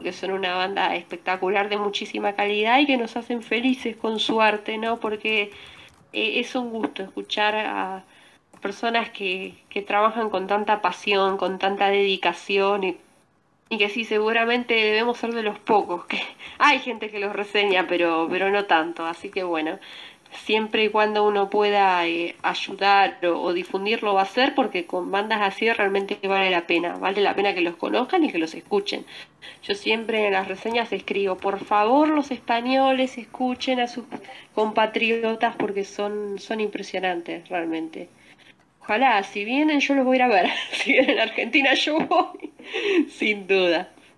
que 0.02 0.12
son 0.12 0.32
una 0.32 0.54
banda 0.54 0.94
espectacular 0.94 1.68
de 1.68 1.78
muchísima 1.78 2.34
calidad 2.34 2.78
y 2.80 2.86
que 2.86 2.96
nos 2.96 3.16
hacen 3.16 3.42
felices 3.42 3.96
con 3.96 4.18
su 4.20 4.40
arte, 4.40 4.78
¿no? 4.78 5.00
Porque 5.00 5.52
eh, 6.12 6.40
es 6.40 6.54
un 6.54 6.70
gusto 6.70 7.02
escuchar 7.02 7.54
a 7.56 8.04
personas 8.60 9.10
que, 9.10 9.54
que 9.68 9.82
trabajan 9.82 10.30
con 10.30 10.46
tanta 10.46 10.82
pasión, 10.82 11.36
con 11.36 11.58
tanta 11.58 11.88
dedicación 11.88 12.84
y, 12.84 12.96
y, 13.68 13.78
que 13.78 13.88
sí, 13.88 14.04
seguramente 14.04 14.74
debemos 14.74 15.18
ser 15.18 15.32
de 15.32 15.42
los 15.42 15.58
pocos, 15.58 16.06
que 16.06 16.20
hay 16.58 16.78
gente 16.80 17.10
que 17.10 17.18
los 17.18 17.32
reseña, 17.32 17.86
pero, 17.88 18.28
pero 18.30 18.50
no 18.50 18.64
tanto, 18.66 19.06
así 19.06 19.30
que 19.30 19.44
bueno, 19.44 19.78
siempre 20.32 20.84
y 20.84 20.88
cuando 20.88 21.26
uno 21.26 21.50
pueda 21.50 22.06
eh, 22.06 22.36
ayudar 22.42 23.18
o, 23.26 23.52
difundirlo 23.52 24.14
va 24.14 24.20
a 24.20 24.24
hacer 24.24 24.54
porque 24.54 24.86
con 24.86 25.10
bandas 25.10 25.40
así 25.42 25.70
realmente 25.70 26.18
vale 26.26 26.50
la 26.50 26.66
pena, 26.66 26.96
vale 26.96 27.20
la 27.20 27.34
pena 27.34 27.54
que 27.54 27.60
los 27.60 27.76
conozcan 27.76 28.24
y 28.24 28.30
que 28.30 28.38
los 28.38 28.54
escuchen. 28.54 29.04
Yo 29.62 29.74
siempre 29.74 30.26
en 30.26 30.32
las 30.32 30.48
reseñas 30.48 30.92
escribo, 30.92 31.36
por 31.36 31.64
favor 31.64 32.08
los 32.08 32.30
españoles 32.30 33.18
escuchen 33.18 33.80
a 33.80 33.88
sus 33.88 34.04
compatriotas 34.54 35.56
porque 35.56 35.84
son, 35.84 36.38
son 36.38 36.60
impresionantes 36.60 37.48
realmente. 37.48 38.08
Ojalá, 38.80 39.22
si 39.24 39.44
vienen 39.44 39.80
yo 39.80 39.94
los 39.94 40.04
voy 40.04 40.14
a 40.14 40.16
ir 40.16 40.22
a 40.22 40.28
ver, 40.28 40.50
si 40.72 40.92
vienen 40.92 41.18
a 41.18 41.24
Argentina 41.24 41.74
yo 41.74 41.98
voy, 41.98 42.52
sin 43.08 43.46
duda. 43.46 43.90